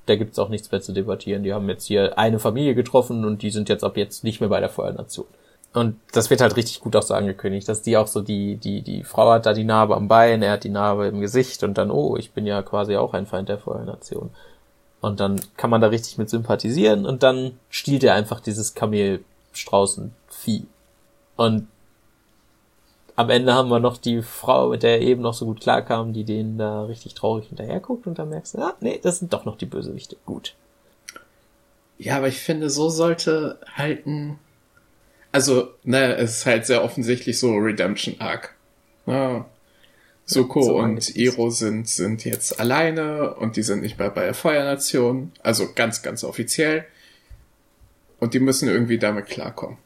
Da 0.06 0.16
gibt's 0.16 0.40
auch 0.40 0.50
nichts 0.50 0.72
mehr 0.72 0.82
zu 0.82 0.92
debattieren. 0.92 1.44
Die 1.44 1.54
haben 1.54 1.70
jetzt 1.70 1.86
hier 1.86 2.18
eine 2.18 2.40
Familie 2.40 2.76
getroffen 2.76 3.26
und 3.26 3.42
die 3.42 3.52
sind 3.52 3.70
jetzt 3.70 3.84
ab 3.84 3.98
jetzt 3.98 4.24
nicht 4.24 4.40
mehr 4.40 4.50
bei 4.50 4.60
der 4.60 4.70
Feuernation. 4.70 5.28
Und 5.74 6.00
das 6.14 6.32
wird 6.32 6.42
halt 6.42 6.56
richtig 6.56 6.80
gut 6.80 6.96
auch 6.96 7.04
so 7.04 7.14
angekündigt, 7.14 7.70
dass 7.70 7.84
die 7.84 7.96
auch 7.96 8.08
so 8.08 8.22
die, 8.22 8.56
die, 8.56 8.82
die 8.82 9.04
Frau 9.04 9.32
hat 9.32 9.46
da 9.46 9.54
die 9.54 9.64
Narbe 9.64 9.96
am 9.96 10.08
Bein, 10.08 10.42
er 10.42 10.54
hat 10.54 10.64
die 10.64 10.70
Narbe 10.70 11.06
im 11.08 11.22
Gesicht 11.22 11.62
und 11.64 11.78
dann, 11.78 11.92
oh, 11.92 12.18
ich 12.18 12.32
bin 12.32 12.48
ja 12.48 12.64
quasi 12.64 12.96
auch 12.96 13.14
ein 13.14 13.28
Feind 13.28 13.50
der 13.50 13.60
Feuernation. 13.60 14.32
Und 15.00 15.20
dann 15.20 15.40
kann 15.58 15.70
man 15.70 15.82
da 15.82 15.88
richtig 15.88 16.18
mit 16.18 16.30
sympathisieren 16.30 17.06
und 17.06 17.22
dann 17.22 17.60
stiehlt 17.70 18.04
er 18.04 18.16
einfach 18.16 18.40
dieses 18.40 18.74
Kamelstraußenvieh. 18.74 20.66
Und 21.36 21.68
am 23.19 23.29
Ende 23.29 23.53
haben 23.53 23.67
wir 23.67 23.82
noch 23.82 23.97
die 23.97 24.21
Frau, 24.21 24.69
mit 24.69 24.82
der 24.82 24.91
er 24.91 25.01
eben 25.01 25.21
noch 25.21 25.34
so 25.34 25.45
gut 25.45 25.60
klarkam, 25.60 26.13
die 26.13 26.23
denen 26.23 26.58
da 26.58 26.86
richtig 26.86 27.15
traurig 27.15 27.47
hinterher 27.47 27.82
guckt 27.82 28.08
und 28.08 28.17
dann 28.17 28.29
merkst 28.29 28.53
du, 28.53 28.60
ah, 28.60 28.75
nee, 28.79 28.97
das 29.03 29.19
sind 29.19 29.34
doch 29.34 29.43
noch 29.43 29.58
die 29.58 29.65
Bösewichte. 29.65 30.15
Gut. 30.25 30.55
Ja, 31.97 32.15
aber 32.15 32.29
ich 32.29 32.39
finde, 32.39 32.69
so 32.69 32.88
sollte 32.88 33.60
halt 33.75 34.08
ein, 34.08 34.39
also, 35.34 35.67
ne, 35.84 36.15
es 36.15 36.38
ist 36.38 36.45
halt 36.45 36.65
sehr 36.65 36.82
offensichtlich 36.82 37.38
so 37.38 37.55
Redemption 37.55 38.15
Arc. 38.19 38.55
Ja. 39.05 39.45
Suko 40.23 40.62
so 40.62 40.77
und. 40.77 41.13
Iro 41.17 41.49
sind, 41.49 41.89
sind 41.89 42.23
jetzt 42.23 42.58
alleine 42.58 43.34
und 43.36 43.58
die 43.58 43.63
sind 43.63 43.82
nicht 43.82 43.99
mehr 43.99 44.12
bei 44.12 44.23
der 44.23 44.34
Feuernation. 44.34 45.34
Also 45.43 45.73
ganz, 45.75 46.03
ganz 46.03 46.23
offiziell. 46.23 46.86
Und 48.21 48.34
die 48.34 48.39
müssen 48.39 48.69
irgendwie 48.69 48.97
damit 48.97 49.25
klarkommen. 49.25 49.77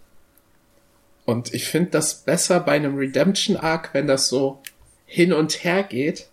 Und 1.25 1.53
ich 1.53 1.65
finde 1.67 1.91
das 1.91 2.15
besser 2.15 2.59
bei 2.59 2.73
einem 2.73 2.97
Redemption 2.97 3.55
Arc, 3.57 3.93
wenn 3.93 4.07
das 4.07 4.27
so 4.27 4.59
hin 5.05 5.31
und 5.33 5.63
her 5.63 5.83
geht. 5.83 6.27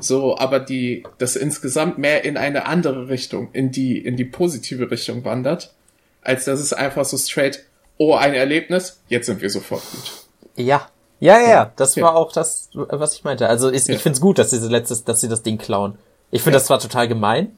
So, 0.00 0.36
aber 0.36 0.60
die, 0.60 1.04
das 1.18 1.36
insgesamt 1.36 1.96
mehr 1.96 2.24
in 2.24 2.36
eine 2.36 2.66
andere 2.66 3.08
Richtung, 3.08 3.48
in 3.52 3.72
die, 3.72 3.96
in 3.98 4.16
die 4.16 4.26
positive 4.26 4.90
Richtung 4.90 5.24
wandert, 5.24 5.72
als 6.20 6.44
dass 6.44 6.60
es 6.60 6.72
einfach 6.74 7.04
so 7.06 7.16
straight, 7.16 7.64
oh, 7.96 8.14
ein 8.14 8.34
Erlebnis, 8.34 9.00
jetzt 9.08 9.24
sind 9.26 9.40
wir 9.40 9.48
sofort 9.48 9.82
gut. 9.90 10.12
Ja. 10.56 10.90
Ja, 11.18 11.40
ja, 11.40 11.48
ja. 11.48 11.72
Das 11.76 11.94
Ja. 11.94 12.04
war 12.04 12.16
auch 12.16 12.30
das, 12.30 12.68
was 12.74 13.14
ich 13.14 13.24
meinte. 13.24 13.48
Also 13.48 13.70
ist, 13.70 13.88
Ja. 13.88 13.94
ich 13.94 14.02
find's 14.02 14.20
gut, 14.20 14.38
dass 14.38 14.50
diese 14.50 14.68
letztes, 14.68 15.04
dass 15.04 15.22
sie 15.22 15.28
das 15.28 15.42
Ding 15.42 15.56
klauen. 15.56 15.96
Ich 16.30 16.42
finde 16.42 16.56
Ja. 16.56 16.58
das 16.58 16.66
zwar 16.66 16.78
total 16.78 17.08
gemein 17.08 17.56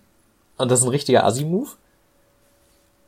und 0.59 0.71
das 0.71 0.79
ist 0.81 0.85
ein 0.85 0.91
richtiger 0.91 1.25
Assi-Move, 1.25 1.71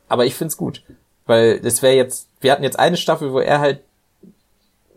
aber 0.09 0.25
ich 0.25 0.35
find's 0.35 0.57
gut. 0.57 0.83
Weil 1.25 1.61
es 1.63 1.81
wäre 1.81 1.95
jetzt, 1.95 2.27
wir 2.39 2.51
hatten 2.51 2.63
jetzt 2.63 2.79
eine 2.79 2.97
Staffel, 2.97 3.31
wo 3.31 3.39
er 3.39 3.59
halt, 3.59 3.81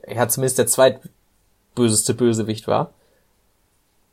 er 0.03 0.21
hat 0.21 0.33
zumindest 0.33 0.59
der 0.59 0.67
zweitböseste 0.67 2.15
Bösewicht 2.15 2.67
war. 2.67 2.93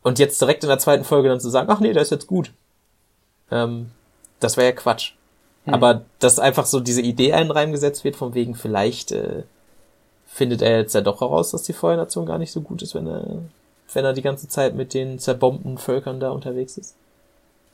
Und 0.04 0.20
jetzt 0.20 0.42
direkt 0.42 0.64
in 0.64 0.70
der 0.70 0.80
zweiten 0.80 1.04
Folge 1.04 1.30
dann 1.30 1.40
zu 1.40 1.50
sagen, 1.50 1.70
ach 1.70 1.80
nee, 1.80 1.94
der 1.94 2.02
ist 2.02 2.12
jetzt 2.12 2.28
gut. 2.28 2.52
Ähm, 3.52 3.92
das 4.40 4.58
wäre 4.58 4.68
ja 4.68 4.76
Quatsch. 4.76 5.14
Aber 5.66 6.06
dass 6.20 6.40
einfach 6.40 6.66
so 6.66 6.80
diese 6.80 7.02
Idee 7.02 7.34
einen 7.34 7.52
reingesetzt 7.52 8.04
wird, 8.04 8.16
von 8.16 8.34
wegen 8.34 8.56
vielleicht 8.56 9.12
äh, 9.12 9.44
findet 10.26 10.62
er 10.62 10.80
jetzt 10.80 10.96
ja 10.96 11.02
doch 11.02 11.22
heraus, 11.22 11.52
dass 11.52 11.64
die 11.64 11.74
Feuernation 11.74 12.26
gar 12.26 12.40
nicht 12.40 12.52
so 12.52 12.62
gut 12.62 12.82
ist, 12.82 12.96
wenn 12.96 13.06
er, 13.06 13.44
wenn 13.94 14.06
er 14.06 14.14
die 14.14 14.24
ganze 14.24 14.48
Zeit 14.48 14.76
mit 14.76 14.94
den 14.94 15.20
zerbombten 15.20 15.78
Völkern 15.78 16.20
da 16.20 16.32
unterwegs 16.32 16.78
ist. 16.78 16.96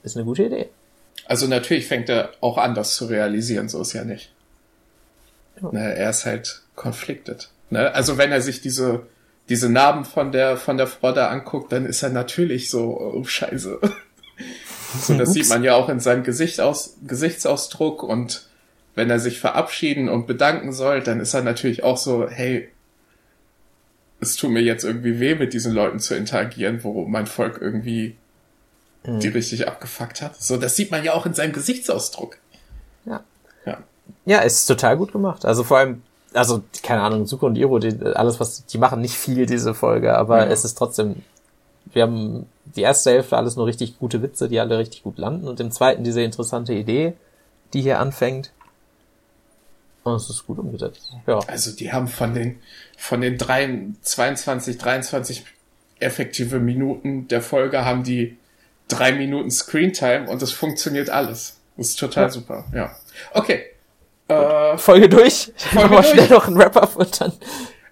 Ist 0.02 0.16
eine 0.16 0.26
gute 0.26 0.44
Idee. 0.44 0.68
Also 1.26 1.46
natürlich 1.46 1.86
fängt 1.86 2.08
er 2.08 2.32
auch 2.40 2.58
an, 2.58 2.74
das 2.74 2.94
zu 2.94 3.06
realisieren, 3.06 3.68
so 3.68 3.80
ist 3.82 3.92
ja 3.92 4.04
nicht. 4.04 4.32
Ja. 5.60 5.70
Ne, 5.72 5.94
er 5.94 6.10
ist 6.10 6.24
halt 6.24 6.62
conflicted. 6.76 7.50
Ne? 7.70 7.92
Also 7.92 8.18
wenn 8.18 8.32
er 8.32 8.40
sich 8.40 8.60
diese, 8.60 9.06
diese 9.48 9.68
Narben 9.68 10.04
von 10.04 10.32
der, 10.32 10.56
von 10.56 10.76
der 10.76 10.86
Frau 10.86 11.12
da 11.12 11.28
anguckt, 11.28 11.72
dann 11.72 11.86
ist 11.86 12.02
er 12.02 12.10
natürlich 12.10 12.70
so, 12.70 12.98
oh 12.98 13.24
scheiße. 13.24 13.80
so, 15.02 15.18
das 15.18 15.28
Ups. 15.28 15.34
sieht 15.34 15.48
man 15.48 15.64
ja 15.64 15.74
auch 15.74 15.88
in 15.88 16.00
seinem 16.00 16.22
Gesicht 16.22 16.60
aus, 16.60 16.96
Gesichtsausdruck 17.06 18.02
und 18.02 18.46
wenn 18.94 19.10
er 19.10 19.20
sich 19.20 19.38
verabschieden 19.38 20.08
und 20.08 20.26
bedanken 20.26 20.72
soll, 20.72 21.02
dann 21.02 21.20
ist 21.20 21.34
er 21.34 21.42
natürlich 21.42 21.84
auch 21.84 21.96
so, 21.96 22.28
hey, 22.28 22.68
es 24.20 24.36
tut 24.36 24.50
mir 24.50 24.62
jetzt 24.62 24.84
irgendwie 24.84 25.20
weh, 25.20 25.34
mit 25.36 25.52
diesen 25.52 25.72
Leuten 25.72 26.00
zu 26.00 26.16
interagieren, 26.16 26.82
wo 26.82 27.06
mein 27.06 27.26
Volk 27.26 27.58
irgendwie 27.60 28.16
mhm. 29.04 29.20
die 29.20 29.28
richtig 29.28 29.68
abgefuckt 29.68 30.22
hat. 30.22 30.40
So, 30.40 30.56
das 30.56 30.76
sieht 30.76 30.90
man 30.90 31.04
ja 31.04 31.14
auch 31.14 31.26
in 31.26 31.34
seinem 31.34 31.52
Gesichtsausdruck. 31.52 32.38
Ja. 33.04 33.22
Ja. 33.66 33.78
Ja, 34.24 34.42
es 34.42 34.60
ist 34.60 34.66
total 34.66 34.96
gut 34.96 35.12
gemacht. 35.12 35.44
Also 35.44 35.64
vor 35.64 35.78
allem, 35.78 36.02
also, 36.34 36.62
keine 36.82 37.02
Ahnung, 37.02 37.26
Suko 37.26 37.46
und 37.46 37.56
Iro, 37.56 37.78
die, 37.78 37.98
alles, 38.14 38.38
was, 38.40 38.66
die 38.66 38.78
machen 38.78 39.00
nicht 39.00 39.14
viel, 39.14 39.46
diese 39.46 39.74
Folge, 39.74 40.16
aber 40.16 40.44
ja. 40.44 40.52
es 40.52 40.64
ist 40.64 40.76
trotzdem, 40.76 41.22
wir 41.92 42.02
haben 42.02 42.46
die 42.76 42.82
erste 42.82 43.10
Hälfte 43.10 43.36
alles 43.36 43.56
nur 43.56 43.66
richtig 43.66 43.98
gute 43.98 44.22
Witze, 44.22 44.48
die 44.48 44.60
alle 44.60 44.78
richtig 44.78 45.02
gut 45.02 45.18
landen 45.18 45.48
und 45.48 45.58
im 45.60 45.70
zweiten 45.70 46.04
diese 46.04 46.22
interessante 46.22 46.74
Idee, 46.74 47.14
die 47.72 47.80
hier 47.80 47.98
anfängt. 47.98 48.52
Und 50.04 50.14
es 50.14 50.30
ist 50.30 50.46
gut 50.46 50.58
umgesetzt. 50.58 51.12
Ja. 51.26 51.40
Also 51.46 51.72
die 51.72 51.92
haben 51.92 52.08
von 52.08 52.34
den, 52.34 52.60
von 52.96 53.20
den 53.20 53.36
drei, 53.36 53.86
22, 54.02 54.78
23 54.78 55.44
effektive 56.00 56.60
Minuten 56.60 57.28
der 57.28 57.42
Folge 57.42 57.84
haben 57.84 58.04
die 58.04 58.37
drei 58.88 59.12
Minuten 59.12 59.50
Screentime 59.50 60.28
und 60.28 60.42
es 60.42 60.52
funktioniert 60.52 61.10
alles. 61.10 61.58
Das 61.76 61.90
ist 61.90 61.98
total 61.98 62.24
ja. 62.24 62.30
super, 62.30 62.64
ja. 62.74 62.96
Okay. 63.34 63.66
Äh, 64.28 64.76
Folge 64.76 65.08
durch. 65.08 65.52
Ich 65.56 65.64
Folge 65.66 65.94
mal 65.94 66.04
schnell 66.04 66.28
noch 66.28 66.48
ein 66.48 66.56
Wrap-up 66.56 66.96
und 66.96 67.20
dann. 67.20 67.32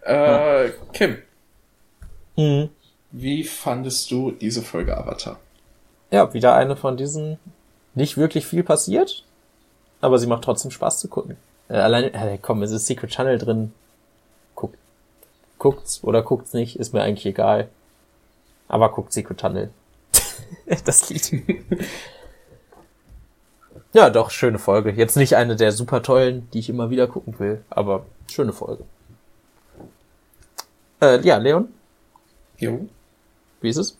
Äh, 0.02 0.70
Kim. 0.92 1.18
Mhm. 2.36 2.70
Wie 3.12 3.44
fandest 3.44 4.10
du 4.10 4.32
diese 4.32 4.62
Folge 4.62 4.96
Avatar? 4.96 5.38
Ja, 6.10 6.32
wieder 6.34 6.54
eine 6.54 6.76
von 6.76 6.96
diesen 6.96 7.38
nicht 7.94 8.16
wirklich 8.16 8.46
viel 8.46 8.62
passiert, 8.62 9.24
aber 10.00 10.18
sie 10.18 10.26
macht 10.26 10.44
trotzdem 10.44 10.70
Spaß 10.70 11.00
zu 11.00 11.08
gucken. 11.08 11.36
Äh, 11.68 11.78
allein, 11.78 12.12
äh, 12.12 12.38
komm, 12.40 12.62
es 12.62 12.70
ist 12.70 12.86
Secret 12.86 13.10
Channel 13.10 13.38
drin. 13.38 13.72
Guckt, 14.54 14.76
guckt's 15.58 16.04
oder 16.04 16.22
guckt's 16.22 16.52
nicht, 16.52 16.78
ist 16.78 16.92
mir 16.92 17.02
eigentlich 17.02 17.26
egal. 17.26 17.68
Aber 18.68 18.92
guckt 18.92 19.12
Secret 19.12 19.38
Channel. 19.38 19.70
das 20.84 21.08
Lied. 21.10 21.44
ja, 23.92 24.10
doch, 24.10 24.30
schöne 24.30 24.58
Folge. 24.58 24.90
Jetzt 24.90 25.16
nicht 25.16 25.36
eine 25.36 25.56
der 25.56 25.72
super 25.72 26.02
tollen, 26.02 26.48
die 26.52 26.58
ich 26.58 26.68
immer 26.68 26.90
wieder 26.90 27.06
gucken 27.06 27.38
will, 27.38 27.64
aber 27.70 28.06
schöne 28.30 28.52
Folge. 28.52 28.84
Äh, 31.00 31.20
ja, 31.20 31.36
Leon? 31.36 31.68
Jo. 32.58 32.88
Wie 33.60 33.68
ist 33.68 33.76
es? 33.76 33.98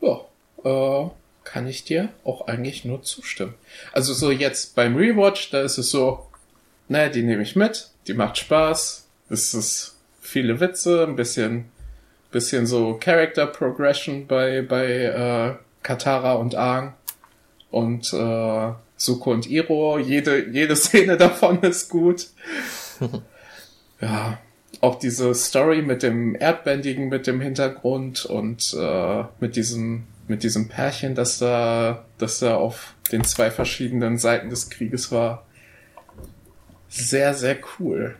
Ja, 0.00 0.20
äh, 0.64 1.08
kann 1.44 1.66
ich 1.66 1.84
dir 1.84 2.08
auch 2.24 2.48
eigentlich 2.48 2.84
nur 2.84 3.02
zustimmen. 3.02 3.54
Also 3.92 4.12
so 4.12 4.30
jetzt 4.30 4.74
beim 4.74 4.96
Rewatch, 4.96 5.50
da 5.50 5.62
ist 5.62 5.78
es 5.78 5.90
so, 5.90 6.26
naja, 6.88 7.08
die 7.08 7.22
nehme 7.22 7.42
ich 7.42 7.56
mit, 7.56 7.90
die 8.06 8.14
macht 8.14 8.38
Spaß, 8.38 9.06
es 9.28 9.54
ist 9.54 9.96
viele 10.20 10.60
Witze, 10.60 11.04
ein 11.04 11.16
bisschen, 11.16 11.66
bisschen 12.34 12.66
so 12.66 12.98
Character 12.98 13.46
Progression 13.46 14.26
bei, 14.26 14.60
bei 14.60 14.86
äh, 14.86 15.54
Katara 15.84 16.32
und 16.32 16.56
Aang 16.56 16.94
und 17.70 18.12
äh, 18.12 18.72
Suko 18.96 19.30
und 19.30 19.48
Iro, 19.48 19.98
jede, 19.98 20.50
jede 20.50 20.74
Szene 20.76 21.16
davon 21.16 21.62
ist 21.62 21.88
gut. 21.88 22.26
ja, 24.00 24.38
auch 24.80 24.98
diese 24.98 25.32
Story 25.34 25.82
mit 25.82 26.02
dem 26.02 26.34
Erdbändigen 26.34 27.08
mit 27.08 27.28
dem 27.28 27.40
Hintergrund 27.40 28.26
und 28.26 28.76
äh, 28.78 29.24
mit 29.38 29.56
diesem 29.56 30.04
mit 30.26 30.42
diesem 30.42 30.68
Pärchen, 30.68 31.14
das 31.14 31.38
da, 31.38 32.06
das 32.16 32.38
da 32.38 32.56
auf 32.56 32.94
den 33.12 33.24
zwei 33.24 33.50
verschiedenen 33.50 34.16
Seiten 34.16 34.48
des 34.48 34.70
Krieges 34.70 35.12
war, 35.12 35.46
sehr, 36.88 37.34
sehr 37.34 37.58
cool. 37.78 38.16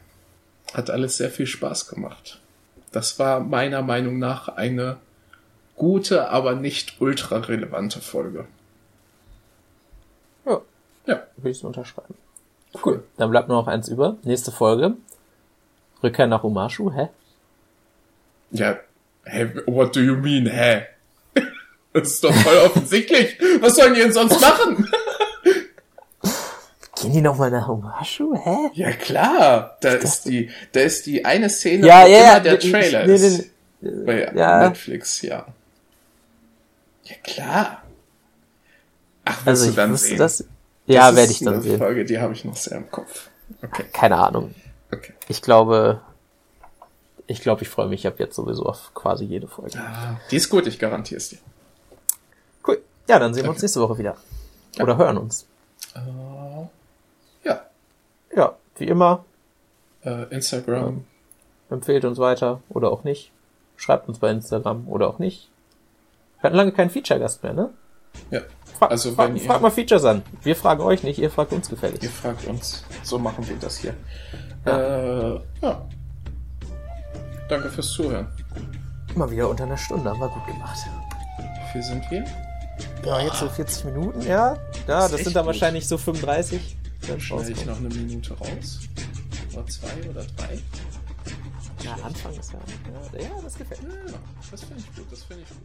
Hat 0.75 0.91
alles 0.91 1.17
sehr 1.17 1.31
viel 1.31 1.47
Spaß 1.47 1.89
gemacht. 1.89 2.43
Das 2.95 3.18
war 3.18 3.40
meiner 3.40 3.82
Meinung 3.82 4.20
nach 4.20 4.47
eine 4.47 4.99
gute, 5.74 6.30
aber 6.30 6.55
nicht 6.55 7.01
ultra 7.01 7.38
relevante 7.38 8.01
Folge. 8.01 8.45
Ja. 10.47 10.61
Ja. 11.07 11.22
Will 11.38 11.51
ich 11.51 11.59
so 11.59 11.66
unterschreiben. 11.66 12.14
Cool. 12.72 12.80
cool. 12.84 13.05
Dann 13.16 13.30
bleibt 13.30 13.49
nur 13.49 13.57
noch 13.57 13.66
eins 13.66 13.88
über. 13.88 14.16
Nächste 14.22 14.53
Folge. 14.53 14.95
Rückkehr 16.05 16.28
nach 16.28 16.45
Umashu, 16.45 16.92
hä? 16.92 17.09
Ja, 18.53 18.76
hä, 19.24 19.53
what 19.66 19.97
do 19.97 20.01
you 20.01 20.14
mean, 20.14 20.47
hä? 20.47 20.86
Das 21.92 22.09
ist 22.09 22.22
doch 22.22 22.32
voll 22.32 22.59
offensichtlich. 22.59 23.36
Was 23.61 23.74
sollen 23.74 23.95
die 23.95 24.03
denn 24.03 24.12
sonst 24.12 24.40
machen? 24.40 24.88
Gehen 27.05 27.13
die 27.15 27.21
nochmal 27.21 27.51
nach 27.51 27.69
Umashu? 27.69 28.35
Hä? 28.37 28.71
Ja 28.75 28.93
klar, 28.93 29.77
da 29.81 29.93
ist 29.93 30.25
die, 30.27 30.51
da 30.73 30.81
ist 30.81 31.07
die 31.07 31.25
eine 31.25 31.51
Szene, 31.51 31.87
ja, 31.87 32.05
wo 32.05 32.09
ja, 32.09 32.19
immer 32.19 32.41
der 32.41 32.59
Trailer 32.59 33.05
ich, 33.05 33.23
ist. 33.23 33.51
Bei 33.81 34.33
ja. 34.35 34.69
Netflix, 34.69 35.23
ja. 35.23 35.47
Ja 37.05 37.17
klar. 37.23 37.83
Ach, 39.25 39.47
willst 39.47 39.63
also 39.63 39.71
du 39.71 39.77
dann 39.77 39.97
sehen? 39.97 40.19
Das, 40.19 40.45
ja, 40.87 41.15
werde 41.15 41.33
ich 41.33 41.41
dann 41.41 41.63
sehen. 41.63 41.79
Folge, 41.79 42.05
die 42.05 42.19
habe 42.19 42.33
ich 42.33 42.45
noch 42.45 42.57
sehr 42.57 42.79
im 42.79 42.91
Kopf. 42.91 43.29
Okay. 43.63 43.85
Keine 43.93 44.17
Ahnung. 44.17 44.55
Okay. 44.91 45.13
Ich 45.29 45.43
glaube, 45.43 46.01
ich 47.27 47.41
glaube, 47.41 47.63
ich 47.63 47.69
freue 47.69 47.89
mich 47.89 48.07
ab 48.07 48.15
jetzt 48.19 48.37
sowieso 48.37 48.65
auf 48.65 48.93
quasi 48.95 49.25
jede 49.25 49.49
Folge. 49.49 49.79
Ah, 49.79 50.21
die 50.31 50.37
ist 50.37 50.49
gut, 50.51 50.67
ich 50.67 50.79
garantiere 50.79 51.19
es 51.19 51.31
dir. 51.31 51.39
Cool. 52.67 52.81
Ja, 53.09 53.19
dann 53.19 53.33
sehen 53.35 53.43
okay. 53.43 53.49
wir 53.49 53.53
uns 53.53 53.63
nächste 53.63 53.81
Woche 53.81 53.99
wieder. 53.99 54.17
Oder 54.81 54.93
ja. 54.93 54.99
hören 54.99 55.19
uns. 55.19 55.47
Uh, 55.97 56.69
wie 58.77 58.87
immer. 58.87 59.25
Uh, 60.05 60.25
Instagram. 60.31 61.05
Ja. 61.70 61.75
Empfehlt 61.77 62.05
uns 62.05 62.18
weiter 62.18 62.61
oder 62.68 62.91
auch 62.91 63.05
nicht. 63.05 63.33
Schreibt 63.77 64.09
uns 64.09 64.18
bei 64.18 64.31
Instagram 64.31 64.87
oder 64.89 65.09
auch 65.09 65.18
nicht. 65.18 65.51
Wir 66.41 66.45
hatten 66.45 66.57
lange 66.57 66.72
keinen 66.72 66.91
Feature-Gast 66.91 67.43
mehr, 67.43 67.55
ne? 67.55 67.70
Ja. 68.31 68.41
Fra 68.79 68.87
also 68.87 69.12
fra 69.12 69.29
wenn 69.29 69.39
frag 69.39 69.61
mal 69.61 69.70
Features 69.70 70.05
an. 70.05 70.22
Wir 70.43 70.57
fragen 70.57 70.83
euch 70.83 71.03
nicht, 71.03 71.18
ihr 71.18 71.31
fragt 71.31 71.53
uns 71.53 71.68
gefällig. 71.68 72.03
Ihr 72.03 72.11
fragt 72.11 72.47
uns. 72.47 72.85
So 73.03 73.18
machen 73.18 73.49
wir 73.49 73.57
das 73.57 73.79
hier. 73.79 73.95
Ja. 74.66 75.33
Äh, 75.33 75.41
ja. 75.62 75.89
Danke 77.49 77.70
fürs 77.70 77.91
Zuhören. 77.93 78.29
Immer 79.14 79.31
wieder 79.31 79.49
unter 79.49 79.64
einer 79.64 79.77
Stunde, 79.77 80.11
haben 80.11 80.20
wir 80.20 80.29
gut 80.29 80.47
gemacht. 80.47 80.79
Wie 81.39 81.72
viel 81.72 81.83
sind 81.83 82.11
wir? 82.11 82.25
Ja, 83.05 83.20
jetzt 83.20 83.39
so 83.39 83.49
40 83.49 83.85
Minuten, 83.85 84.20
ja. 84.22 84.55
Ja, 84.55 84.57
das, 84.87 85.12
das 85.12 85.20
sind 85.22 85.37
dann 85.37 85.45
gut. 85.45 85.55
wahrscheinlich 85.55 85.87
so 85.87 85.99
35. 85.99 86.77
Dann 87.07 87.21
schneide 87.21 87.53
ich 87.53 87.67
noch 87.67 87.79
eine 87.79 87.89
Minute 87.89 88.35
raus. 88.35 88.81
Oder 89.53 89.67
zwei 89.67 90.11
oder 90.11 90.25
drei. 90.37 90.59
Ja, 91.83 91.95
Anfang 92.03 92.35
ist 92.35 92.53
ja. 92.53 92.59
Ja, 93.13 93.21
ja 93.21 93.43
das 93.43 93.57
gefällt 93.57 93.83
mir. 93.83 93.95
Ja, 93.95 94.19
das 94.51 94.61
finde 94.63 94.83
ich 94.83 94.97
gut, 94.97 95.13
das 95.13 95.23
finde 95.23 95.43
ich 95.43 95.49
gut. 95.49 95.59